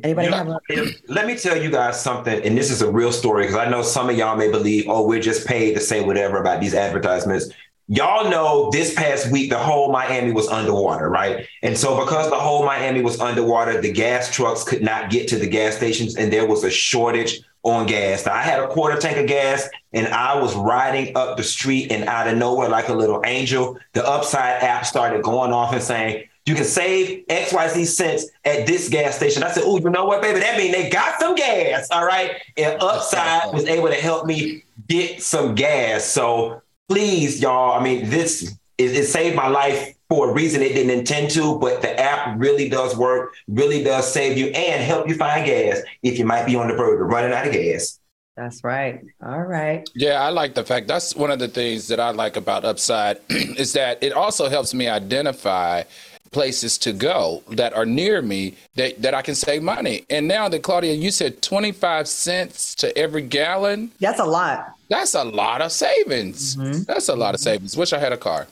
Anybody 0.01 0.31
have 0.31 0.47
a 0.47 0.59
Let 1.07 1.27
me 1.27 1.35
tell 1.37 1.61
you 1.61 1.69
guys 1.69 2.01
something, 2.01 2.41
and 2.43 2.57
this 2.57 2.71
is 2.71 2.81
a 2.81 2.91
real 2.91 3.11
story 3.11 3.43
because 3.43 3.57
I 3.57 3.69
know 3.69 3.83
some 3.83 4.09
of 4.09 4.17
y'all 4.17 4.35
may 4.35 4.49
believe, 4.49 4.85
oh, 4.87 5.05
we're 5.05 5.21
just 5.21 5.45
paid 5.45 5.75
to 5.75 5.79
say 5.79 6.01
whatever 6.03 6.37
about 6.37 6.61
these 6.61 6.73
advertisements. 6.73 7.49
y'all 7.87 8.29
know 8.29 8.71
this 8.71 8.93
past 8.95 9.31
week 9.31 9.51
the 9.51 9.57
whole 9.57 9.91
Miami 9.91 10.31
was 10.31 10.47
underwater, 10.47 11.09
right? 11.09 11.45
And 11.61 11.77
so 11.77 11.99
because 12.03 12.29
the 12.29 12.39
whole 12.39 12.65
Miami 12.65 13.01
was 13.01 13.19
underwater, 13.19 13.81
the 13.81 13.91
gas 13.91 14.33
trucks 14.33 14.63
could 14.63 14.81
not 14.81 15.11
get 15.11 15.27
to 15.27 15.37
the 15.37 15.47
gas 15.47 15.75
stations 15.75 16.15
and 16.15 16.33
there 16.33 16.47
was 16.47 16.63
a 16.63 16.71
shortage 16.71 17.41
on 17.61 17.85
gas. 17.85 18.25
Now, 18.25 18.33
I 18.33 18.41
had 18.41 18.61
a 18.61 18.67
quarter 18.67 18.99
tank 18.99 19.17
of 19.17 19.27
gas 19.27 19.69
and 19.93 20.07
I 20.07 20.41
was 20.41 20.55
riding 20.55 21.15
up 21.15 21.37
the 21.37 21.43
street 21.43 21.91
and 21.91 22.05
out 22.05 22.27
of 22.27 22.37
nowhere 22.37 22.69
like 22.69 22.89
a 22.89 22.93
little 22.93 23.21
angel, 23.25 23.77
the 23.93 24.05
Upside 24.05 24.63
app 24.63 24.85
started 24.85 25.21
going 25.23 25.53
off 25.53 25.73
and 25.73 25.83
saying, 25.83 26.27
you 26.45 26.55
can 26.55 26.65
save 26.65 27.25
XYZ 27.27 27.85
cents 27.85 28.25
at 28.43 28.67
this 28.67 28.89
gas 28.89 29.15
station. 29.15 29.43
I 29.43 29.51
said, 29.51 29.63
oh, 29.65 29.79
you 29.79 29.89
know 29.89 30.05
what, 30.05 30.21
baby? 30.21 30.39
That 30.39 30.57
means 30.57 30.73
they 30.73 30.89
got 30.89 31.19
some 31.19 31.35
gas. 31.35 31.89
All 31.89 32.05
right. 32.05 32.35
And 32.57 32.81
Upside 32.81 33.53
was 33.53 33.65
able 33.65 33.87
to 33.87 33.95
help 33.95 34.25
me 34.25 34.63
get 34.87 35.21
some 35.21 35.55
gas. 35.55 36.03
So 36.03 36.61
please, 36.89 37.41
y'all, 37.41 37.79
I 37.79 37.83
mean, 37.83 38.09
this 38.09 38.57
it, 38.77 38.91
it 38.91 39.05
saved 39.05 39.35
my 39.35 39.47
life 39.47 39.95
for 40.09 40.29
a 40.29 40.33
reason 40.33 40.61
it 40.61 40.73
didn't 40.73 40.97
intend 40.97 41.31
to, 41.31 41.57
but 41.59 41.81
the 41.81 41.97
app 41.99 42.37
really 42.37 42.67
does 42.69 42.95
work, 42.97 43.33
really 43.47 43.83
does 43.83 44.11
save 44.11 44.37
you 44.37 44.47
and 44.47 44.83
help 44.83 45.07
you 45.07 45.15
find 45.15 45.45
gas 45.45 45.81
if 46.01 46.19
you 46.19 46.25
might 46.25 46.45
be 46.45 46.55
on 46.55 46.67
the 46.67 46.75
verge 46.75 47.01
of 47.01 47.07
running 47.07 47.31
out 47.31 47.47
of 47.47 47.53
gas. 47.53 47.99
That's 48.35 48.63
right. 48.63 48.99
All 49.23 49.43
right. 49.43 49.87
Yeah, 49.93 50.21
I 50.21 50.29
like 50.29 50.55
the 50.55 50.63
fact 50.63 50.87
that's 50.87 51.15
one 51.15 51.29
of 51.29 51.37
the 51.37 51.47
things 51.47 51.87
that 51.87 51.99
I 51.99 52.09
like 52.09 52.35
about 52.35 52.65
Upside 52.65 53.17
is 53.29 53.73
that 53.73 54.01
it 54.01 54.11
also 54.11 54.49
helps 54.49 54.73
me 54.73 54.87
identify 54.87 55.83
places 56.33 56.77
to 56.79 56.91
go 56.91 57.43
that 57.49 57.73
are 57.73 57.85
near 57.85 58.21
me 58.21 58.55
that, 58.75 59.01
that 59.01 59.13
I 59.13 59.21
can 59.21 59.35
save 59.35 59.63
money. 59.63 60.05
And 60.09 60.27
now 60.27 60.49
that 60.49 60.63
Claudia, 60.63 60.93
you 60.93 61.11
said 61.11 61.41
25 61.41 62.07
cents 62.07 62.75
to 62.75 62.97
every 62.97 63.21
gallon. 63.21 63.91
That's 63.99 64.19
a 64.19 64.25
lot. 64.25 64.73
That's 64.89 65.15
a 65.15 65.23
lot 65.23 65.61
of 65.61 65.71
savings. 65.71 66.55
Mm-hmm. 66.55 66.83
That's 66.83 67.09
a 67.09 67.15
lot 67.15 67.33
of 67.33 67.39
savings. 67.39 67.77
Wish 67.77 67.93
I 67.93 67.99
had 67.99 68.11
a 68.11 68.17
car. 68.17 68.47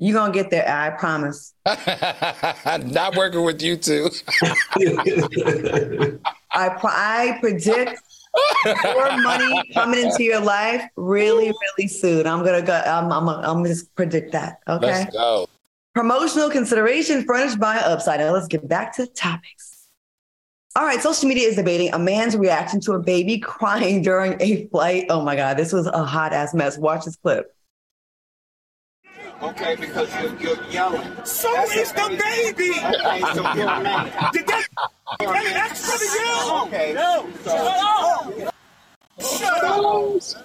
You're 0.00 0.14
going 0.14 0.32
to 0.32 0.38
get 0.42 0.50
there, 0.50 0.68
I 0.68 0.90
promise. 0.90 1.54
Not 1.66 3.16
working 3.16 3.44
with 3.44 3.60
you 3.62 3.76
two. 3.76 4.10
I, 6.52 6.70
I 6.82 7.38
predict 7.40 8.00
more 8.84 9.16
money 9.18 9.62
coming 9.74 10.00
into 10.06 10.22
your 10.22 10.40
life 10.40 10.82
really, 10.96 11.46
really 11.46 11.88
soon. 11.88 12.26
I'm 12.26 12.44
gonna 12.44 12.62
go. 12.62 12.74
I'm. 12.74 13.12
I'm. 13.12 13.28
I'm 13.28 13.56
gonna 13.58 13.68
just 13.68 13.94
predict 13.94 14.32
that. 14.32 14.60
Okay. 14.68 14.86
Let's 14.86 15.12
go. 15.12 15.48
Promotional 15.98 16.48
consideration 16.48 17.24
furnished 17.24 17.58
by 17.58 17.78
Upside. 17.78 18.20
Now 18.20 18.32
let's 18.32 18.46
get 18.46 18.68
back 18.68 18.94
to 18.94 19.06
the 19.06 19.10
topics. 19.10 19.88
All 20.76 20.84
right, 20.84 21.02
social 21.02 21.28
media 21.28 21.48
is 21.48 21.56
debating 21.56 21.92
a 21.92 21.98
man's 21.98 22.36
reaction 22.36 22.78
to 22.82 22.92
a 22.92 23.00
baby 23.00 23.38
crying 23.40 24.00
during 24.02 24.40
a 24.40 24.68
flight. 24.68 25.06
Oh 25.10 25.24
my 25.24 25.34
God, 25.34 25.56
this 25.56 25.72
was 25.72 25.88
a 25.88 26.04
hot 26.04 26.32
ass 26.32 26.54
mess. 26.54 26.78
Watch 26.78 27.04
this 27.04 27.16
clip. 27.16 27.52
Okay, 29.42 29.74
because 29.74 30.08
you're, 30.22 30.36
you're 30.38 30.64
yelling. 30.70 31.02
So 31.24 31.52
that's 31.52 31.74
is 31.74 31.92
the 31.92 32.16
baby. 32.16 32.78
Okay, 32.78 33.20
so 33.34 33.54
you're 33.54 33.66
mad. 33.82 34.32
Did 34.32 34.46
that 34.46 34.66
any 35.20 35.52
extra 35.52 35.98
to 35.98 36.04
yell? 36.16 36.62
Okay. 36.66 36.92
No. 36.92 37.28
So, 37.42 37.50
Shut 39.18 39.64
up. 39.64 40.22
Shut 40.22 40.44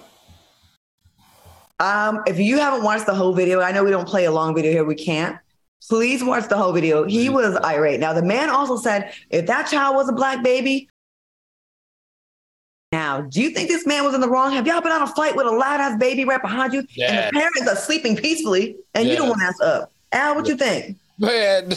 Um, 1.78 2.24
if 2.26 2.40
you 2.40 2.58
haven't 2.58 2.82
watched 2.82 3.06
the 3.06 3.14
whole 3.14 3.34
video, 3.34 3.60
I 3.60 3.70
know 3.70 3.84
we 3.84 3.90
don't 3.90 4.08
play 4.08 4.24
a 4.24 4.32
long 4.32 4.52
video 4.52 4.72
here. 4.72 4.84
We 4.84 4.96
can't. 4.96 5.38
Please 5.88 6.24
watch 6.24 6.48
the 6.48 6.56
whole 6.56 6.72
video. 6.72 7.04
He 7.04 7.28
was 7.28 7.56
irate. 7.56 8.00
Now, 8.00 8.12
the 8.12 8.22
man 8.22 8.48
also 8.50 8.76
said 8.76 9.12
if 9.30 9.46
that 9.46 9.68
child 9.68 9.96
was 9.96 10.08
a 10.08 10.12
black 10.12 10.42
baby, 10.42 10.88
now, 12.90 13.22
do 13.22 13.42
you 13.42 13.50
think 13.50 13.68
this 13.68 13.86
man 13.86 14.04
was 14.04 14.14
in 14.14 14.20
the 14.20 14.28
wrong? 14.28 14.52
Have 14.52 14.68
y'all 14.68 14.80
been 14.80 14.92
on 14.92 15.02
a 15.02 15.06
flight 15.08 15.34
with 15.34 15.46
a 15.46 15.50
loud 15.50 15.80
ass 15.80 15.98
baby 15.98 16.24
right 16.24 16.40
behind 16.40 16.72
you, 16.72 16.86
yes. 16.90 17.10
and 17.10 17.26
the 17.26 17.40
parents 17.40 17.66
are 17.66 17.74
sleeping 17.74 18.14
peacefully, 18.14 18.76
and 18.94 19.06
yes. 19.06 19.12
you 19.12 19.18
don't 19.18 19.30
want 19.30 19.40
to 19.40 19.46
ask 19.46 19.62
up? 19.62 19.92
Al, 20.12 20.36
what 20.36 20.46
you 20.46 20.56
think? 20.56 20.96
Man, 21.16 21.72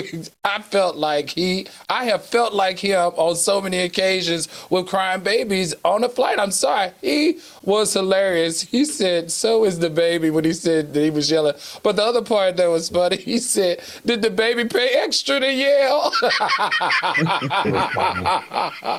I 0.44 0.60
felt 0.60 0.96
like 0.96 1.30
he, 1.30 1.66
I 1.88 2.04
have 2.04 2.26
felt 2.26 2.52
like 2.52 2.78
him 2.78 3.12
on 3.16 3.36
so 3.36 3.60
many 3.60 3.78
occasions 3.78 4.48
with 4.68 4.86
crying 4.86 5.22
babies 5.22 5.74
on 5.82 6.04
a 6.04 6.10
flight. 6.10 6.38
I'm 6.38 6.50
sorry. 6.50 6.92
He 7.00 7.38
was 7.62 7.94
hilarious. 7.94 8.60
He 8.60 8.84
said, 8.84 9.30
So 9.30 9.64
is 9.64 9.78
the 9.78 9.88
baby 9.88 10.28
when 10.28 10.44
he 10.44 10.52
said 10.52 10.92
that 10.92 11.02
he 11.02 11.10
was 11.10 11.30
yelling. 11.30 11.54
But 11.82 11.96
the 11.96 12.04
other 12.04 12.22
part 12.22 12.58
that 12.58 12.66
was 12.66 12.90
funny, 12.90 13.16
he 13.16 13.38
said, 13.38 13.80
Did 14.04 14.20
the 14.20 14.30
baby 14.30 14.66
pay 14.66 14.88
extra 14.90 15.40
to 15.40 15.52
yell? 15.52 16.12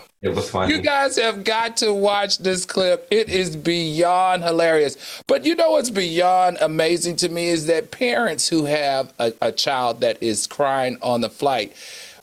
it 0.23 0.33
was 0.33 0.49
funny. 0.49 0.73
You 0.73 0.81
guys 0.81 1.17
have 1.17 1.43
got 1.43 1.77
to 1.77 1.93
watch 1.93 2.39
this 2.39 2.65
clip. 2.65 3.07
It 3.11 3.29
is 3.29 3.55
beyond 3.55 4.43
hilarious. 4.43 5.21
But 5.27 5.45
you 5.45 5.55
know 5.55 5.71
what's 5.71 5.91
beyond 5.91 6.57
amazing 6.61 7.17
to 7.17 7.29
me 7.29 7.49
is 7.49 7.67
that 7.67 7.91
parents 7.91 8.47
who 8.47 8.65
have 8.65 9.13
a, 9.19 9.33
a 9.39 9.51
child 9.51 9.83
child 9.83 10.01
that 10.01 10.21
is 10.21 10.47
crying 10.47 10.97
on 11.01 11.21
the 11.21 11.29
flight 11.29 11.73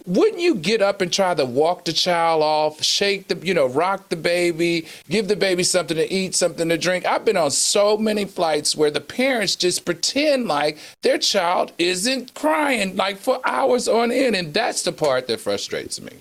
wouldn't 0.06 0.40
you 0.40 0.54
get 0.54 0.80
up 0.80 1.02
and 1.02 1.12
try 1.12 1.34
to 1.34 1.44
walk 1.44 1.84
the 1.84 1.92
child 1.92 2.42
off, 2.42 2.82
shake 2.82 3.28
the, 3.28 3.36
you 3.46 3.52
know, 3.52 3.66
rock 3.66 4.08
the 4.08 4.16
baby, 4.16 4.86
give 5.10 5.28
the 5.28 5.36
baby 5.36 5.62
something 5.62 5.96
to 5.96 6.10
eat, 6.10 6.34
something 6.34 6.70
to 6.70 6.78
drink? 6.78 7.04
I've 7.04 7.26
been 7.26 7.36
on 7.36 7.50
so 7.50 7.98
many 7.98 8.24
flights 8.24 8.74
where 8.74 8.90
the 8.90 9.02
parents 9.02 9.56
just 9.56 9.84
pretend 9.84 10.48
like 10.48 10.78
their 11.02 11.18
child 11.18 11.72
isn't 11.76 12.32
crying 12.32 12.96
like 12.96 13.18
for 13.18 13.40
hours 13.44 13.88
on 13.88 14.10
end. 14.10 14.34
And 14.34 14.54
that's 14.54 14.82
the 14.82 14.92
part 14.92 15.28
that 15.28 15.38
frustrates 15.38 16.00
me. 16.00 16.12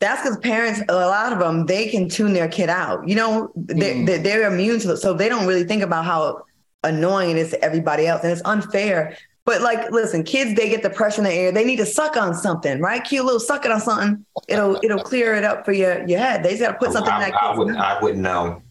That's 0.00 0.22
because 0.22 0.38
parents, 0.38 0.82
a 0.88 0.94
lot 0.94 1.32
of 1.32 1.38
them, 1.38 1.66
they 1.66 1.88
can 1.88 2.08
tune 2.08 2.32
their 2.32 2.48
kid 2.48 2.68
out. 2.68 3.06
You 3.06 3.14
know, 3.14 3.52
they're, 3.54 3.94
mm. 3.94 4.22
they're 4.22 4.50
immune 4.50 4.80
to 4.80 4.92
it. 4.92 4.96
So 4.96 5.12
they 5.12 5.28
don't 5.28 5.46
really 5.46 5.64
think 5.64 5.82
about 5.82 6.04
how 6.04 6.44
annoying 6.82 7.32
it 7.32 7.36
is 7.36 7.50
to 7.50 7.62
everybody 7.62 8.06
else. 8.06 8.22
And 8.22 8.32
it's 8.32 8.42
unfair 8.44 9.16
but 9.50 9.62
like, 9.62 9.90
listen, 9.90 10.22
kids, 10.22 10.54
they 10.54 10.68
get 10.68 10.82
the 10.82 10.90
pressure 10.90 11.22
in 11.22 11.24
the 11.24 11.32
air. 11.32 11.50
They 11.50 11.64
need 11.64 11.78
to 11.78 11.86
suck 11.86 12.16
on 12.16 12.34
something, 12.34 12.80
right? 12.80 13.02
Cute 13.02 13.24
little 13.24 13.40
suck 13.40 13.64
it 13.64 13.72
on 13.72 13.80
something. 13.80 14.24
It'll 14.46 14.78
it'll 14.82 15.02
clear 15.02 15.34
it 15.34 15.42
up 15.42 15.64
for 15.64 15.72
your 15.72 16.06
your 16.06 16.20
head. 16.20 16.44
They 16.44 16.50
just 16.50 16.62
got 16.62 16.72
to 16.72 16.78
put 16.78 16.92
something 16.92 17.12
I, 17.12 17.24
in 17.24 17.30
that. 17.32 17.42
I, 17.42 17.58
wouldn't. 17.58 17.76
I 17.76 18.00
wouldn't 18.00 18.22
know. 18.22 18.62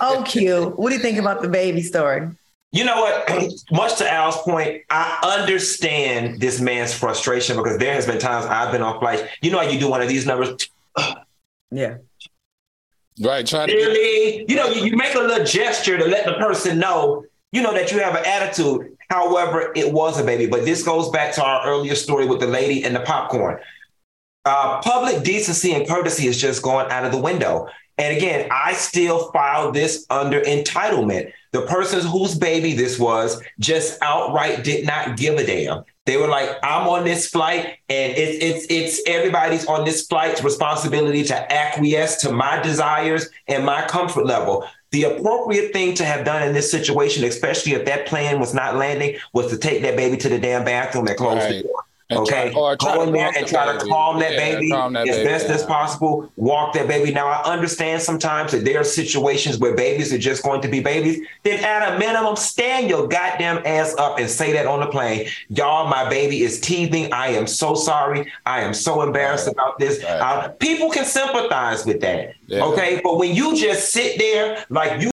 oh, 0.00 0.22
cute. 0.26 0.78
What 0.78 0.90
do 0.90 0.96
you 0.96 1.00
think 1.00 1.18
about 1.18 1.40
the 1.40 1.48
baby 1.48 1.82
story? 1.82 2.28
You 2.72 2.84
know 2.84 3.00
what? 3.00 3.52
Much 3.70 3.96
to 3.98 4.12
Al's 4.12 4.36
point, 4.42 4.82
I 4.90 5.38
understand 5.38 6.40
this 6.40 6.60
man's 6.60 6.92
frustration 6.92 7.56
because 7.56 7.78
there 7.78 7.94
has 7.94 8.06
been 8.06 8.18
times 8.18 8.46
I've 8.46 8.72
been 8.72 8.82
on 8.82 8.98
flights. 9.00 9.22
You 9.40 9.50
know 9.50 9.58
how 9.58 9.68
you 9.68 9.78
do 9.78 9.88
one 9.88 10.02
of 10.02 10.08
these 10.08 10.26
numbers? 10.26 10.68
yeah. 11.70 11.98
Right. 13.20 13.46
Trying 13.46 13.68
really? 13.68 14.44
to. 14.44 14.52
You 14.52 14.56
know, 14.56 14.68
you, 14.68 14.84
you 14.86 14.96
make 14.96 15.14
a 15.14 15.18
little 15.18 15.44
gesture 15.44 15.96
to 15.96 16.04
let 16.06 16.26
the 16.26 16.34
person 16.34 16.78
know, 16.78 17.24
you 17.52 17.62
know, 17.62 17.72
that 17.72 17.92
you 17.92 18.00
have 18.00 18.14
an 18.14 18.26
attitude. 18.26 18.96
However, 19.08 19.72
it 19.74 19.92
was 19.92 20.20
a 20.20 20.24
baby. 20.24 20.46
But 20.46 20.64
this 20.64 20.82
goes 20.82 21.08
back 21.10 21.34
to 21.34 21.44
our 21.44 21.66
earlier 21.66 21.94
story 21.94 22.26
with 22.26 22.40
the 22.40 22.46
lady 22.46 22.84
and 22.84 22.94
the 22.94 23.00
popcorn. 23.00 23.58
Uh, 24.44 24.80
public 24.80 25.24
decency 25.24 25.72
and 25.72 25.88
courtesy 25.88 26.26
is 26.26 26.40
just 26.40 26.62
going 26.62 26.90
out 26.90 27.04
of 27.04 27.12
the 27.12 27.18
window. 27.18 27.68
And 27.98 28.16
again, 28.16 28.48
I 28.50 28.74
still 28.74 29.30
file 29.32 29.72
this 29.72 30.04
under 30.10 30.40
entitlement. 30.42 31.32
The 31.52 31.62
person 31.62 32.00
whose 32.06 32.34
baby 32.34 32.74
this 32.74 32.98
was 32.98 33.42
just 33.58 33.98
outright 34.02 34.62
did 34.62 34.86
not 34.86 35.16
give 35.16 35.38
a 35.38 35.46
damn. 35.46 35.84
They 36.04 36.18
were 36.18 36.28
like, 36.28 36.50
"I'm 36.62 36.86
on 36.86 37.04
this 37.04 37.28
flight, 37.28 37.78
and 37.88 38.12
it's 38.16 38.44
it's 38.44 38.66
it's 38.68 39.08
everybody's 39.08 39.66
on 39.66 39.84
this 39.84 40.06
flight's 40.06 40.44
responsibility 40.44 41.24
to 41.24 41.52
acquiesce 41.52 42.20
to 42.20 42.32
my 42.32 42.60
desires 42.60 43.28
and 43.48 43.64
my 43.64 43.86
comfort 43.86 44.26
level." 44.26 44.66
The 44.92 45.04
appropriate 45.04 45.72
thing 45.72 45.94
to 45.94 46.04
have 46.04 46.24
done 46.24 46.42
in 46.42 46.52
this 46.52 46.70
situation, 46.70 47.24
especially 47.24 47.72
if 47.72 47.86
that 47.86 48.06
plane 48.06 48.38
was 48.38 48.54
not 48.54 48.76
landing, 48.76 49.16
was 49.32 49.48
to 49.48 49.58
take 49.58 49.82
that 49.82 49.96
baby 49.96 50.16
to 50.18 50.28
the 50.28 50.38
damn 50.38 50.64
bathroom 50.64 51.08
and 51.08 51.16
close 51.16 51.42
right. 51.42 51.54
the 51.54 51.62
door. 51.62 51.85
And 52.08 52.20
okay, 52.20 52.52
try, 52.52 52.76
go 52.76 53.02
in 53.02 53.12
there 53.12 53.32
and 53.36 53.46
try 53.48 53.76
to 53.76 53.84
calm 53.84 54.20
that 54.20 54.34
yeah, 54.34 54.38
baby 54.38 54.70
calm 54.70 54.92
that 54.92 55.08
as 55.08 55.16
baby, 55.16 55.28
best 55.28 55.48
yeah. 55.48 55.54
as 55.56 55.64
possible. 55.64 56.32
Walk 56.36 56.72
that 56.74 56.86
baby. 56.86 57.12
Now, 57.12 57.26
I 57.26 57.52
understand 57.52 58.00
sometimes 58.00 58.52
that 58.52 58.64
there 58.64 58.78
are 58.80 58.84
situations 58.84 59.58
where 59.58 59.74
babies 59.74 60.12
are 60.12 60.18
just 60.18 60.44
going 60.44 60.60
to 60.60 60.68
be 60.68 60.78
babies. 60.78 61.26
Then, 61.42 61.64
at 61.64 61.94
a 61.94 61.98
minimum, 61.98 62.36
stand 62.36 62.88
your 62.88 63.08
goddamn 63.08 63.60
ass 63.66 63.96
up 63.98 64.20
and 64.20 64.30
say 64.30 64.52
that 64.52 64.66
on 64.66 64.78
the 64.80 64.86
plane. 64.86 65.28
Y'all, 65.48 65.88
my 65.88 66.08
baby 66.08 66.42
is 66.42 66.60
teething. 66.60 67.12
I 67.12 67.28
am 67.28 67.48
so 67.48 67.74
sorry. 67.74 68.30
I 68.44 68.60
am 68.60 68.72
so 68.72 69.02
embarrassed 69.02 69.48
right. 69.48 69.56
about 69.56 69.80
this. 69.80 70.00
Right. 70.04 70.20
Uh, 70.20 70.48
people 70.50 70.90
can 70.90 71.04
sympathize 71.04 71.84
with 71.84 72.00
that. 72.02 72.34
Yeah. 72.46 72.64
Okay, 72.66 73.00
but 73.02 73.18
when 73.18 73.34
you 73.34 73.56
just 73.56 73.92
sit 73.92 74.16
there 74.16 74.64
like 74.70 75.02
you 75.02 75.10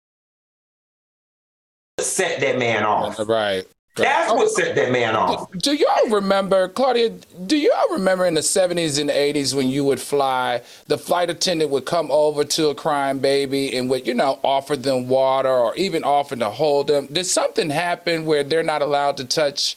set 2.01 2.41
that 2.41 2.59
man 2.59 2.85
off. 2.85 3.19
Right. 3.19 3.67
That's 3.99 4.31
oh, 4.31 4.35
what 4.37 4.51
set 4.51 4.75
that 4.75 4.93
man 4.93 5.17
off. 5.17 5.51
Do 5.53 5.75
y'all 5.75 6.11
remember, 6.11 6.69
Claudia? 6.69 7.11
Do 7.47 7.57
y'all 7.57 7.91
remember 7.91 8.27
in 8.27 8.35
the 8.35 8.41
70s 8.41 9.01
and 9.01 9.11
80s 9.11 9.55
when 9.55 9.69
you 9.69 9.85
would 9.85 10.01
fly, 10.01 10.63
the 10.87 10.99
flight 10.99 11.31
attendant 11.31 11.71
would 11.71 11.85
come 11.85 12.11
over 12.11 12.45
to 12.45 12.69
a 12.69 12.75
crying 12.75 13.19
baby 13.19 13.77
and 13.77 13.91
would, 13.91 14.07
you 14.07 14.15
know, 14.15 14.39
offer 14.43 14.77
them 14.77 15.09
water 15.09 15.51
or 15.51 15.75
even 15.77 16.05
offer 16.05 16.37
to 16.37 16.51
hold 16.51 16.87
them? 16.89 17.07
Did 17.07 17.27
something 17.27 17.71
happen 17.71 18.25
where 18.25 18.45
they're 18.45 18.63
not 18.63 18.83
allowed 18.83 19.17
to 19.19 19.25
touch 19.25 19.77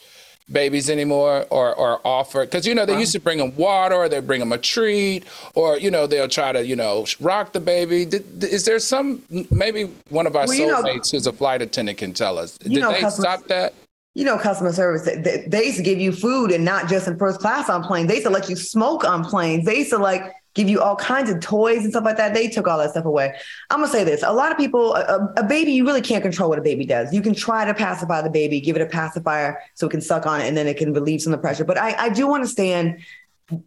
babies 0.50 0.90
anymore 0.90 1.46
or, 1.50 1.74
or 1.74 2.00
offer 2.06 2.44
because 2.44 2.66
you 2.66 2.74
know 2.74 2.84
they 2.84 2.98
used 2.98 3.12
to 3.12 3.20
bring 3.20 3.38
them 3.38 3.54
water 3.56 3.94
or 3.94 4.08
they 4.08 4.20
bring 4.20 4.40
them 4.40 4.52
a 4.52 4.58
treat 4.58 5.24
or 5.54 5.78
you 5.78 5.90
know 5.90 6.06
they'll 6.06 6.28
try 6.28 6.52
to 6.52 6.66
you 6.66 6.76
know 6.76 7.06
rock 7.20 7.52
the 7.52 7.60
baby 7.60 8.04
Did, 8.04 8.44
is 8.44 8.64
there 8.64 8.78
some 8.78 9.22
maybe 9.50 9.84
one 10.10 10.26
of 10.26 10.36
our 10.36 10.46
Well, 10.46 10.56
you 10.56 10.66
know- 10.66 10.82
soulmates 10.82 11.10
who's 11.10 11.26
a 11.26 11.32
flight 11.32 11.62
attendant 11.62 11.98
can 11.98 12.12
tell 12.12 12.38
us 12.38 12.58
You 12.64 12.74
did 12.74 12.80
know, 12.80 12.92
they 12.92 13.08
stop 13.08 13.46
that 13.46 13.72
you 14.14 14.24
know, 14.24 14.36
customer 14.36 14.72
service, 14.72 15.02
they, 15.02 15.44
they 15.46 15.64
used 15.64 15.78
to 15.78 15.82
give 15.82 15.98
you 15.98 16.12
food 16.12 16.50
and 16.50 16.64
not 16.64 16.88
just 16.88 17.08
in 17.08 17.18
first 17.18 17.40
class 17.40 17.70
on 17.70 17.82
planes. 17.82 18.08
They 18.08 18.14
used 18.14 18.26
to 18.26 18.32
let 18.32 18.48
you 18.48 18.56
smoke 18.56 19.04
on 19.04 19.24
planes. 19.24 19.64
They 19.64 19.78
used 19.78 19.90
to 19.90 19.98
like 19.98 20.22
give 20.54 20.68
you 20.68 20.82
all 20.82 20.96
kinds 20.96 21.30
of 21.30 21.40
toys 21.40 21.78
and 21.78 21.90
stuff 21.90 22.04
like 22.04 22.18
that. 22.18 22.34
They 22.34 22.48
took 22.48 22.68
all 22.68 22.76
that 22.78 22.90
stuff 22.90 23.06
away. 23.06 23.34
I'm 23.70 23.80
gonna 23.80 23.90
say 23.90 24.04
this: 24.04 24.22
a 24.22 24.32
lot 24.32 24.52
of 24.52 24.58
people, 24.58 24.94
a, 24.94 25.32
a 25.38 25.44
baby, 25.44 25.72
you 25.72 25.86
really 25.86 26.02
can't 26.02 26.22
control 26.22 26.50
what 26.50 26.58
a 26.58 26.62
baby 26.62 26.84
does. 26.84 27.12
You 27.12 27.22
can 27.22 27.34
try 27.34 27.64
to 27.64 27.72
pacify 27.72 28.20
the 28.20 28.30
baby, 28.30 28.60
give 28.60 28.76
it 28.76 28.82
a 28.82 28.86
pacifier 28.86 29.58
so 29.74 29.86
it 29.86 29.90
can 29.90 30.02
suck 30.02 30.26
on 30.26 30.42
it, 30.42 30.46
and 30.46 30.56
then 30.56 30.66
it 30.66 30.76
can 30.76 30.92
relieve 30.92 31.22
some 31.22 31.32
of 31.32 31.38
the 31.38 31.42
pressure. 31.42 31.64
But 31.64 31.78
I, 31.78 31.94
I 31.94 32.08
do 32.10 32.34
understand 32.34 32.98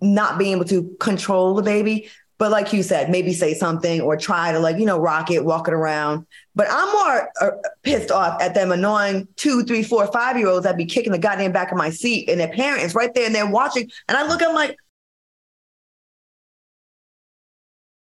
not 0.02 0.38
being 0.38 0.52
able 0.52 0.66
to 0.66 0.96
control 1.00 1.56
the 1.56 1.64
baby. 1.64 2.10
But 2.38 2.52
like 2.52 2.74
you 2.74 2.84
said, 2.84 3.10
maybe 3.10 3.32
say 3.34 3.54
something 3.54 4.02
or 4.02 4.18
try 4.18 4.52
to 4.52 4.60
like, 4.60 4.78
you 4.78 4.86
know, 4.86 5.00
rock 5.00 5.32
it, 5.32 5.46
walk 5.46 5.70
it 5.70 5.74
around. 5.74 6.28
But 6.54 6.68
I'm 6.70 6.92
more 6.92 7.30
uh, 7.40 7.52
pissed 7.84 8.12
off 8.12 8.42
at 8.42 8.54
them 8.54 8.72
annoying 8.72 9.28
two, 9.38 9.64
three, 9.64 9.84
four, 9.84 10.06
five 10.12 10.38
year 10.38 10.48
olds 10.48 10.66
that 10.66 10.76
be 10.76 10.86
kicking 10.86 11.14
the 11.14 11.18
goddamn 11.18 11.54
back 11.54 11.72
of 11.72 11.78
my 11.78 11.90
seat 11.90 12.30
and 12.30 12.40
their 12.40 12.52
parents 12.52 12.94
right 12.94 13.14
there 13.14 13.26
and 13.26 13.34
they're 13.34 13.50
watching. 13.50 13.90
And 14.10 14.18
I 14.18 14.28
look 14.28 14.42
at 14.42 14.48
them 14.48 14.56
like, 14.56 14.78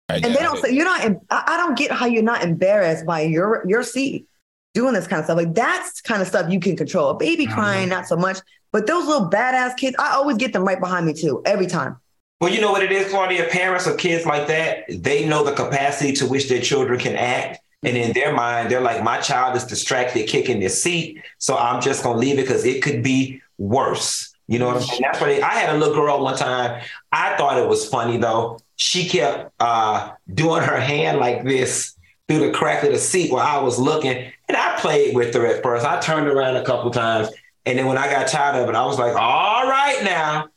and 0.08 0.24
they 0.24 0.40
don't 0.40 0.62
say, 0.62 0.70
you're 0.70 0.84
not, 0.84 1.00
I 1.30 1.44
I 1.48 1.56
don't 1.58 1.76
get 1.76 1.90
how 1.90 2.06
you're 2.06 2.22
not 2.22 2.42
embarrassed 2.42 3.04
by 3.04 3.22
your, 3.22 3.64
your 3.66 3.82
seat 3.82 4.26
doing 4.72 4.94
this 4.94 5.06
kind 5.06 5.20
of 5.20 5.26
stuff. 5.26 5.36
Like 5.36 5.52
that's 5.52 6.00
kind 6.00 6.22
of 6.22 6.28
stuff 6.28 6.50
you 6.50 6.60
can 6.60 6.76
control. 6.76 7.10
A 7.10 7.14
baby 7.16 7.46
crying, 7.46 7.88
not 7.88 8.06
so 8.06 8.16
much. 8.16 8.38
But 8.72 8.86
those 8.86 9.06
little 9.06 9.28
badass 9.28 9.76
kids, 9.76 9.96
I 9.98 10.12
always 10.12 10.36
get 10.36 10.52
them 10.52 10.64
right 10.64 10.78
behind 10.80 11.06
me 11.06 11.12
too, 11.12 11.42
every 11.44 11.66
time. 11.66 11.96
Well, 12.40 12.52
you 12.52 12.60
know 12.60 12.70
what 12.70 12.82
it 12.82 12.92
is, 12.92 13.10
Claudia? 13.10 13.48
Parents 13.48 13.86
of 13.86 13.96
kids 13.96 14.26
like 14.26 14.46
that, 14.48 14.84
they 14.88 15.26
know 15.26 15.42
the 15.42 15.52
capacity 15.52 16.12
to 16.14 16.26
which 16.26 16.48
their 16.48 16.60
children 16.60 16.98
can 16.98 17.16
act. 17.16 17.60
And 17.82 17.96
in 17.96 18.12
their 18.12 18.34
mind, 18.34 18.70
they're 18.70 18.80
like, 18.80 19.02
my 19.02 19.18
child 19.20 19.56
is 19.56 19.64
distracted, 19.64 20.28
kicking 20.28 20.60
their 20.60 20.68
seat. 20.68 21.22
So 21.38 21.56
I'm 21.56 21.80
just 21.80 22.02
going 22.02 22.16
to 22.16 22.20
leave 22.20 22.38
it 22.38 22.42
because 22.42 22.64
it 22.64 22.82
could 22.82 23.02
be 23.02 23.40
worse. 23.58 24.34
You 24.48 24.58
know 24.58 24.66
what 24.66 24.76
I'm 24.76 24.82
saying? 24.82 25.00
That's 25.02 25.20
why 25.20 25.40
I 25.42 25.54
had 25.54 25.74
a 25.74 25.78
little 25.78 25.94
girl 25.94 26.22
one 26.22 26.36
time. 26.36 26.82
I 27.10 27.36
thought 27.36 27.58
it 27.58 27.68
was 27.68 27.88
funny 27.88 28.16
though. 28.16 28.58
She 28.76 29.08
kept 29.08 29.52
uh, 29.58 30.12
doing 30.32 30.62
her 30.62 30.78
hand 30.78 31.18
like 31.18 31.42
this 31.44 31.96
through 32.28 32.40
the 32.40 32.52
crack 32.52 32.84
of 32.84 32.92
the 32.92 32.98
seat 32.98 33.32
while 33.32 33.46
I 33.46 33.62
was 33.62 33.78
looking. 33.78 34.30
And 34.48 34.56
I 34.56 34.76
played 34.78 35.14
with 35.14 35.34
her 35.34 35.46
at 35.46 35.62
first. 35.62 35.84
I 35.84 36.00
turned 36.00 36.28
around 36.28 36.56
a 36.56 36.64
couple 36.64 36.90
times. 36.90 37.28
And 37.66 37.78
then 37.78 37.86
when 37.86 37.98
I 37.98 38.08
got 38.08 38.28
tired 38.28 38.62
of 38.62 38.68
it, 38.68 38.76
I 38.76 38.86
was 38.86 38.98
like, 38.98 39.14
all 39.16 39.68
right 39.68 40.02
now, 40.04 40.48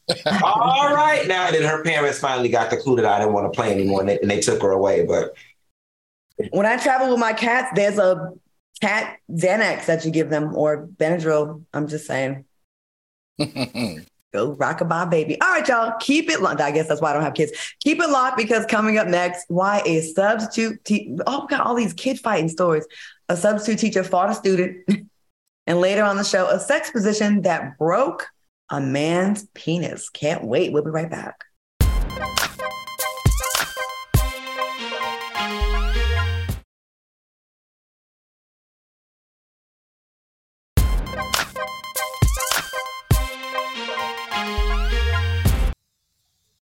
all 0.43 0.93
right 0.95 1.27
now. 1.27 1.47
And 1.47 1.55
then 1.55 1.63
her 1.63 1.83
parents 1.83 2.19
finally 2.19 2.49
got 2.49 2.69
the 2.69 2.77
clue 2.77 2.95
that 2.97 3.05
I 3.05 3.19
didn't 3.19 3.33
want 3.33 3.51
to 3.51 3.57
play 3.59 3.71
anymore 3.71 4.01
and 4.01 4.09
they, 4.09 4.19
and 4.19 4.29
they 4.29 4.39
took 4.39 4.61
her 4.61 4.71
away. 4.71 5.05
But 5.05 5.35
When 6.51 6.67
I 6.67 6.77
travel 6.77 7.09
with 7.09 7.19
my 7.19 7.33
cats, 7.33 7.71
there's 7.75 7.97
a 7.97 8.33
cat 8.79 9.17
Xanax 9.31 9.87
that 9.87 10.05
you 10.05 10.11
give 10.11 10.29
them 10.29 10.55
or 10.55 10.87
Benadryl. 10.87 11.63
I'm 11.73 11.87
just 11.87 12.05
saying. 12.05 12.45
Go 14.31 14.51
rock 14.51 14.81
a 14.81 14.85
rockabye 14.85 15.09
baby. 15.09 15.41
All 15.41 15.49
right, 15.49 15.67
y'all. 15.67 15.93
Keep 15.99 16.29
it 16.29 16.41
locked. 16.41 16.61
I 16.61 16.69
guess 16.69 16.87
that's 16.87 17.01
why 17.01 17.09
I 17.09 17.13
don't 17.13 17.23
have 17.23 17.33
kids. 17.33 17.51
Keep 17.83 17.99
it 17.99 18.09
locked 18.09 18.37
because 18.37 18.63
coming 18.67 18.99
up 18.99 19.07
next, 19.07 19.45
why 19.47 19.81
a 19.85 20.01
substitute 20.01 20.83
te- 20.85 21.17
oh, 21.25 21.41
we 21.41 21.47
got 21.47 21.65
all 21.65 21.73
these 21.73 21.93
kid 21.93 22.19
fighting 22.19 22.49
stories. 22.49 22.85
A 23.29 23.35
substitute 23.35 23.79
teacher 23.79 24.03
fought 24.03 24.29
a 24.29 24.35
student, 24.35 24.87
and 25.69 25.79
later 25.79 26.03
on 26.03 26.17
the 26.17 26.23
show, 26.23 26.49
a 26.49 26.59
sex 26.59 26.89
position 26.89 27.43
that 27.43 27.77
broke 27.77 28.25
a 28.71 28.81
man's 28.81 29.47
penis. 29.53 30.09
Can't 30.09 30.43
wait. 30.43 30.73
We'll 30.73 30.83
be 30.83 30.89
right 30.89 31.11
back. 31.11 31.45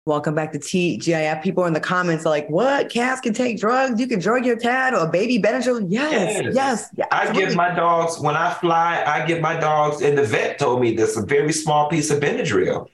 Welcome 0.07 0.35
back 0.35 0.53
to 0.53 0.59
TGIF. 0.59 1.43
People 1.43 1.65
in 1.65 1.73
the 1.73 1.81
comments 1.81 2.25
are 2.25 2.29
like, 2.29 2.49
"What? 2.49 2.89
Cats 2.89 3.19
can 3.19 3.33
take 3.33 3.59
drugs? 3.59 3.99
You 3.99 4.07
can 4.07 4.19
drug 4.19 4.45
your 4.45 4.55
cat 4.55 4.93
or 4.93 5.05
baby 5.07 5.37
Benadryl?" 5.37 5.85
Yes, 5.89 6.41
yes. 6.45 6.55
Yes. 6.55 6.89
yeah, 6.95 7.05
I 7.11 7.31
give 7.33 7.55
my 7.55 7.75
dogs, 7.75 8.17
when 8.17 8.37
I 8.37 8.53
fly, 8.53 9.03
I 9.05 9.25
give 9.27 9.41
my 9.41 9.59
dogs, 9.59 10.01
and 10.01 10.17
the 10.17 10.23
vet 10.23 10.59
told 10.59 10.79
me 10.79 10.95
this 10.95 11.17
a 11.17 11.21
very 11.21 11.51
small 11.51 11.89
piece 11.89 12.09
of 12.09 12.21
Benadryl. 12.21 12.87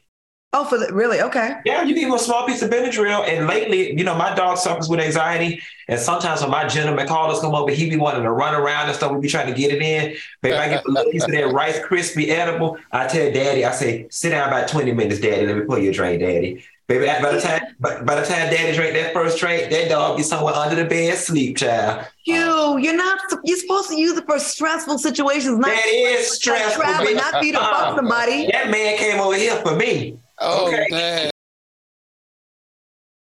Oh, 0.56 0.66
for 0.66 0.78
the 0.78 0.94
really? 0.94 1.20
Okay. 1.20 1.56
Yeah, 1.66 1.82
you 1.82 1.96
give 1.96 2.08
him 2.08 2.14
a 2.14 2.20
small 2.20 2.46
piece 2.46 2.62
of 2.62 2.70
Benadryl. 2.70 3.28
And 3.28 3.48
lately, 3.48 3.98
you 3.98 4.04
know, 4.04 4.14
my 4.14 4.36
dog 4.36 4.60
suffers 4.60 4.88
with 4.88 5.00
anxiety. 5.00 5.60
And 5.88 6.00
sometimes 6.00 6.42
when 6.42 6.52
my 6.52 6.68
gentleman 6.68 7.08
callers 7.08 7.40
come 7.40 7.56
over, 7.56 7.72
he 7.72 7.90
be 7.90 7.98
wanting 7.98 8.22
to 8.22 8.32
run 8.32 8.54
around 8.54 8.86
and 8.86 8.96
stuff. 8.96 9.12
We 9.12 9.20
be 9.20 9.30
trying 9.30 9.48
to 9.48 9.60
get 9.60 9.74
it 9.74 9.82
in. 9.82 10.16
But 10.42 10.52
if 10.52 10.60
I 10.60 10.70
get 10.70 10.86
a 10.86 10.92
little 10.92 11.12
piece 11.12 11.24
of 11.24 11.32
that 11.32 11.52
Rice 11.52 11.80
Krispie 11.80 12.28
edible, 12.28 12.78
I 12.92 13.08
tell 13.08 13.32
daddy, 13.32 13.66
I 13.66 13.72
say, 13.72 14.06
sit 14.12 14.30
down 14.30 14.48
about 14.48 14.68
20 14.68 14.92
minutes, 14.94 15.20
daddy. 15.20 15.48
Let 15.48 15.58
me 15.58 15.64
pull 15.64 15.80
you 15.80 15.90
a 15.90 15.94
drink, 15.94 16.22
daddy. 16.22 16.64
Baby, 17.00 17.08
by 17.24 17.32
the 17.32 17.42
time 17.42 17.62
by, 17.80 18.02
by 18.04 18.16
the 18.16 18.22
time 18.22 18.52
daddy 18.52 18.76
drank 18.76 18.94
that 18.94 19.14
first 19.14 19.40
drink, 19.40 19.72
that 19.72 19.90
dog 19.90 20.16
be 20.16 20.22
somewhere 20.22 20.54
under 20.54 20.76
the 20.76 20.86
bed 20.88 21.18
sleep, 21.18 21.58
child. 21.58 22.06
You, 22.26 22.78
you're 22.78 22.96
not. 22.96 23.20
You're 23.44 23.58
supposed 23.58 23.90
to 23.90 24.00
use 24.00 24.16
it 24.16 24.26
for 24.26 24.38
stressful 24.38 25.00
situations, 25.00 25.58
not 25.58 25.70
That 25.70 25.86
is 25.88 26.36
stressful. 26.36 26.84
travel, 26.84 27.16
not 27.16 27.40
for 27.40 27.46
you 27.46 27.54
to 27.54 27.58
fuck 27.58 27.72
uh-huh. 27.74 27.96
somebody. 27.96 28.48
That 28.52 28.70
man 28.70 28.98
came 28.98 29.20
over 29.20 29.36
here 29.36 29.56
for 29.64 29.76
me. 29.76 30.20
oh 30.40 30.68
Okay. 30.68 30.86
dad. 30.92 31.32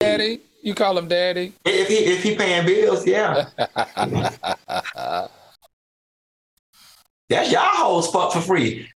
daddy 0.00 0.40
you 0.64 0.74
call 0.74 0.98
him 0.98 1.06
daddy 1.06 1.52
If 1.64 1.86
he 1.86 1.94
if 1.98 2.22
he 2.24 2.34
paying 2.34 2.66
bills, 2.66 3.06
yeah. 3.06 3.46
That's 7.28 7.52
y'all 7.52 7.62
hoes 7.62 8.08
fuck 8.10 8.32
for 8.32 8.40
free. 8.40 8.88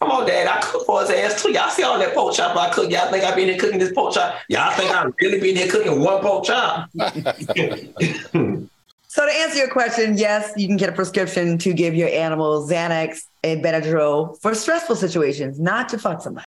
Come 0.00 0.12
on, 0.12 0.26
Dad. 0.26 0.46
I 0.46 0.60
cook 0.60 0.86
for 0.86 1.00
his 1.02 1.10
ass 1.10 1.42
too. 1.42 1.52
Y'all 1.52 1.68
see 1.68 1.82
all 1.82 1.98
that 1.98 2.14
pork 2.14 2.34
chop 2.34 2.56
I 2.56 2.70
cook. 2.70 2.90
Y'all 2.90 3.10
think 3.10 3.22
I've 3.22 3.36
been 3.36 3.48
here 3.48 3.58
cooking 3.58 3.78
this 3.78 3.92
pork 3.92 4.14
chop? 4.14 4.34
Y'all 4.48 4.72
think 4.72 4.90
I 4.90 5.06
really 5.20 5.40
been 5.40 5.56
here 5.56 5.68
cooking 5.68 6.00
one 6.00 6.22
pork 6.22 6.44
chop? 6.44 6.90
So 9.12 9.26
to 9.26 9.32
answer 9.32 9.58
your 9.58 9.68
question, 9.68 10.16
yes, 10.16 10.52
you 10.56 10.68
can 10.68 10.76
get 10.76 10.88
a 10.88 10.92
prescription 10.92 11.58
to 11.58 11.72
give 11.72 11.96
your 11.96 12.08
animal 12.10 12.64
Xanax 12.64 13.22
and 13.42 13.60
Benadryl 13.60 14.40
for 14.40 14.54
stressful 14.54 14.94
situations, 14.94 15.58
not 15.58 15.88
to 15.88 15.98
fuck 15.98 16.22
somebody. 16.22 16.44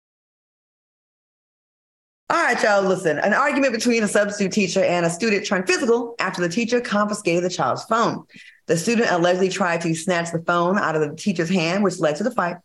All 2.30 2.38
right, 2.38 2.62
y'all, 2.62 2.84
listen. 2.84 3.18
An 3.18 3.34
argument 3.34 3.74
between 3.74 4.04
a 4.04 4.08
substitute 4.08 4.52
teacher 4.52 4.84
and 4.84 5.08
a 5.08 5.10
student 5.10 5.44
turned 5.44 5.66
physical 5.66 6.14
after 6.20 6.40
the 6.40 6.50
teacher 6.50 6.80
confiscated 6.80 7.44
the 7.44 7.50
child's 7.50 7.84
phone. 7.86 8.26
The 8.68 8.78
student 8.78 9.10
allegedly 9.10 9.50
tried 9.50 9.82
to 9.82 9.96
snatch 9.96 10.32
the 10.32 10.44
phone 10.44 10.78
out 10.78 10.96
of 10.96 11.02
the 11.02 11.16
teacher's 11.16 11.50
hand, 11.50 11.84
which 11.84 11.98
led 11.98 12.18
to 12.18 12.24
the 12.24 12.30
fight. 12.30 12.58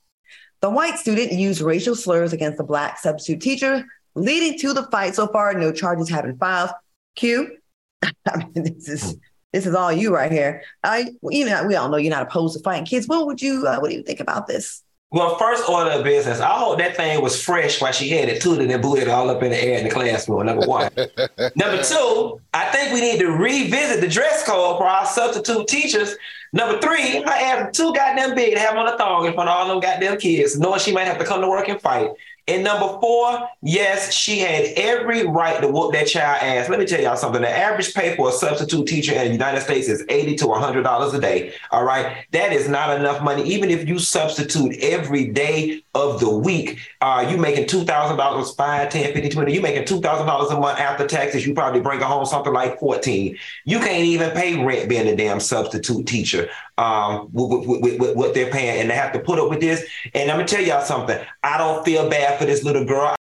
The 0.61 0.71
white 0.71 0.99
student 0.99 1.33
used 1.33 1.61
racial 1.61 1.95
slurs 1.95 2.33
against 2.33 2.59
the 2.59 2.65
black 2.65 2.99
substitute 2.99 3.41
teacher, 3.41 3.85
leading 4.15 4.59
to 4.61 4.73
the 4.73 4.85
fight. 4.85 5.15
So 5.15 5.27
far, 5.29 5.55
no 5.55 5.73
charges 5.73 6.09
have 6.11 6.25
been 6.25 6.39
filed. 6.39 6.71
Q. 7.15 7.57
I 8.03 8.37
mean, 8.37 8.53
this 8.55 8.89
is 8.89 9.17
this 9.53 9.67
is 9.67 9.75
all 9.75 9.93
you 9.93 10.15
right 10.15 10.31
here. 10.31 10.63
I, 10.85 11.13
you 11.31 11.47
know, 11.47 11.65
we 11.65 11.77
all 11.77 11.89
know 11.89 11.97
you're 11.97 12.11
not 12.11 12.23
opposed 12.23 12.57
to 12.57 12.63
fighting 12.63 12.85
kids. 12.85 13.09
What 13.09 13.27
would 13.27 13.41
you, 13.41 13.67
uh, 13.67 13.79
what 13.79 13.91
do 13.91 13.97
you 13.97 14.03
think 14.03 14.21
about 14.21 14.47
this? 14.47 14.83
Well, 15.11 15.39
first 15.39 15.69
order 15.69 15.91
of 15.91 16.05
business. 16.05 16.41
I 16.41 16.59
hope 16.59 16.79
that 16.79 16.97
thing 16.97 17.23
was 17.23 17.41
fresh 17.41 17.81
while 17.81 17.93
she 17.93 18.09
had 18.09 18.29
it 18.29 18.43
tooted 18.43 18.71
and 18.71 18.83
booted 18.83 19.09
all 19.09 19.31
up 19.31 19.43
in 19.43 19.51
the 19.51 19.63
air 19.63 19.79
in 19.79 19.85
the 19.85 19.91
classroom. 19.91 20.45
Number 20.47 20.67
one. 20.67 20.91
Number 21.57 21.83
two, 21.83 22.41
I 22.53 22.67
think 22.73 22.93
we 22.93 23.01
need 23.01 23.21
to 23.21 23.29
revisit 23.29 24.01
the 24.01 24.09
dress 24.09 24.45
code 24.45 24.79
for 24.79 24.87
our 24.87 25.07
substitute 25.07 25.69
teachers. 25.69 26.17
Number 26.53 26.81
three, 26.81 27.23
her 27.23 27.29
ass 27.29 27.77
too 27.77 27.93
goddamn 27.95 28.35
big 28.35 28.55
to 28.55 28.61
have 28.61 28.77
on 28.77 28.89
a 28.89 28.99
thong 28.99 29.27
in 29.27 29.35
front 29.35 29.49
of 29.49 29.57
all 29.57 29.69
them 29.69 29.81
goddamn 29.81 30.19
kids, 30.19 30.59
knowing 30.59 30.81
she 30.81 30.93
might 30.93 31.07
have 31.07 31.19
to 31.19 31.25
come 31.25 31.41
to 31.41 31.49
work 31.49 31.69
and 31.69 31.81
fight. 31.81 32.11
And 32.49 32.63
number 32.63 32.87
four, 33.01 33.49
yes, 33.61 34.15
she 34.15 34.39
had 34.39 34.67
every 34.77 35.27
right 35.27 35.61
to 35.61 35.67
whoop 35.67 35.93
that 35.95 36.07
child 36.07 36.43
ass. 36.43 36.69
Let 36.69 36.79
me 36.79 36.87
tell 36.87 37.01
y'all 37.01 37.17
something. 37.17 37.43
The 37.43 37.51
average 37.51 37.93
pay 37.93 38.15
for 38.15 38.29
a 38.29 38.33
substitute 38.33 38.87
teacher 38.87 39.13
in 39.15 39.27
the 39.27 39.33
United 39.33 39.63
States 39.63 39.89
is 39.89 40.05
80 40.09 40.37
to 40.37 40.45
$100 40.45 41.15
a 41.15 41.21
day. 41.21 41.55
All 41.73 41.83
right. 41.83 42.25
That 42.31 42.53
is 42.53 42.69
not 42.69 43.01
enough 43.01 43.21
money. 43.21 43.43
Even 43.43 43.71
if 43.71 43.89
you 43.89 43.99
substitute 43.99 44.77
every 44.81 45.27
day 45.27 45.83
of 45.97 46.21
the 46.21 46.31
week, 46.31 46.79
uh, 47.01 47.27
you 47.29 47.37
making 47.37 47.65
$2,000, 47.65 48.57
5, 48.57 48.91
10, 48.91 49.13
15, 49.13 49.31
20, 49.33 49.53
you 49.53 49.61
making 49.61 49.83
$2,000 49.83 50.57
a 50.57 50.61
month 50.61 50.79
after 50.79 51.05
taxes. 51.05 51.45
You 51.45 51.53
probably 51.53 51.81
bring 51.81 52.01
home 52.01 52.27
something 52.27 52.53
like 52.53 52.79
14. 52.79 53.37
You 53.65 53.79
can't 53.81 54.05
even 54.05 54.31
pay 54.31 54.63
rent 54.63 54.89
being 54.89 55.09
a 55.09 55.17
damn 55.17 55.41
substitute 55.41 56.07
teacher 56.07 56.49
um, 56.79 57.29
with, 57.33 57.67
with, 57.67 58.01
with, 58.01 58.17
what 58.17 58.35
they're 58.35 58.51
paying. 58.51 58.81
And 58.81 58.91
they 58.91 58.95
have 58.95 59.13
to 59.13 59.19
put 59.19 59.39
up 59.39 59.51
with 59.51 59.61
this. 59.61 59.85
And 60.15 60.31
I'm 60.31 60.45
to 60.45 60.45
tell 60.45 60.65
y'all 60.65 60.85
something. 60.85 61.19
I 61.43 61.59
don't 61.59 61.85
feel 61.85 62.09
bad 62.09 62.39
for 62.39 62.45
this 62.45 62.65
little 62.65 62.85
girl. 62.85 63.15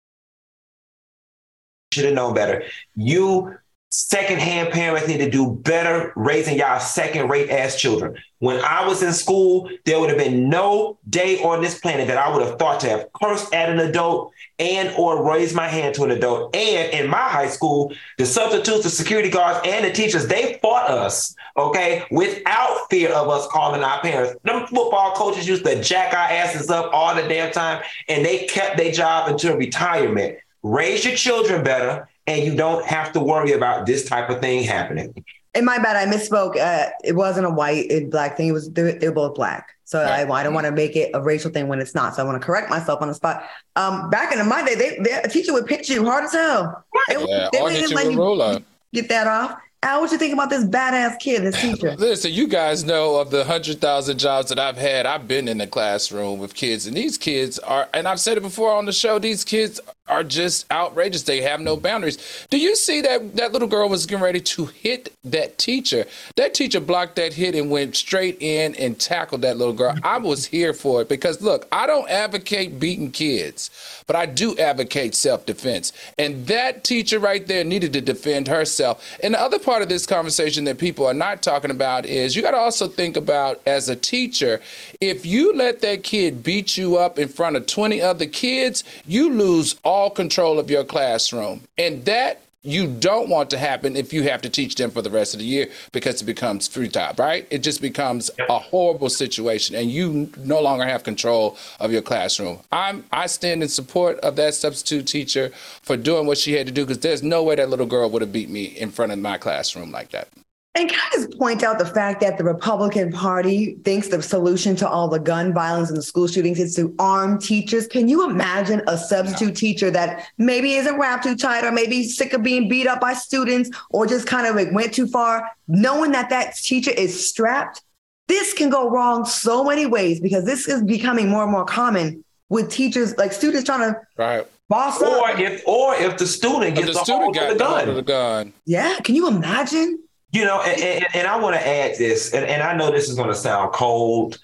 Should 1.92 2.06
have 2.06 2.14
known 2.14 2.34
better. 2.34 2.64
You 2.94 3.58
secondhand 3.92 4.70
parents 4.70 5.06
need 5.06 5.18
to 5.18 5.28
do 5.28 5.50
better 5.50 6.14
raising 6.16 6.56
y'all 6.56 6.80
second 6.80 7.28
rate 7.28 7.50
ass 7.50 7.78
children. 7.78 8.16
When 8.38 8.58
I 8.64 8.88
was 8.88 9.02
in 9.02 9.12
school, 9.12 9.68
there 9.84 10.00
would 10.00 10.08
have 10.08 10.18
been 10.18 10.48
no 10.48 10.96
day 11.10 11.42
on 11.42 11.60
this 11.60 11.78
planet 11.78 12.08
that 12.08 12.16
I 12.16 12.34
would 12.34 12.44
have 12.44 12.58
thought 12.58 12.80
to 12.80 12.88
have 12.88 13.08
cursed 13.12 13.52
at 13.52 13.68
an 13.68 13.78
adult 13.80 14.32
and 14.58 14.94
or 14.96 15.30
raised 15.30 15.54
my 15.54 15.68
hand 15.68 15.94
to 15.96 16.04
an 16.04 16.10
adult. 16.10 16.56
And 16.56 16.90
in 16.94 17.10
my 17.10 17.28
high 17.28 17.48
school, 17.48 17.92
the 18.16 18.24
substitutes, 18.24 18.82
the 18.82 18.88
security 18.88 19.28
guards, 19.28 19.60
and 19.66 19.84
the 19.84 19.92
teachers, 19.92 20.26
they 20.26 20.58
fought 20.62 20.88
us, 20.88 21.36
okay, 21.58 22.06
without 22.10 22.86
fear 22.88 23.10
of 23.10 23.28
us 23.28 23.46
calling 23.48 23.84
our 23.84 24.00
parents. 24.00 24.34
Them 24.42 24.66
football 24.68 25.12
coaches 25.12 25.46
used 25.46 25.66
to 25.66 25.82
jack 25.82 26.14
our 26.14 26.30
asses 26.30 26.70
up 26.70 26.88
all 26.94 27.14
the 27.14 27.28
damn 27.28 27.52
time, 27.52 27.82
and 28.08 28.24
they 28.24 28.46
kept 28.46 28.78
their 28.78 28.90
job 28.90 29.28
until 29.28 29.54
retirement. 29.54 30.38
Raise 30.62 31.04
your 31.04 31.14
children 31.14 31.62
better 31.62 32.08
and 32.26 32.44
you 32.44 32.54
don't 32.54 32.84
have 32.84 33.12
to 33.12 33.20
worry 33.20 33.52
about 33.52 33.86
this 33.86 34.08
type 34.08 34.30
of 34.30 34.40
thing 34.40 34.62
happening. 34.62 35.24
And 35.54 35.66
my 35.66 35.78
bad, 35.78 35.96
I 35.96 36.10
misspoke. 36.10 36.56
Uh, 36.56 36.90
it 37.04 37.14
wasn't 37.14 37.46
a 37.46 37.50
white 37.50 37.90
and 37.90 38.10
black 38.10 38.36
thing. 38.36 38.48
It 38.48 38.52
was 38.52 38.70
they're, 38.70 38.98
they're 38.98 39.12
both 39.12 39.34
black. 39.34 39.68
So 39.84 40.02
right. 40.02 40.26
I, 40.26 40.32
I 40.32 40.42
don't 40.42 40.54
want 40.54 40.64
to 40.66 40.72
make 40.72 40.96
it 40.96 41.10
a 41.12 41.20
racial 41.20 41.50
thing 41.50 41.68
when 41.68 41.78
it's 41.78 41.94
not. 41.94 42.14
So 42.14 42.22
I 42.22 42.24
want 42.24 42.40
to 42.40 42.46
correct 42.46 42.70
myself 42.70 43.02
on 43.02 43.08
the 43.08 43.14
spot. 43.14 43.44
Um, 43.76 44.08
back 44.08 44.34
in 44.34 44.48
my 44.48 44.64
day, 44.64 44.74
they, 44.74 44.98
they 45.02 45.12
a 45.12 45.28
teacher 45.28 45.52
would 45.52 45.66
pinch 45.66 45.90
you 45.90 46.04
hard 46.04 46.24
as 46.24 46.32
hell. 46.32 46.84
They, 47.08 47.16
yeah, 47.22 47.50
they 47.52 47.60
or 47.60 47.70
hit 47.70 47.90
you 47.90 47.96
with 47.96 48.06
a 48.06 48.16
ruler. 48.16 48.60
Get 48.94 49.10
that 49.10 49.26
off. 49.26 49.58
Al, 49.84 50.00
what 50.00 50.12
you 50.12 50.18
think 50.18 50.32
about 50.32 50.48
this 50.48 50.64
badass 50.64 51.18
kid, 51.18 51.42
this 51.42 51.60
teacher? 51.60 51.96
Listen, 51.96 52.32
you 52.32 52.46
guys 52.46 52.84
know 52.84 53.16
of 53.16 53.30
the 53.30 53.44
hundred 53.44 53.80
thousand 53.80 54.18
jobs 54.18 54.48
that 54.48 54.58
I've 54.58 54.78
had. 54.78 55.06
I've 55.06 55.26
been 55.26 55.48
in 55.48 55.58
the 55.58 55.66
classroom 55.66 56.38
with 56.38 56.54
kids, 56.54 56.86
and 56.86 56.96
these 56.96 57.18
kids 57.18 57.58
are, 57.58 57.88
and 57.92 58.06
I've 58.06 58.20
said 58.20 58.36
it 58.38 58.42
before 58.42 58.72
on 58.72 58.86
the 58.86 58.92
show. 58.92 59.18
These 59.18 59.44
kids 59.44 59.80
are 60.12 60.22
just 60.22 60.70
outrageous. 60.70 61.22
They 61.22 61.40
have 61.40 61.60
no 61.60 61.76
boundaries. 61.76 62.46
Do 62.50 62.58
you 62.58 62.76
see 62.76 63.00
that 63.00 63.36
that 63.36 63.52
little 63.52 63.68
girl 63.68 63.88
was 63.88 64.04
getting 64.06 64.22
ready 64.22 64.40
to 64.40 64.66
hit 64.66 65.12
that 65.24 65.58
teacher? 65.58 66.04
That 66.36 66.52
teacher 66.54 66.80
blocked 66.80 67.16
that 67.16 67.32
hit 67.32 67.54
and 67.54 67.70
went 67.70 67.96
straight 67.96 68.36
in 68.40 68.74
and 68.74 68.98
tackled 69.00 69.42
that 69.42 69.56
little 69.56 69.72
girl. 69.74 69.96
I 70.02 70.18
was 70.18 70.46
here 70.46 70.74
for 70.74 71.02
it 71.02 71.08
because 71.08 71.40
look, 71.40 71.66
I 71.72 71.86
don't 71.86 72.08
advocate 72.10 72.78
beating 72.78 73.10
kids, 73.10 73.70
but 74.06 74.16
I 74.16 74.26
do 74.26 74.56
advocate 74.58 75.14
self-defense. 75.14 75.92
And 76.18 76.46
that 76.46 76.84
teacher 76.84 77.18
right 77.18 77.46
there 77.46 77.64
needed 77.64 77.92
to 77.94 78.00
defend 78.00 78.48
herself. 78.48 79.18
And 79.22 79.34
the 79.34 79.40
other 79.40 79.58
part 79.58 79.82
of 79.82 79.88
this 79.88 80.06
conversation 80.06 80.64
that 80.64 80.78
people 80.78 81.06
are 81.06 81.14
not 81.14 81.42
talking 81.42 81.70
about 81.70 82.04
is 82.04 82.36
you 82.36 82.42
got 82.42 82.50
to 82.50 82.58
also 82.58 82.86
think 82.86 83.16
about 83.16 83.60
as 83.66 83.88
a 83.88 83.96
teacher, 83.96 84.60
if 85.00 85.24
you 85.24 85.54
let 85.54 85.80
that 85.80 86.02
kid 86.02 86.42
beat 86.42 86.76
you 86.76 86.96
up 86.98 87.18
in 87.18 87.28
front 87.28 87.56
of 87.56 87.66
20 87.66 88.00
other 88.02 88.26
kids, 88.26 88.84
you 89.06 89.30
lose 89.30 89.76
all 89.84 90.01
all 90.02 90.10
control 90.10 90.58
of 90.58 90.68
your 90.68 90.82
classroom. 90.82 91.62
And 91.78 92.04
that 92.06 92.42
you 92.64 92.86
don't 92.86 93.28
want 93.28 93.50
to 93.50 93.58
happen 93.58 93.96
if 93.96 94.12
you 94.12 94.22
have 94.24 94.42
to 94.42 94.48
teach 94.48 94.74
them 94.76 94.90
for 94.90 95.02
the 95.02 95.10
rest 95.10 95.34
of 95.34 95.40
the 95.40 95.46
year 95.46 95.68
because 95.92 96.22
it 96.22 96.24
becomes 96.24 96.68
free 96.68 96.88
time, 96.88 97.14
right? 97.18 97.46
It 97.50 97.58
just 97.58 97.80
becomes 97.80 98.30
a 98.48 98.58
horrible 98.58 99.10
situation 99.10 99.74
and 99.76 99.90
you 99.90 100.30
no 100.38 100.60
longer 100.60 100.84
have 100.84 101.02
control 101.02 101.56
of 101.80 101.90
your 101.92 102.02
classroom. 102.02 102.58
I'm 102.70 103.04
I 103.12 103.26
stand 103.26 103.62
in 103.62 103.68
support 103.68 104.18
of 104.20 104.36
that 104.36 104.54
substitute 104.54 105.06
teacher 105.06 105.50
for 105.82 105.96
doing 105.96 106.26
what 106.26 106.38
she 106.38 106.52
had 106.52 106.66
to 106.66 106.72
do 106.72 106.84
because 106.84 107.00
there's 107.00 107.22
no 107.22 107.42
way 107.42 107.56
that 107.56 107.68
little 107.68 107.86
girl 107.86 108.10
would 108.10 108.22
have 108.22 108.32
beat 108.32 108.50
me 108.50 108.64
in 108.64 108.90
front 108.90 109.12
of 109.12 109.18
my 109.18 109.38
classroom 109.38 109.90
like 109.90 110.10
that. 110.10 110.28
And 110.74 110.88
can 110.88 110.98
I 110.98 111.16
just 111.16 111.38
point 111.38 111.62
out 111.62 111.78
the 111.78 111.84
fact 111.84 112.22
that 112.22 112.38
the 112.38 112.44
Republican 112.44 113.12
Party 113.12 113.76
thinks 113.84 114.08
the 114.08 114.22
solution 114.22 114.74
to 114.76 114.88
all 114.88 115.06
the 115.06 115.18
gun 115.18 115.52
violence 115.52 115.90
and 115.90 115.98
the 115.98 116.02
school 116.02 116.26
shootings 116.26 116.58
is 116.58 116.74
to 116.76 116.94
arm 116.98 117.38
teachers? 117.38 117.86
Can 117.86 118.08
you 118.08 118.28
imagine 118.28 118.80
a 118.86 118.96
substitute 118.96 119.48
yeah. 119.48 119.54
teacher 119.54 119.90
that 119.90 120.28
maybe 120.38 120.72
isn't 120.74 120.98
wrapped 120.98 121.24
too 121.24 121.36
tight 121.36 121.64
or 121.64 121.72
maybe 121.72 122.04
sick 122.04 122.32
of 122.32 122.42
being 122.42 122.70
beat 122.70 122.86
up 122.86 123.02
by 123.02 123.12
students 123.12 123.70
or 123.90 124.06
just 124.06 124.26
kind 124.26 124.46
of 124.46 124.56
like 124.56 124.72
went 124.72 124.94
too 124.94 125.06
far, 125.06 125.50
knowing 125.68 126.12
that 126.12 126.30
that 126.30 126.56
teacher 126.56 126.90
is 126.90 127.28
strapped? 127.28 127.82
This 128.28 128.54
can 128.54 128.70
go 128.70 128.88
wrong 128.88 129.26
so 129.26 129.62
many 129.62 129.84
ways 129.84 130.20
because 130.20 130.46
this 130.46 130.66
is 130.68 130.82
becoming 130.82 131.28
more 131.28 131.42
and 131.42 131.52
more 131.52 131.66
common 131.66 132.24
with 132.48 132.70
teachers, 132.70 133.14
like 133.18 133.32
students 133.32 133.64
trying 133.64 133.92
to 133.92 134.00
right. 134.16 134.46
boss 134.70 135.02
or 135.02 135.28
up. 135.28 135.38
If, 135.38 135.68
or 135.68 135.94
if 135.96 136.16
the 136.16 136.26
student 136.26 136.76
gets 136.76 136.86
the, 136.86 136.92
the 136.94 137.04
student 137.04 137.34
got 137.34 137.52
the 137.52 137.58
gun. 137.58 137.94
the 137.94 138.02
gun. 138.02 138.52
Yeah, 138.64 138.96
can 139.00 139.14
you 139.14 139.28
imagine? 139.28 140.01
You 140.32 140.44
know, 140.44 140.62
and, 140.62 140.80
and, 140.80 141.06
and 141.14 141.26
I 141.26 141.38
want 141.38 141.54
to 141.56 141.66
add 141.66 141.98
this, 141.98 142.32
and, 142.32 142.44
and 142.46 142.62
I 142.62 142.74
know 142.74 142.90
this 142.90 143.08
is 143.08 143.14
going 143.14 143.28
to 143.28 143.34
sound 143.34 143.72
cold 143.72 144.38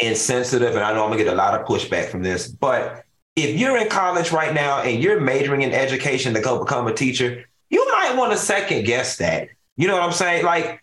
and 0.00 0.16
sensitive, 0.16 0.76
and 0.76 0.84
I 0.84 0.92
know 0.94 1.02
I'm 1.02 1.08
going 1.08 1.18
to 1.18 1.24
get 1.24 1.32
a 1.32 1.36
lot 1.36 1.60
of 1.60 1.66
pushback 1.66 2.08
from 2.08 2.22
this, 2.22 2.48
but 2.48 3.04
if 3.34 3.58
you're 3.58 3.76
in 3.76 3.88
college 3.88 4.30
right 4.30 4.54
now 4.54 4.82
and 4.82 5.02
you're 5.02 5.20
majoring 5.20 5.62
in 5.62 5.72
education 5.72 6.34
to 6.34 6.40
go 6.40 6.58
become 6.58 6.86
a 6.86 6.94
teacher, 6.94 7.44
you 7.70 7.84
might 7.90 8.14
want 8.16 8.32
to 8.32 8.38
second 8.38 8.84
guess 8.84 9.16
that. 9.16 9.48
You 9.76 9.88
know 9.88 9.94
what 9.94 10.02
I'm 10.02 10.12
saying? 10.12 10.44
Like, 10.44 10.82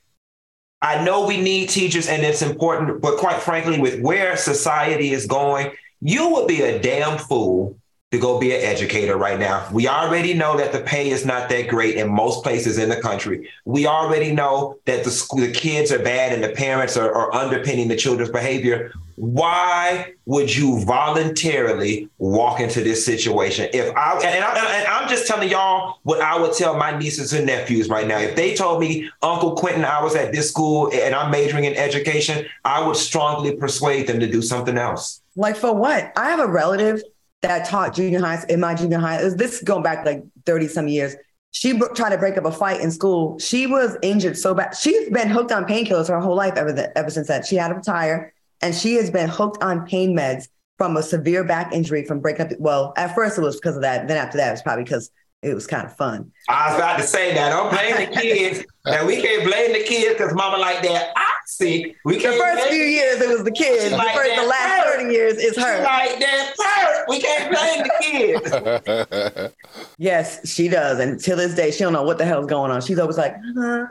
I 0.81 1.03
know 1.03 1.25
we 1.25 1.39
need 1.39 1.69
teachers 1.69 2.07
and 2.07 2.23
it's 2.23 2.41
important, 2.41 3.01
but 3.01 3.17
quite 3.17 3.41
frankly, 3.41 3.79
with 3.79 4.01
where 4.01 4.35
society 4.37 5.11
is 5.11 5.25
going, 5.25 5.71
you 6.01 6.29
would 6.29 6.47
be 6.47 6.61
a 6.61 6.79
damn 6.79 7.17
fool 7.17 7.77
to 8.11 8.17
go 8.17 8.39
be 8.39 8.55
an 8.55 8.61
educator 8.61 9.17
right 9.17 9.39
now. 9.39 9.67
We 9.71 9.87
already 9.87 10.33
know 10.33 10.57
that 10.57 10.71
the 10.71 10.79
pay 10.79 11.11
is 11.11 11.25
not 11.25 11.47
that 11.49 11.67
great 11.67 11.95
in 11.95 12.11
most 12.11 12.41
places 12.41 12.79
in 12.79 12.89
the 12.89 12.99
country. 12.99 13.47
We 13.65 13.85
already 13.85 14.31
know 14.31 14.79
that 14.85 15.03
the 15.03 15.11
school, 15.11 15.41
the 15.41 15.51
kids 15.51 15.91
are 15.91 15.99
bad 15.99 16.33
and 16.33 16.43
the 16.43 16.49
parents 16.49 16.97
are, 16.97 17.13
are 17.13 17.33
underpinning 17.35 17.87
the 17.87 17.95
children's 17.95 18.31
behavior. 18.31 18.91
Why 19.15 20.13
would 20.25 20.55
you 20.55 20.83
voluntarily 20.85 22.09
walk 22.17 22.61
into 22.61 22.81
this 22.81 23.05
situation? 23.05 23.69
If 23.73 23.95
I 23.95 24.13
and, 24.23 24.43
I 24.43 24.79
and 24.79 24.87
I'm 24.87 25.07
just 25.07 25.27
telling 25.27 25.49
y'all 25.49 25.99
what 26.01 26.19
I 26.19 26.39
would 26.39 26.53
tell 26.53 26.77
my 26.77 26.97
nieces 26.97 27.33
and 27.33 27.45
nephews 27.45 27.89
right 27.89 28.07
now. 28.07 28.17
If 28.17 28.35
they 28.35 28.55
told 28.55 28.79
me, 28.79 29.07
Uncle 29.21 29.55
Quentin, 29.55 29.85
I 29.85 30.01
was 30.01 30.15
at 30.15 30.31
this 30.31 30.49
school 30.49 30.89
and 30.91 31.13
I'm 31.13 31.29
majoring 31.29 31.65
in 31.65 31.75
education, 31.75 32.47
I 32.65 32.83
would 32.87 32.95
strongly 32.95 33.55
persuade 33.55 34.07
them 34.07 34.19
to 34.19 34.25
do 34.25 34.41
something 34.41 34.79
else. 34.79 35.21
Like 35.35 35.57
for 35.57 35.73
what? 35.75 36.11
I 36.15 36.31
have 36.31 36.39
a 36.39 36.47
relative 36.47 37.03
that 37.41 37.65
taught 37.65 37.95
junior 37.95 38.19
high 38.19 38.43
in 38.49 38.59
my 38.59 38.75
junior 38.75 38.99
high. 38.99 39.17
This 39.29 39.55
is 39.55 39.61
going 39.61 39.83
back 39.83 40.05
like 40.05 40.23
30 40.45 40.67
some 40.67 40.87
years. 40.87 41.15
She 41.51 41.73
b- 41.73 41.85
tried 41.95 42.09
to 42.09 42.17
break 42.17 42.37
up 42.37 42.45
a 42.45 42.51
fight 42.51 42.81
in 42.81 42.91
school. 42.91 43.39
She 43.39 43.65
was 43.65 43.97
injured 44.01 44.37
so 44.37 44.53
bad. 44.53 44.75
She's 44.75 45.09
been 45.09 45.29
hooked 45.29 45.51
on 45.51 45.65
painkillers 45.65 46.07
her 46.09 46.19
whole 46.19 46.35
life 46.35 46.53
ever, 46.57 46.71
the, 46.71 46.95
ever 46.97 47.09
since 47.09 47.27
that. 47.27 47.45
She 47.45 47.55
had 47.55 47.69
to 47.69 47.75
retire 47.75 48.33
and 48.61 48.75
she 48.75 48.95
has 48.95 49.09
been 49.09 49.29
hooked 49.29 49.63
on 49.63 49.85
pain 49.85 50.15
meds 50.15 50.47
from 50.77 50.95
a 50.95 51.03
severe 51.03 51.43
back 51.43 51.73
injury 51.73 52.05
from 52.05 52.19
breaking 52.19 52.47
up. 52.47 52.51
Well, 52.59 52.93
at 52.97 53.15
first 53.15 53.37
it 53.37 53.41
was 53.41 53.55
because 53.55 53.75
of 53.75 53.81
that. 53.81 54.07
Then 54.07 54.17
after 54.17 54.37
that, 54.37 54.49
it 54.49 54.51
was 54.51 54.61
probably 54.61 54.83
because 54.83 55.11
it 55.41 55.53
was 55.53 55.67
kind 55.67 55.85
of 55.85 55.95
fun. 55.95 56.31
I 56.49 56.69
was 56.69 56.77
about 56.77 56.97
to 56.97 57.03
say 57.03 57.33
that. 57.33 57.49
Don't 57.49 57.71
blame 57.71 58.09
the 58.09 58.19
kids. 58.19 58.65
and 58.85 59.07
we 59.07 59.21
can't 59.21 59.45
blame 59.45 59.73
the 59.73 59.83
kids 59.83 60.17
because 60.17 60.33
mama 60.33 60.57
like 60.57 60.81
that. 60.83 61.13
I 61.15 61.31
see. 61.45 61.95
We 62.03 62.19
can't 62.19 62.35
the 62.35 62.39
first 62.39 62.67
few 62.69 62.83
years 62.83 63.21
it 63.21 63.29
was 63.29 63.43
the 63.43 63.51
kids. 63.51 63.93
Like 63.93 64.13
the 64.13 64.19
first, 64.19 64.35
the 64.35 64.47
last 64.47 64.83
hurt. 64.85 64.99
30 64.99 65.13
years 65.13 65.37
is 65.37 65.55
her. 65.55 65.77
She 65.77 65.83
like 65.83 66.19
that 66.19 66.53
hurt. 66.59 67.05
We 67.07 67.21
can't 67.21 67.51
blame 67.53 67.83
the 67.83 69.15
kids. 69.37 69.85
yes, 69.97 70.47
she 70.49 70.67
does. 70.67 70.99
And 70.99 71.19
till 71.19 71.37
this 71.37 71.55
day, 71.55 71.71
she 71.71 71.79
don't 71.79 71.93
know 71.93 72.03
what 72.03 72.17
the 72.17 72.25
hell's 72.25 72.47
going 72.47 72.71
on. 72.71 72.81
She's 72.81 72.99
always 72.99 73.17
like, 73.17 73.35
huh? 73.57 73.87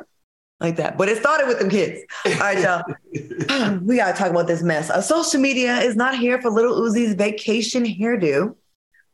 like 0.60 0.76
that. 0.76 0.98
But 0.98 1.08
it 1.08 1.18
started 1.18 1.46
with 1.46 1.60
them 1.60 1.70
kids. 1.70 2.02
All 2.26 2.32
right, 2.40 2.60
y'all. 2.60 3.78
we 3.82 3.96
gotta 3.96 4.16
talk 4.16 4.30
about 4.30 4.46
this 4.46 4.62
mess. 4.62 4.90
Uh, 4.90 5.00
social 5.00 5.40
media 5.40 5.78
is 5.78 5.96
not 5.96 6.18
here 6.18 6.40
for 6.42 6.50
Lil 6.50 6.80
Uzi's 6.82 7.14
vacation 7.14 7.84
hairdo. 7.84 8.54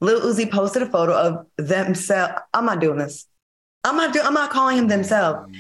Lil 0.05 0.21
Uzi 0.21 0.51
posted 0.51 0.83
a 0.83 0.87
photo 0.87 1.13
of 1.15 1.47
themselves. 1.57 2.35
I'm 2.53 2.67
not 2.67 2.81
doing 2.81 2.99
this. 2.99 3.27
I'm 3.83 3.97
not 3.97 4.13
doing. 4.13 4.27
I'm 4.27 4.35
not 4.35 4.51
calling 4.51 4.79
him 4.79 4.89
themselves. 4.89 5.51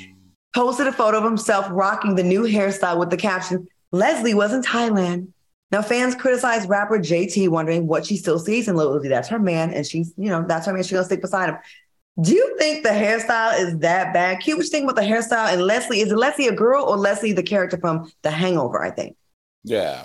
Posted 0.54 0.86
a 0.86 0.92
photo 0.92 1.18
of 1.18 1.24
himself 1.24 1.66
rocking 1.70 2.14
the 2.14 2.22
new 2.22 2.42
hairstyle 2.42 2.98
with 2.98 3.10
the 3.10 3.16
caption, 3.16 3.66
"Leslie 3.92 4.34
was 4.34 4.52
in 4.52 4.62
Thailand." 4.62 5.28
Now 5.70 5.82
fans 5.82 6.14
criticized 6.14 6.68
rapper 6.68 6.98
JT, 6.98 7.48
wondering 7.48 7.86
what 7.88 8.06
she 8.06 8.16
still 8.16 8.38
sees 8.38 8.68
in 8.68 8.76
Lil 8.76 8.98
Uzi. 8.98 9.08
That's 9.08 9.28
her 9.28 9.38
man, 9.38 9.72
and 9.72 9.84
she's, 9.84 10.12
you 10.16 10.28
know, 10.28 10.44
that's 10.46 10.66
her 10.66 10.72
man. 10.72 10.82
She's 10.82 10.92
gonna 10.92 11.04
stick 11.04 11.20
beside 11.20 11.48
him. 11.48 11.56
Do 12.20 12.32
you 12.32 12.56
think 12.58 12.84
the 12.84 12.90
hairstyle 12.90 13.58
is 13.58 13.78
that 13.78 14.14
bad? 14.14 14.38
Cute, 14.38 14.56
what 14.56 14.64
you 14.64 14.70
think 14.70 14.84
about 14.84 14.94
the 14.94 15.08
hairstyle? 15.08 15.52
And 15.52 15.62
Leslie, 15.62 16.00
is 16.00 16.12
it 16.12 16.16
Leslie 16.16 16.46
a 16.46 16.54
girl 16.54 16.84
or 16.84 16.96
Leslie 16.96 17.32
the 17.32 17.42
character 17.42 17.76
from 17.76 18.08
The 18.22 18.30
Hangover? 18.30 18.84
I 18.84 18.90
think. 18.90 19.16
Yeah, 19.64 20.04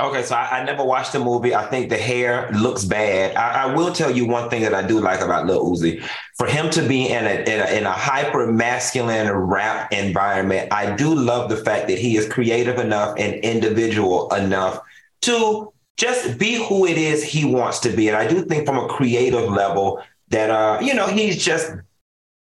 Okay, 0.00 0.22
so 0.22 0.34
I, 0.34 0.60
I, 0.60 0.64
never 0.64 0.82
watched 0.82 1.12
the 1.12 1.18
movie. 1.18 1.54
I 1.54 1.66
think 1.66 1.90
the 1.90 1.98
hair 1.98 2.50
looks 2.52 2.84
bad. 2.84 3.36
I, 3.36 3.64
I, 3.64 3.74
will 3.74 3.92
tell 3.92 4.10
you 4.10 4.26
one 4.26 4.48
thing 4.48 4.62
that 4.62 4.72
I 4.72 4.86
do 4.86 4.98
like 4.98 5.20
about 5.20 5.46
Lil 5.46 5.62
Uzi. 5.62 6.02
For 6.38 6.46
him 6.46 6.70
to 6.70 6.88
be 6.88 7.08
in 7.08 7.26
a, 7.26 7.40
in 7.42 7.60
a, 7.60 7.78
in 7.78 7.86
a 7.86 7.92
hyper 7.92 8.50
masculine 8.50 9.30
rap 9.30 9.92
environment, 9.92 10.72
I 10.72 10.96
do 10.96 11.14
love 11.14 11.50
the 11.50 11.58
fact 11.58 11.86
that 11.88 11.98
he 11.98 12.16
is 12.16 12.26
creative 12.26 12.78
enough 12.78 13.14
and 13.18 13.34
individual 13.44 14.32
enough 14.34 14.80
to 15.22 15.70
just 15.98 16.38
be 16.38 16.54
who 16.66 16.86
it 16.86 16.96
is 16.96 17.22
he 17.22 17.44
wants 17.44 17.78
to 17.80 17.90
be. 17.90 18.08
And 18.08 18.16
I 18.16 18.26
do 18.26 18.42
think 18.42 18.64
from 18.64 18.78
a 18.78 18.88
creative 18.88 19.50
level 19.50 20.02
that 20.28 20.48
uh, 20.48 20.78
you 20.80 20.94
know, 20.94 21.08
he's 21.08 21.44
just 21.44 21.70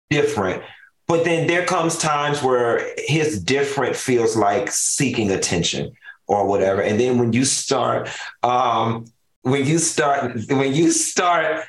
different. 0.10 0.62
But 1.08 1.24
then 1.24 1.48
there 1.48 1.66
comes 1.66 1.98
times 1.98 2.44
where 2.44 2.86
his 2.98 3.42
different 3.42 3.96
feels 3.96 4.36
like 4.36 4.72
seeking 4.72 5.32
attention 5.32 5.96
or 6.28 6.48
whatever. 6.48 6.82
And 6.82 7.00
then 7.00 7.18
when 7.20 7.34
you 7.34 7.46
start, 7.46 8.10
um, 8.44 9.06
when 9.42 9.66
you 9.66 9.78
start, 9.78 10.34
when 10.50 10.74
you 10.74 10.92
start, 10.92 11.64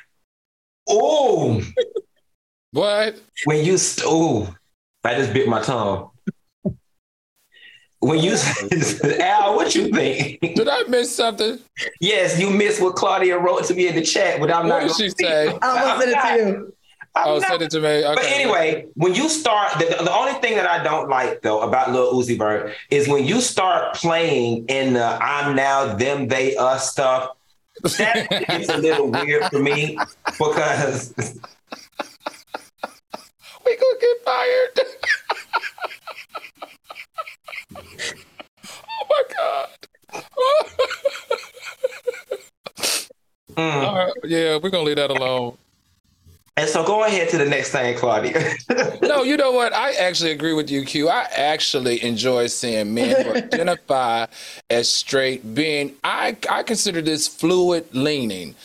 oh, 0.89 1.61
What? 2.71 3.19
When 3.45 3.63
you 3.65 3.77
st- 3.77 4.07
ooh, 4.07 4.47
I 5.03 5.15
just 5.15 5.33
bit 5.33 5.47
my 5.47 5.61
tongue. 5.61 6.09
When 7.99 8.19
you 8.19 8.33
Al, 9.21 9.55
what 9.55 9.73
you 9.73 9.89
think? 9.91 10.39
Did 10.41 10.67
I 10.67 10.83
miss 10.83 11.15
something? 11.15 11.57
yes, 11.99 12.39
you 12.39 12.49
missed 12.51 12.79
what 12.81 12.95
Claudia 12.95 13.39
wrote 13.39 13.63
to 13.65 13.73
me 13.73 13.87
in 13.87 13.95
the 13.95 14.03
chat, 14.03 14.39
but 14.39 14.51
I'm 14.51 14.67
What 14.67 14.83
not. 14.83 14.97
did 14.97 15.15
she 15.15 15.23
gonna- 15.23 15.45
say? 15.47 15.47
I'm 15.47 15.59
gonna 15.59 16.01
send 16.01 16.11
it 16.11 16.21
to 16.21 16.49
you. 16.49 16.73
I'm 17.17 17.27
Oh, 17.27 17.37
not- 17.39 17.47
send 17.47 17.61
it 17.63 17.71
to 17.71 17.79
me. 17.79 17.87
Okay. 18.05 18.15
But 18.15 18.25
anyway, 18.25 18.85
when 18.95 19.13
you 19.15 19.29
start, 19.29 19.73
the, 19.79 19.85
the 20.03 20.13
only 20.13 20.33
thing 20.41 20.55
that 20.55 20.67
I 20.67 20.83
don't 20.83 21.09
like 21.09 21.41
though 21.41 21.61
about 21.61 21.91
Lil 21.91 22.13
Uzi 22.13 22.37
Vert 22.37 22.73
is 22.89 23.07
when 23.07 23.25
you 23.25 23.41
start 23.41 23.95
playing 23.95 24.65
in 24.67 24.93
the 24.93 25.05
"I'm 25.21 25.55
now 25.55 25.95
them 25.95 26.27
they 26.27 26.55
us" 26.57 26.91
stuff. 26.91 27.31
That 27.97 28.29
gets 28.47 28.69
a 28.69 28.77
little 28.77 29.09
weird 29.11 29.45
for 29.51 29.59
me 29.59 29.97
because 30.39 31.13
we 33.65 33.75
gonna 33.77 33.99
get 34.01 34.17
fired. 34.25 34.79
oh 38.75 39.05
my 39.09 39.23
god. 39.35 39.69
Mm. 43.55 43.95
Right, 43.95 44.13
yeah, 44.25 44.57
we're 44.61 44.69
gonna 44.69 44.83
leave 44.83 44.97
that 44.97 45.09
alone. 45.09 45.57
And 46.57 46.67
so 46.67 46.83
go 46.83 47.03
ahead 47.03 47.29
to 47.29 47.37
the 47.37 47.45
next 47.45 47.71
thing, 47.71 47.95
Claudia. 47.95 48.55
No, 49.03 49.21
you 49.21 49.37
know 49.37 49.51
what? 49.51 49.73
I 49.73 49.93
actually 49.93 50.31
agree 50.31 50.53
with 50.53 50.71
you, 50.71 50.83
Q. 50.83 51.07
I 51.07 51.27
actually 51.35 52.03
enjoy 52.03 52.47
seeing 52.47 52.95
men 52.95 53.23
who 53.23 53.35
identify 53.35 54.25
as 54.69 54.91
straight 54.91 55.53
being. 55.53 55.93
I 56.03 56.35
I 56.49 56.63
consider 56.63 57.01
this 57.01 57.27
fluid 57.27 57.85
leaning. 57.93 58.55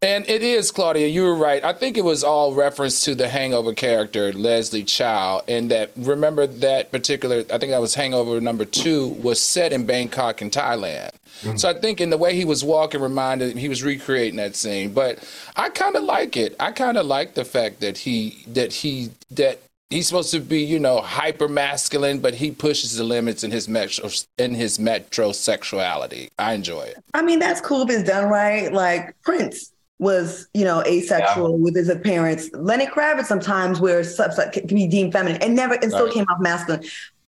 And 0.00 0.28
it 0.28 0.42
is, 0.42 0.72
Claudia, 0.72 1.06
you 1.06 1.22
were 1.22 1.36
right. 1.36 1.62
I 1.62 1.72
think 1.72 1.96
it 1.96 2.04
was 2.04 2.24
all 2.24 2.54
reference 2.54 3.04
to 3.04 3.14
the 3.14 3.28
Hangover 3.28 3.72
character, 3.72 4.32
Leslie 4.32 4.82
Chow. 4.82 5.42
And 5.46 5.70
that, 5.70 5.92
remember 5.94 6.44
that 6.44 6.90
particular, 6.90 7.44
I 7.52 7.58
think 7.58 7.70
that 7.70 7.80
was 7.80 7.94
Hangover 7.94 8.40
number 8.40 8.64
two, 8.64 9.06
was 9.22 9.40
set 9.40 9.72
in 9.72 9.86
Bangkok 9.86 10.42
in 10.42 10.50
Thailand. 10.50 11.10
Mm. 11.42 11.58
So 11.58 11.68
I 11.70 11.74
think 11.74 12.00
in 12.00 12.10
the 12.10 12.16
way 12.18 12.34
he 12.34 12.44
was 12.44 12.64
walking 12.64 13.00
reminded 13.00 13.56
he 13.56 13.68
was 13.68 13.82
recreating 13.82 14.36
that 14.36 14.56
scene. 14.56 14.92
But 14.92 15.18
I 15.56 15.68
kind 15.68 15.96
of 15.96 16.04
like 16.04 16.36
it. 16.36 16.56
I 16.58 16.72
kind 16.72 16.96
of 16.96 17.06
like 17.06 17.34
the 17.34 17.44
fact 17.44 17.80
that 17.80 17.98
he, 17.98 18.44
that 18.48 18.72
he, 18.72 19.10
that 19.30 19.60
he's 19.90 20.06
supposed 20.06 20.30
to 20.32 20.40
be, 20.40 20.62
you 20.62 20.78
know, 20.78 21.00
hyper 21.00 21.48
masculine, 21.48 22.18
but 22.20 22.34
he 22.34 22.50
pushes 22.50 22.96
the 22.96 23.04
limits 23.04 23.44
in 23.44 23.50
his 23.50 23.68
metro, 23.68 24.08
in 24.38 24.54
his 24.54 24.78
metrosexuality. 24.78 26.30
I 26.38 26.54
enjoy 26.54 26.82
it. 26.82 26.96
I 27.14 27.22
mean, 27.22 27.38
that's 27.38 27.60
cool 27.60 27.82
if 27.82 27.90
it's 27.90 28.08
done 28.08 28.28
right. 28.28 28.72
Like 28.72 29.14
Prince 29.22 29.72
was, 29.98 30.48
you 30.52 30.64
know, 30.64 30.82
asexual 30.84 31.58
with 31.58 31.76
his 31.76 31.88
appearance. 31.88 32.50
Lenny 32.54 32.86
Kravitz 32.86 33.26
sometimes 33.26 33.80
wears 33.80 34.12
stuff 34.12 34.34
that 34.36 34.52
can 34.52 34.66
be 34.66 34.88
deemed 34.88 35.12
feminine 35.12 35.40
and 35.40 35.54
never 35.54 35.74
and 35.74 35.92
still 35.92 36.06
Right. 36.06 36.14
came 36.14 36.24
off 36.28 36.40
masculine. 36.40 36.82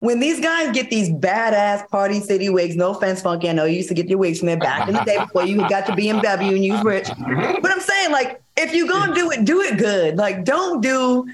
When 0.01 0.21
these 0.21 0.39
guys 0.39 0.71
get 0.73 0.91
these 0.91 1.11
badass 1.11 1.89
party 1.89 2.21
city 2.21 2.49
wigs, 2.49 2.77
no 2.77 2.93
offense, 2.93 3.21
Funky, 3.21 3.49
I 3.49 3.53
know 3.53 3.65
you 3.65 3.79
used 3.79 3.89
to 3.89 3.95
get 3.95 4.09
your 4.09 4.19
wigs 4.19 4.39
from 4.39 4.47
there 4.47 4.57
back 4.57 4.89
in 4.89 4.95
the 4.95 5.01
day 5.03 5.19
before 5.19 5.45
you 5.45 5.57
got 5.69 5.87
to 5.87 5.93
BMW 5.93 6.55
and 6.55 6.65
you 6.65 6.75
was 6.75 6.85
rich. 6.85 7.09
But 7.19 7.71
I'm 7.73 7.81
saying, 7.81 8.13
like, 8.13 8.41
if 8.57 8.73
you're 8.75 8.87
gonna 8.89 9.13
do 9.15 9.31
it, 9.33 9.45
do 9.45 9.61
it 9.61 9.77
good. 9.77 10.17
Like, 10.17 10.45
don't 10.45 10.81
do. 10.81 11.27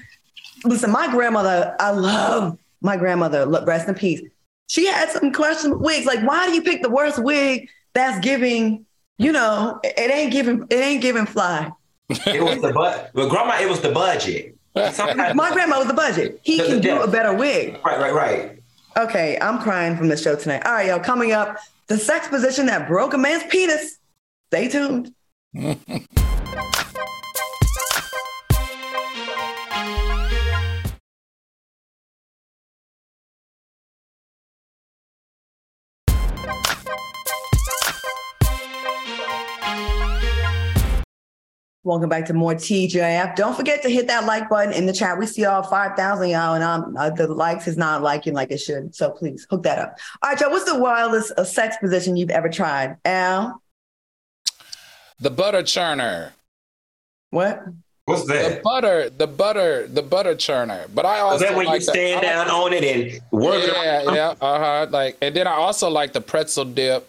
Listen, 0.63 0.89
my 0.91 1.07
grandmother, 1.11 1.75
I 1.79 1.91
love 1.91 2.57
my 2.81 2.97
grandmother. 2.97 3.45
Look, 3.45 3.67
rest 3.67 3.87
in 3.87 3.93
peace. 3.93 4.21
She 4.67 4.87
had 4.87 5.09
some 5.11 5.31
questionable 5.31 5.83
wigs. 5.83 6.07
Like, 6.07 6.21
why 6.21 6.47
do 6.47 6.53
you 6.55 6.63
pick 6.63 6.81
the 6.81 6.89
worst 6.89 7.19
wig 7.23 7.69
that's 7.93 8.19
giving? 8.25 8.83
You 9.19 9.31
know, 9.31 9.79
it 9.83 10.11
ain't 10.11 10.31
giving. 10.31 10.65
It 10.71 10.75
ain't 10.75 11.03
giving 11.03 11.27
fly. 11.27 11.71
it 12.09 12.43
was 12.43 12.59
the 12.61 12.73
but, 12.73 13.11
but 13.13 13.29
grandma, 13.29 13.59
it 13.61 13.69
was 13.69 13.81
the 13.81 13.91
budget. 13.91 14.55
Sometimes- 14.91 15.35
My 15.35 15.51
grandma 15.53 15.77
was 15.77 15.87
the 15.87 15.93
budget. 15.93 16.39
He 16.43 16.57
can 16.57 16.81
do 16.81 17.01
a 17.01 17.07
better 17.07 17.31
wig. 17.33 17.79
right, 17.85 17.99
right, 17.99 18.13
right. 18.13 18.54
Okay, 18.97 19.37
I'm 19.41 19.59
crying 19.59 19.97
from 19.97 20.07
the 20.07 20.15
show 20.15 20.35
tonight. 20.37 20.65
All 20.65 20.71
right, 20.71 20.87
y'all. 20.87 20.99
Coming 20.99 21.33
up, 21.33 21.57
the 21.87 21.97
sex 21.97 22.29
position 22.29 22.65
that 22.67 22.87
broke 22.87 23.13
a 23.13 23.17
man's 23.17 23.43
penis. 23.49 23.97
Stay 24.47 24.69
tuned. 24.69 25.13
Welcome 41.85 42.09
back 42.09 42.25
to 42.25 42.33
more 42.33 42.55
TGIF. 42.55 43.35
Don't 43.35 43.55
forget 43.55 43.83
to 43.83 43.89
hit 43.89 44.07
that 44.07 44.25
like 44.25 44.49
button 44.49 44.73
in 44.73 44.87
the 44.87 44.91
chat. 44.91 45.19
We 45.19 45.27
see 45.27 45.45
all 45.45 45.61
5,000 45.61 46.29
y'all, 46.29 46.55
and 46.55 46.63
um, 46.63 46.97
uh, 46.97 47.11
the 47.11 47.27
likes 47.27 47.67
is 47.67 47.77
not 47.77 48.01
liking 48.01 48.33
like 48.33 48.49
it 48.51 48.57
should. 48.57 48.95
So 48.95 49.11
please 49.11 49.45
hook 49.51 49.61
that 49.63 49.77
up. 49.77 49.99
All 50.23 50.31
right, 50.31 50.41
y'all. 50.41 50.49
What's 50.49 50.65
the 50.65 50.79
wildest 50.79 51.33
uh, 51.37 51.43
sex 51.43 51.77
position 51.77 52.17
you've 52.17 52.31
ever 52.31 52.49
tried? 52.49 52.97
Al? 53.05 53.61
The 55.19 55.29
butter 55.29 55.61
churner. 55.61 56.31
What? 57.29 57.63
What's 58.05 58.25
that? 58.29 58.55
The 58.55 58.61
butter, 58.63 59.09
the 59.11 59.27
butter, 59.27 59.87
the 59.87 60.01
butter 60.01 60.33
churner. 60.33 60.87
But 60.91 61.05
I 61.05 61.19
also 61.19 61.35
Is 61.35 61.41
that 61.43 61.55
when 61.55 61.67
like 61.67 61.81
you 61.81 61.85
the- 61.85 61.91
stand 61.91 62.15
like- 62.15 62.21
down 62.23 62.47
on 62.49 62.73
it 62.73 62.83
and 62.83 63.21
work 63.31 63.63
it 63.63 63.71
Yeah, 63.71 64.03
around? 64.05 64.15
yeah, 64.15 64.33
uh 64.41 64.59
huh. 64.59 64.87
Like, 64.89 65.17
and 65.21 65.35
then 65.35 65.45
I 65.45 65.51
also 65.53 65.87
like 65.91 66.13
the 66.13 66.21
pretzel 66.21 66.65
dip. 66.65 67.07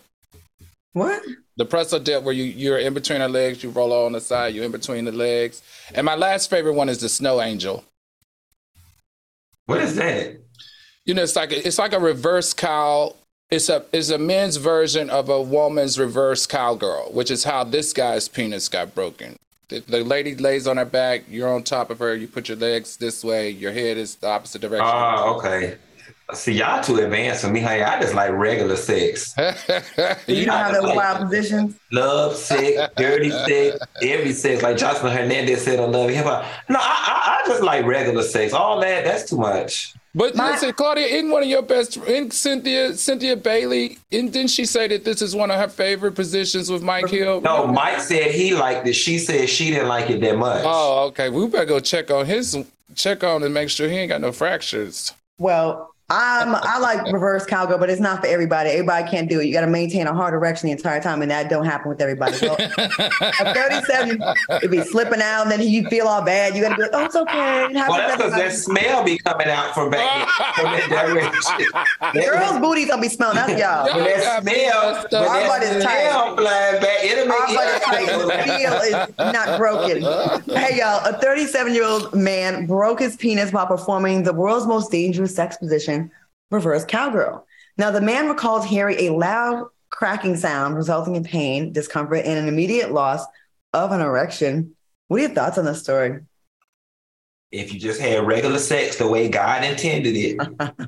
What? 0.92 1.22
The 1.56 1.64
pretzel 1.64 2.00
dip 2.00 2.22
where 2.22 2.34
you 2.34 2.44
you're 2.44 2.78
in 2.78 2.92
between 2.92 3.20
her 3.20 3.28
legs, 3.28 3.62
you 3.62 3.70
roll 3.70 3.92
on 3.92 4.12
the 4.12 4.20
side, 4.20 4.54
you're 4.54 4.64
in 4.64 4.72
between 4.72 5.04
the 5.04 5.12
legs. 5.12 5.62
And 5.94 6.04
my 6.04 6.14
last 6.14 6.50
favorite 6.50 6.74
one 6.74 6.88
is 6.88 6.98
the 6.98 7.08
snow 7.08 7.40
angel. 7.40 7.84
What 9.64 9.80
is 9.80 9.96
that? 9.96 10.36
You 11.04 11.14
know, 11.14 11.22
it's 11.22 11.36
like 11.36 11.52
a, 11.52 11.66
it's 11.66 11.78
like 11.78 11.92
a 11.92 12.00
reverse 12.00 12.52
cow. 12.52 13.14
It's 13.50 13.68
a 13.68 13.84
it's 13.92 14.10
a 14.10 14.18
men's 14.18 14.56
version 14.56 15.08
of 15.08 15.28
a 15.28 15.40
woman's 15.40 15.98
reverse 15.98 16.46
cowgirl, 16.46 17.12
which 17.12 17.30
is 17.30 17.44
how 17.44 17.64
this 17.64 17.92
guy's 17.92 18.28
penis 18.28 18.68
got 18.68 18.94
broken. 18.94 19.36
The, 19.68 19.80
the 19.80 20.04
lady 20.04 20.36
lays 20.36 20.66
on 20.68 20.76
her 20.76 20.84
back, 20.84 21.24
you're 21.28 21.52
on 21.52 21.64
top 21.64 21.90
of 21.90 21.98
her, 21.98 22.14
you 22.14 22.28
put 22.28 22.48
your 22.48 22.56
legs 22.56 22.96
this 22.98 23.24
way, 23.24 23.50
your 23.50 23.72
head 23.72 23.96
is 23.96 24.14
the 24.16 24.28
opposite 24.28 24.60
direction. 24.60 24.86
Ah, 24.86 25.24
okay. 25.34 25.76
See, 26.34 26.54
y'all 26.54 26.82
too 26.82 26.96
advanced 26.96 27.42
for 27.44 27.50
me, 27.50 27.60
honey. 27.60 27.82
I 27.82 28.00
just 28.00 28.14
like 28.14 28.32
regular 28.32 28.76
sex. 28.76 29.32
You 30.26 30.44
don't 30.44 30.56
have 30.56 30.72
those 30.74 30.82
like- 30.82 30.96
wild 30.96 31.20
positions? 31.20 31.76
Love 31.92 32.34
sex, 32.34 32.92
dirty 32.96 33.30
sex, 33.30 33.78
every 34.02 34.32
sex. 34.32 34.60
Like 34.62 34.76
Joseline 34.76 35.14
Hernandez 35.14 35.62
said 35.62 35.78
on 35.78 35.92
Love 35.92 36.08
and 36.08 36.16
Hip 36.16 36.24
Hop. 36.26 36.44
No, 36.68 36.78
I, 36.80 36.82
I, 36.82 37.42
I 37.44 37.48
just 37.48 37.62
like 37.62 37.86
regular 37.86 38.22
sex. 38.24 38.52
All 38.52 38.80
that, 38.80 39.04
that's 39.04 39.30
too 39.30 39.36
much. 39.36 39.94
But 40.16 40.34
My- 40.34 40.50
listen, 40.52 40.72
Claudia, 40.72 41.06
in 41.06 41.30
one 41.30 41.44
of 41.44 41.48
your 41.48 41.62
best, 41.62 41.96
in 41.98 42.30
Cynthia, 42.32 42.94
Cynthia 42.94 43.36
Bailey, 43.36 43.98
in, 44.10 44.30
didn't 44.30 44.50
she 44.50 44.64
say 44.64 44.88
that 44.88 45.04
this 45.04 45.22
is 45.22 45.36
one 45.36 45.50
of 45.52 45.60
her 45.60 45.68
favorite 45.68 46.16
positions 46.16 46.70
with 46.72 46.82
Mike 46.82 47.08
Hill? 47.08 47.40
No, 47.42 47.68
Mike 47.68 48.00
said 48.00 48.32
he 48.32 48.52
liked 48.54 48.86
it. 48.88 48.94
She 48.94 49.18
said 49.18 49.48
she 49.48 49.70
didn't 49.70 49.88
like 49.88 50.10
it 50.10 50.20
that 50.22 50.36
much. 50.36 50.62
Oh, 50.66 51.04
okay. 51.08 51.28
We 51.28 51.46
better 51.46 51.66
go 51.66 51.78
check 51.78 52.10
on 52.10 52.26
his, 52.26 52.58
check 52.96 53.22
on 53.22 53.44
and 53.44 53.54
make 53.54 53.70
sure 53.70 53.88
he 53.88 53.96
ain't 53.96 54.08
got 54.08 54.20
no 54.20 54.32
fractures. 54.32 55.12
Well, 55.38 55.92
I'm 56.08 56.54
I 56.54 56.78
like 56.78 57.12
reverse 57.12 57.44
cowgirl, 57.46 57.78
but 57.78 57.90
it's 57.90 58.00
not 58.00 58.20
for 58.20 58.28
everybody. 58.28 58.70
Everybody 58.70 59.10
can't 59.10 59.28
do 59.28 59.40
it. 59.40 59.46
You 59.46 59.52
got 59.52 59.62
to 59.62 59.66
maintain 59.66 60.06
a 60.06 60.14
hard 60.14 60.34
erection 60.34 60.68
the 60.68 60.72
entire 60.72 61.02
time, 61.02 61.20
and 61.20 61.28
that 61.32 61.50
don't 61.50 61.64
happen 61.64 61.88
with 61.88 62.00
everybody. 62.00 62.34
So, 62.34 62.54
at 62.58 63.54
37, 63.54 64.22
it'd 64.50 64.70
be 64.70 64.82
slipping 64.82 65.20
out, 65.20 65.42
and 65.42 65.50
then 65.50 65.62
you 65.62 65.88
feel 65.88 66.06
all 66.06 66.22
bad. 66.22 66.54
You 66.54 66.62
got 66.62 66.68
to 66.70 66.76
be 66.76 66.82
like, 66.82 66.90
oh, 66.92 67.04
it's 67.06 67.16
okay. 67.16 67.64
It 67.64 67.76
happens 67.76 67.88
well, 67.88 68.08
that's 68.08 68.16
because 68.18 68.32
that 68.34 68.52
smell 68.52 69.02
be 69.02 69.18
coming 69.18 69.48
out 69.48 69.74
from 69.74 69.90
back 69.90 70.28
from 70.54 70.64
that 70.66 70.88
direction. 70.88 72.22
Girls' 72.22 72.60
booties 72.60 72.86
gonna 72.86 73.02
be 73.02 73.08
smelling. 73.08 73.36
That's 73.36 73.60
y'all. 73.60 73.86
when 73.92 74.04
that 74.04 74.22
Y'all 74.22 74.42
smell, 74.42 74.92
messed 74.92 75.12
when 75.12 75.22
up. 75.22 75.28
Our 75.28 75.48
butt 75.48 75.60
that 75.62 75.76
is 75.76 75.84
tight. 75.84 76.08
smell 76.08 76.36
flying 76.36 76.80
back, 76.82 77.04
it'll 77.04 77.26
make 77.26 77.40
Our 77.40 77.46
butt 77.48 77.66
is 77.66 77.80
tight. 77.82 78.06
The 78.06 78.36
feel 78.58 78.72
is 78.74 79.34
not 79.34 79.58
broken. 79.58 80.02
Hey, 80.56 80.78
y'all, 80.78 81.04
a 81.04 81.18
37 81.18 81.74
year 81.74 81.84
old 81.84 82.14
man 82.14 82.66
broke 82.66 83.00
his 83.00 83.16
penis 83.16 83.52
while 83.52 83.66
performing 83.66 84.22
the 84.22 84.32
world's 84.32 84.66
most 84.68 84.92
dangerous 84.92 85.34
sex 85.34 85.56
position, 85.56 85.95
reverse 86.50 86.84
cowgirl. 86.84 87.46
Now, 87.78 87.90
the 87.90 88.00
man 88.00 88.28
recalls 88.28 88.64
hearing 88.64 88.98
a 88.98 89.10
loud 89.10 89.68
cracking 89.90 90.36
sound 90.36 90.76
resulting 90.76 91.16
in 91.16 91.24
pain, 91.24 91.72
discomfort, 91.72 92.24
and 92.24 92.38
an 92.38 92.48
immediate 92.48 92.92
loss 92.92 93.24
of 93.72 93.92
an 93.92 94.00
erection. 94.00 94.74
What 95.08 95.18
are 95.18 95.24
your 95.24 95.34
thoughts 95.34 95.58
on 95.58 95.64
this 95.64 95.82
story? 95.82 96.20
if 97.52 97.72
you 97.72 97.78
just 97.78 98.00
had 98.00 98.26
regular 98.26 98.58
sex 98.58 98.96
the 98.96 99.08
way 99.08 99.28
God 99.28 99.64
intended 99.64 100.16
it, 100.16 100.38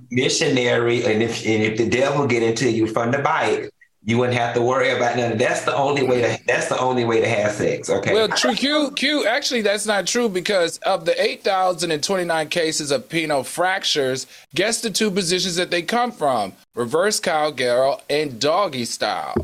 missionary, 0.10 1.04
and 1.04 1.22
if 1.22 1.44
and 1.46 1.62
if 1.62 1.78
the 1.78 1.88
devil 1.88 2.26
get 2.26 2.42
into 2.42 2.70
you 2.70 2.86
from 2.86 3.10
the 3.10 3.18
bite, 3.18 3.70
you 4.08 4.16
wouldn't 4.16 4.38
have 4.38 4.54
to 4.54 4.62
worry 4.62 4.88
about 4.88 5.18
nothing. 5.18 5.36
That's 5.36 5.66
the 5.66 5.76
only 5.76 6.02
way 6.02 6.22
to 6.22 6.40
that's 6.46 6.70
the 6.70 6.78
only 6.78 7.04
way 7.04 7.20
to 7.20 7.28
have 7.28 7.52
sex. 7.52 7.90
Okay. 7.90 8.14
Well, 8.14 8.26
true, 8.26 8.54
Q, 8.54 8.90
Q, 8.92 9.26
actually, 9.26 9.60
that's 9.60 9.84
not 9.84 10.06
true 10.06 10.30
because 10.30 10.78
of 10.78 11.04
the 11.04 11.22
8,029 11.22 12.48
cases 12.48 12.90
of 12.90 13.06
penile 13.10 13.44
fractures, 13.44 14.26
guess 14.54 14.80
the 14.80 14.88
two 14.88 15.10
positions 15.10 15.56
that 15.56 15.70
they 15.70 15.82
come 15.82 16.10
from 16.10 16.54
reverse 16.74 17.20
cowgirl 17.20 18.00
and 18.08 18.40
doggy 18.40 18.86
style. 18.86 19.34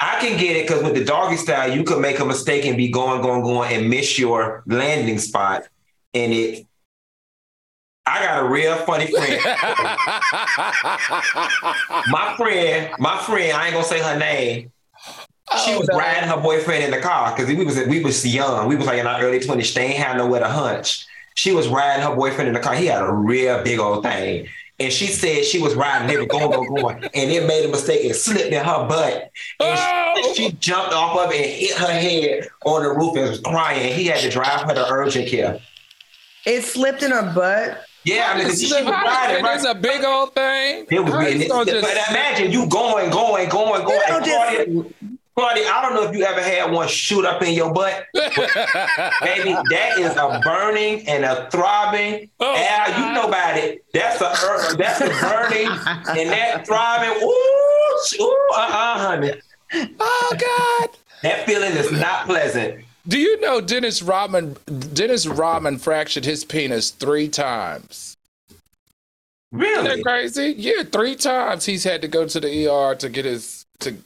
I 0.00 0.18
can 0.20 0.38
get 0.38 0.56
it 0.56 0.66
because 0.66 0.82
with 0.82 0.94
the 0.94 1.04
doggy 1.04 1.36
style, 1.36 1.70
you 1.70 1.84
could 1.84 2.00
make 2.00 2.18
a 2.18 2.24
mistake 2.24 2.64
and 2.64 2.78
be 2.78 2.88
going, 2.88 3.20
going, 3.20 3.42
going 3.42 3.74
and 3.74 3.90
miss 3.90 4.18
your 4.18 4.62
landing 4.64 5.18
spot. 5.18 5.68
And 6.14 6.32
it 6.32 6.66
I 8.08 8.22
got 8.24 8.44
a 8.44 8.48
real 8.48 8.76
funny 8.76 9.06
friend. 9.06 9.40
my 12.08 12.34
friend, 12.36 12.90
my 12.98 13.18
friend, 13.18 13.52
I 13.56 13.66
ain't 13.66 13.74
gonna 13.74 13.84
say 13.84 14.00
her 14.00 14.18
name. 14.18 14.72
She 15.64 15.74
Oh, 15.74 15.78
was 15.80 15.88
no. 15.88 15.98
riding 15.98 16.28
her 16.28 16.36
boyfriend 16.40 16.84
in 16.84 16.90
the 16.90 17.00
car 17.00 17.34
because 17.34 17.48
we 17.48 17.64
was 17.64 17.76
we 17.86 18.02
was 18.02 18.24
young. 18.26 18.68
We 18.68 18.76
was 18.76 18.86
like 18.86 18.98
in 18.98 19.06
our 19.06 19.20
early 19.22 19.40
twenties. 19.40 19.72
They 19.72 19.84
ain't 19.86 20.02
had 20.02 20.16
nowhere 20.16 20.40
to 20.40 20.48
hunch. 20.48 21.06
She 21.34 21.52
was 21.52 21.68
riding 21.68 22.04
her 22.04 22.14
boyfriend 22.14 22.48
in 22.48 22.54
the 22.54 22.60
car. 22.60 22.74
He 22.74 22.86
had 22.86 23.02
a 23.02 23.12
real 23.12 23.62
big 23.62 23.78
old 23.78 24.02
thing. 24.02 24.48
And 24.80 24.92
she 24.92 25.06
said 25.08 25.44
she 25.44 25.60
was 25.60 25.74
riding, 25.74 26.06
they 26.06 26.16
were 26.16 26.26
going, 26.26 26.50
going, 26.50 26.72
going, 26.72 27.02
and 27.02 27.32
it 27.32 27.48
made 27.48 27.64
a 27.64 27.68
mistake 27.68 28.04
and 28.04 28.14
slipped 28.14 28.52
in 28.52 28.64
her 28.64 28.86
butt. 28.86 29.32
And 29.58 29.78
Oh! 29.80 30.32
she, 30.36 30.50
she 30.50 30.52
jumped 30.52 30.92
off 30.94 31.18
of 31.18 31.32
it 31.32 31.40
and 31.40 31.50
hit 31.50 31.76
her 31.76 31.92
head 31.92 32.48
on 32.64 32.84
the 32.84 32.90
roof 32.90 33.16
and 33.16 33.28
was 33.28 33.40
crying. 33.40 33.92
He 33.92 34.04
had 34.06 34.20
to 34.20 34.30
drive 34.30 34.62
her 34.68 34.74
to 34.74 34.86
urgent 34.88 35.28
care. 35.28 35.58
It 36.46 36.62
slipped 36.62 37.02
in 37.02 37.10
her 37.10 37.32
butt. 37.34 37.84
Yeah, 38.04 38.32
I 38.34 38.38
mean, 38.38 38.54
she 38.54 38.66
was 38.72 38.84
How- 38.84 39.04
riding, 39.04 39.44
It's 39.44 39.64
a 39.64 39.74
big 39.74 40.04
old 40.04 40.34
thing. 40.34 40.86
It 40.90 41.00
was 41.00 41.12
How 41.12 41.18
weird. 41.18 41.48
But 41.48 41.66
just- 41.66 42.10
imagine 42.10 42.50
you 42.52 42.66
going, 42.68 43.10
going, 43.10 43.48
going, 43.48 43.84
going. 43.84 44.00
You 44.08 44.14
And 44.16 44.24
Claudia, 44.24 44.84
Claudia, 45.36 45.70
I 45.70 45.82
don't 45.82 45.94
know 45.94 46.04
if 46.08 46.16
you 46.16 46.24
ever 46.24 46.40
had 46.42 46.70
one 46.72 46.88
shoot 46.88 47.24
up 47.24 47.42
in 47.42 47.54
your 47.54 47.72
butt. 47.72 48.06
Baby, 48.14 49.52
that 49.70 49.94
is 49.98 50.16
a 50.16 50.40
burning 50.42 51.06
and 51.08 51.24
a 51.24 51.48
throbbing. 51.50 52.28
Oh, 52.40 52.56
Al, 52.56 53.00
you 53.08 53.14
know 53.14 53.28
about 53.28 53.56
it. 53.56 53.84
That's 53.92 54.20
a 54.20 54.30
ur- 54.30 54.76
that's 54.76 55.00
a 55.00 55.08
burning 55.08 55.68
and 56.18 56.30
that 56.30 56.66
throbbing. 56.66 57.10
Ooh, 57.22 58.20
ooh, 58.20 58.48
uh-uh, 58.56 58.98
honey. 58.98 59.32
oh 60.00 60.36
God. 60.38 60.88
That 61.22 61.46
feeling 61.46 61.72
is 61.72 61.90
not 61.92 62.26
pleasant. 62.26 62.84
Do 63.08 63.18
you 63.18 63.40
know 63.40 63.60
Dennis 63.60 64.02
Rodman? 64.02 64.56
Dennis 64.92 65.26
Rodman 65.26 65.78
fractured 65.78 66.24
his 66.26 66.44
penis 66.44 66.90
three 66.90 67.28
times. 67.28 68.16
Isn't 69.50 69.60
Really? 69.62 69.96
that 69.96 70.02
crazy? 70.02 70.54
Yeah, 70.58 70.82
three 70.82 71.16
times 71.16 71.64
he's 71.64 71.84
had 71.84 72.02
to 72.02 72.08
go 72.08 72.26
to 72.26 72.38
the 72.38 72.66
ER 72.68 72.94
to 72.96 73.08
get 73.08 73.24
his 73.24 73.64
to, 73.80 73.96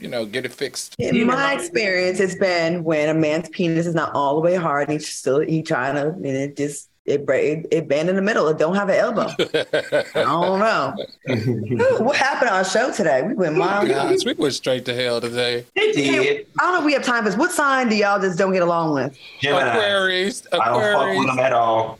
you 0.00 0.08
know, 0.08 0.24
get 0.24 0.44
it 0.44 0.52
fixed. 0.52 0.96
In 0.98 1.14
Yeah. 1.14 1.24
my 1.24 1.52
experience, 1.54 2.18
it's 2.18 2.34
been 2.34 2.82
when 2.82 3.08
a 3.08 3.14
man's 3.14 3.48
penis 3.50 3.86
is 3.86 3.94
not 3.94 4.12
all 4.14 4.34
the 4.34 4.40
way 4.40 4.56
hard 4.56 4.88
and 4.88 4.98
he's 4.98 5.08
still 5.08 5.38
he 5.38 5.62
trying 5.62 5.94
to 5.94 6.08
and 6.08 6.26
it 6.26 6.56
just 6.56 6.88
it 7.04 7.26
bra- 7.26 7.36
it, 7.36 7.66
it 7.70 7.88
bend 7.88 8.08
in 8.08 8.16
the 8.16 8.22
middle. 8.22 8.46
It 8.48 8.58
don't 8.58 8.74
have 8.76 8.88
an 8.88 8.94
elbow. 8.96 9.26
I 9.38 10.04
don't 10.14 10.58
know. 10.60 10.94
Ooh, 11.30 11.98
what 12.04 12.16
happened 12.16 12.50
on 12.50 12.56
our 12.58 12.64
show 12.64 12.92
today? 12.92 13.22
We 13.22 13.34
went 13.34 13.56
miles. 13.56 13.86
I 13.86 13.88
Gosh, 13.88 14.24
we 14.24 14.34
went 14.34 14.54
straight 14.54 14.84
to 14.84 14.94
hell 14.94 15.20
today. 15.20 15.66
It 15.74 15.94
did. 15.94 16.46
I 16.60 16.62
don't 16.64 16.72
know 16.74 16.78
if 16.80 16.84
we 16.84 16.92
have 16.92 17.02
time 17.02 17.24
for 17.24 17.30
this. 17.30 17.38
What 17.38 17.50
sign 17.50 17.88
do 17.88 17.96
y'all 17.96 18.20
just 18.20 18.38
don't 18.38 18.52
get 18.52 18.62
along 18.62 18.94
with? 18.94 19.16
Gemini. 19.40 19.68
Aquarius, 19.76 20.46
I 20.52 20.56
don't 20.68 20.80
fuck 20.80 21.18
with 21.18 21.26
them 21.26 21.38
at 21.40 21.52
all. 21.52 21.98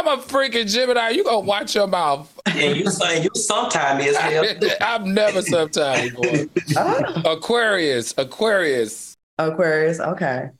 I'm 0.00 0.18
a 0.18 0.22
freaking 0.22 0.70
Gemini. 0.72 1.10
You 1.10 1.24
gonna 1.24 1.40
watch 1.40 1.74
your 1.74 1.86
mouth? 1.86 2.32
And 2.46 2.76
you 2.76 2.88
saying 2.90 3.24
you 3.24 3.30
sometime 3.34 4.00
is 4.00 4.16
hell. 4.16 4.44
I'm 4.80 5.12
never 5.12 5.42
sometime. 5.42 6.14
boy. 6.14 6.46
Oh, 6.76 7.22
Aquarius, 7.32 8.14
Aquarius. 8.16 9.14
Aquarius. 9.38 10.00
Okay. 10.00 10.50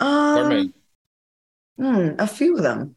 For 0.00 0.04
Um, 0.06 0.74
me. 1.78 1.86
Hmm, 1.86 2.08
a 2.18 2.26
few 2.26 2.56
of 2.56 2.62
them. 2.62 2.94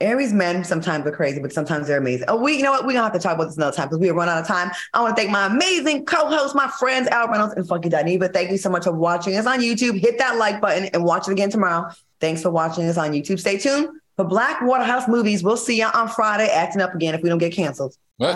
Aries 0.00 0.32
men 0.32 0.64
sometimes 0.64 1.06
are 1.06 1.12
crazy, 1.12 1.40
but 1.40 1.52
sometimes 1.52 1.86
they're 1.86 1.98
amazing. 1.98 2.24
Oh, 2.26 2.36
we, 2.36 2.56
you 2.56 2.62
know 2.64 2.72
what? 2.72 2.84
We're 2.84 2.92
gonna 2.94 3.04
have 3.04 3.12
to 3.12 3.20
talk 3.20 3.36
about 3.36 3.44
this 3.44 3.56
another 3.56 3.76
time 3.76 3.86
because 3.86 4.00
we 4.00 4.08
have 4.08 4.16
run 4.16 4.28
out 4.28 4.40
of 4.40 4.48
time. 4.48 4.72
I 4.92 5.00
want 5.00 5.14
to 5.16 5.22
thank 5.22 5.30
my 5.32 5.46
amazing 5.46 6.06
co-hosts, 6.06 6.56
my 6.56 6.66
friends 6.78 7.06
Al 7.08 7.28
Reynolds 7.28 7.54
and 7.54 7.66
Funky 7.68 7.88
Dineva. 7.88 8.32
Thank 8.32 8.50
you 8.50 8.58
so 8.58 8.68
much 8.68 8.82
for 8.84 8.92
watching 8.92 9.36
us 9.36 9.46
on 9.46 9.60
YouTube. 9.60 10.00
Hit 10.00 10.18
that 10.18 10.36
like 10.38 10.60
button 10.60 10.86
and 10.86 11.04
watch 11.04 11.28
it 11.28 11.32
again 11.32 11.50
tomorrow. 11.50 11.88
Thanks 12.18 12.42
for 12.42 12.50
watching 12.50 12.88
us 12.88 12.96
on 12.96 13.12
YouTube. 13.12 13.38
Stay 13.38 13.58
tuned 13.58 13.88
for 14.16 14.24
Black 14.24 14.60
Waterhouse 14.62 15.06
movies. 15.06 15.44
We'll 15.44 15.56
see 15.56 15.78
y'all 15.78 15.96
on 15.96 16.08
Friday 16.08 16.48
acting 16.48 16.82
up 16.82 16.94
again 16.94 17.14
if 17.14 17.22
we 17.22 17.28
don't 17.28 17.38
get 17.38 17.52
canceled. 17.52 17.96
Have 18.20 18.34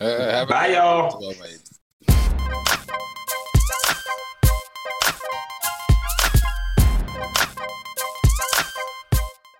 a 0.00 0.46
Bye, 0.48 0.68
y'all. 0.74 1.18
good 1.18 1.36
one. 1.38 1.48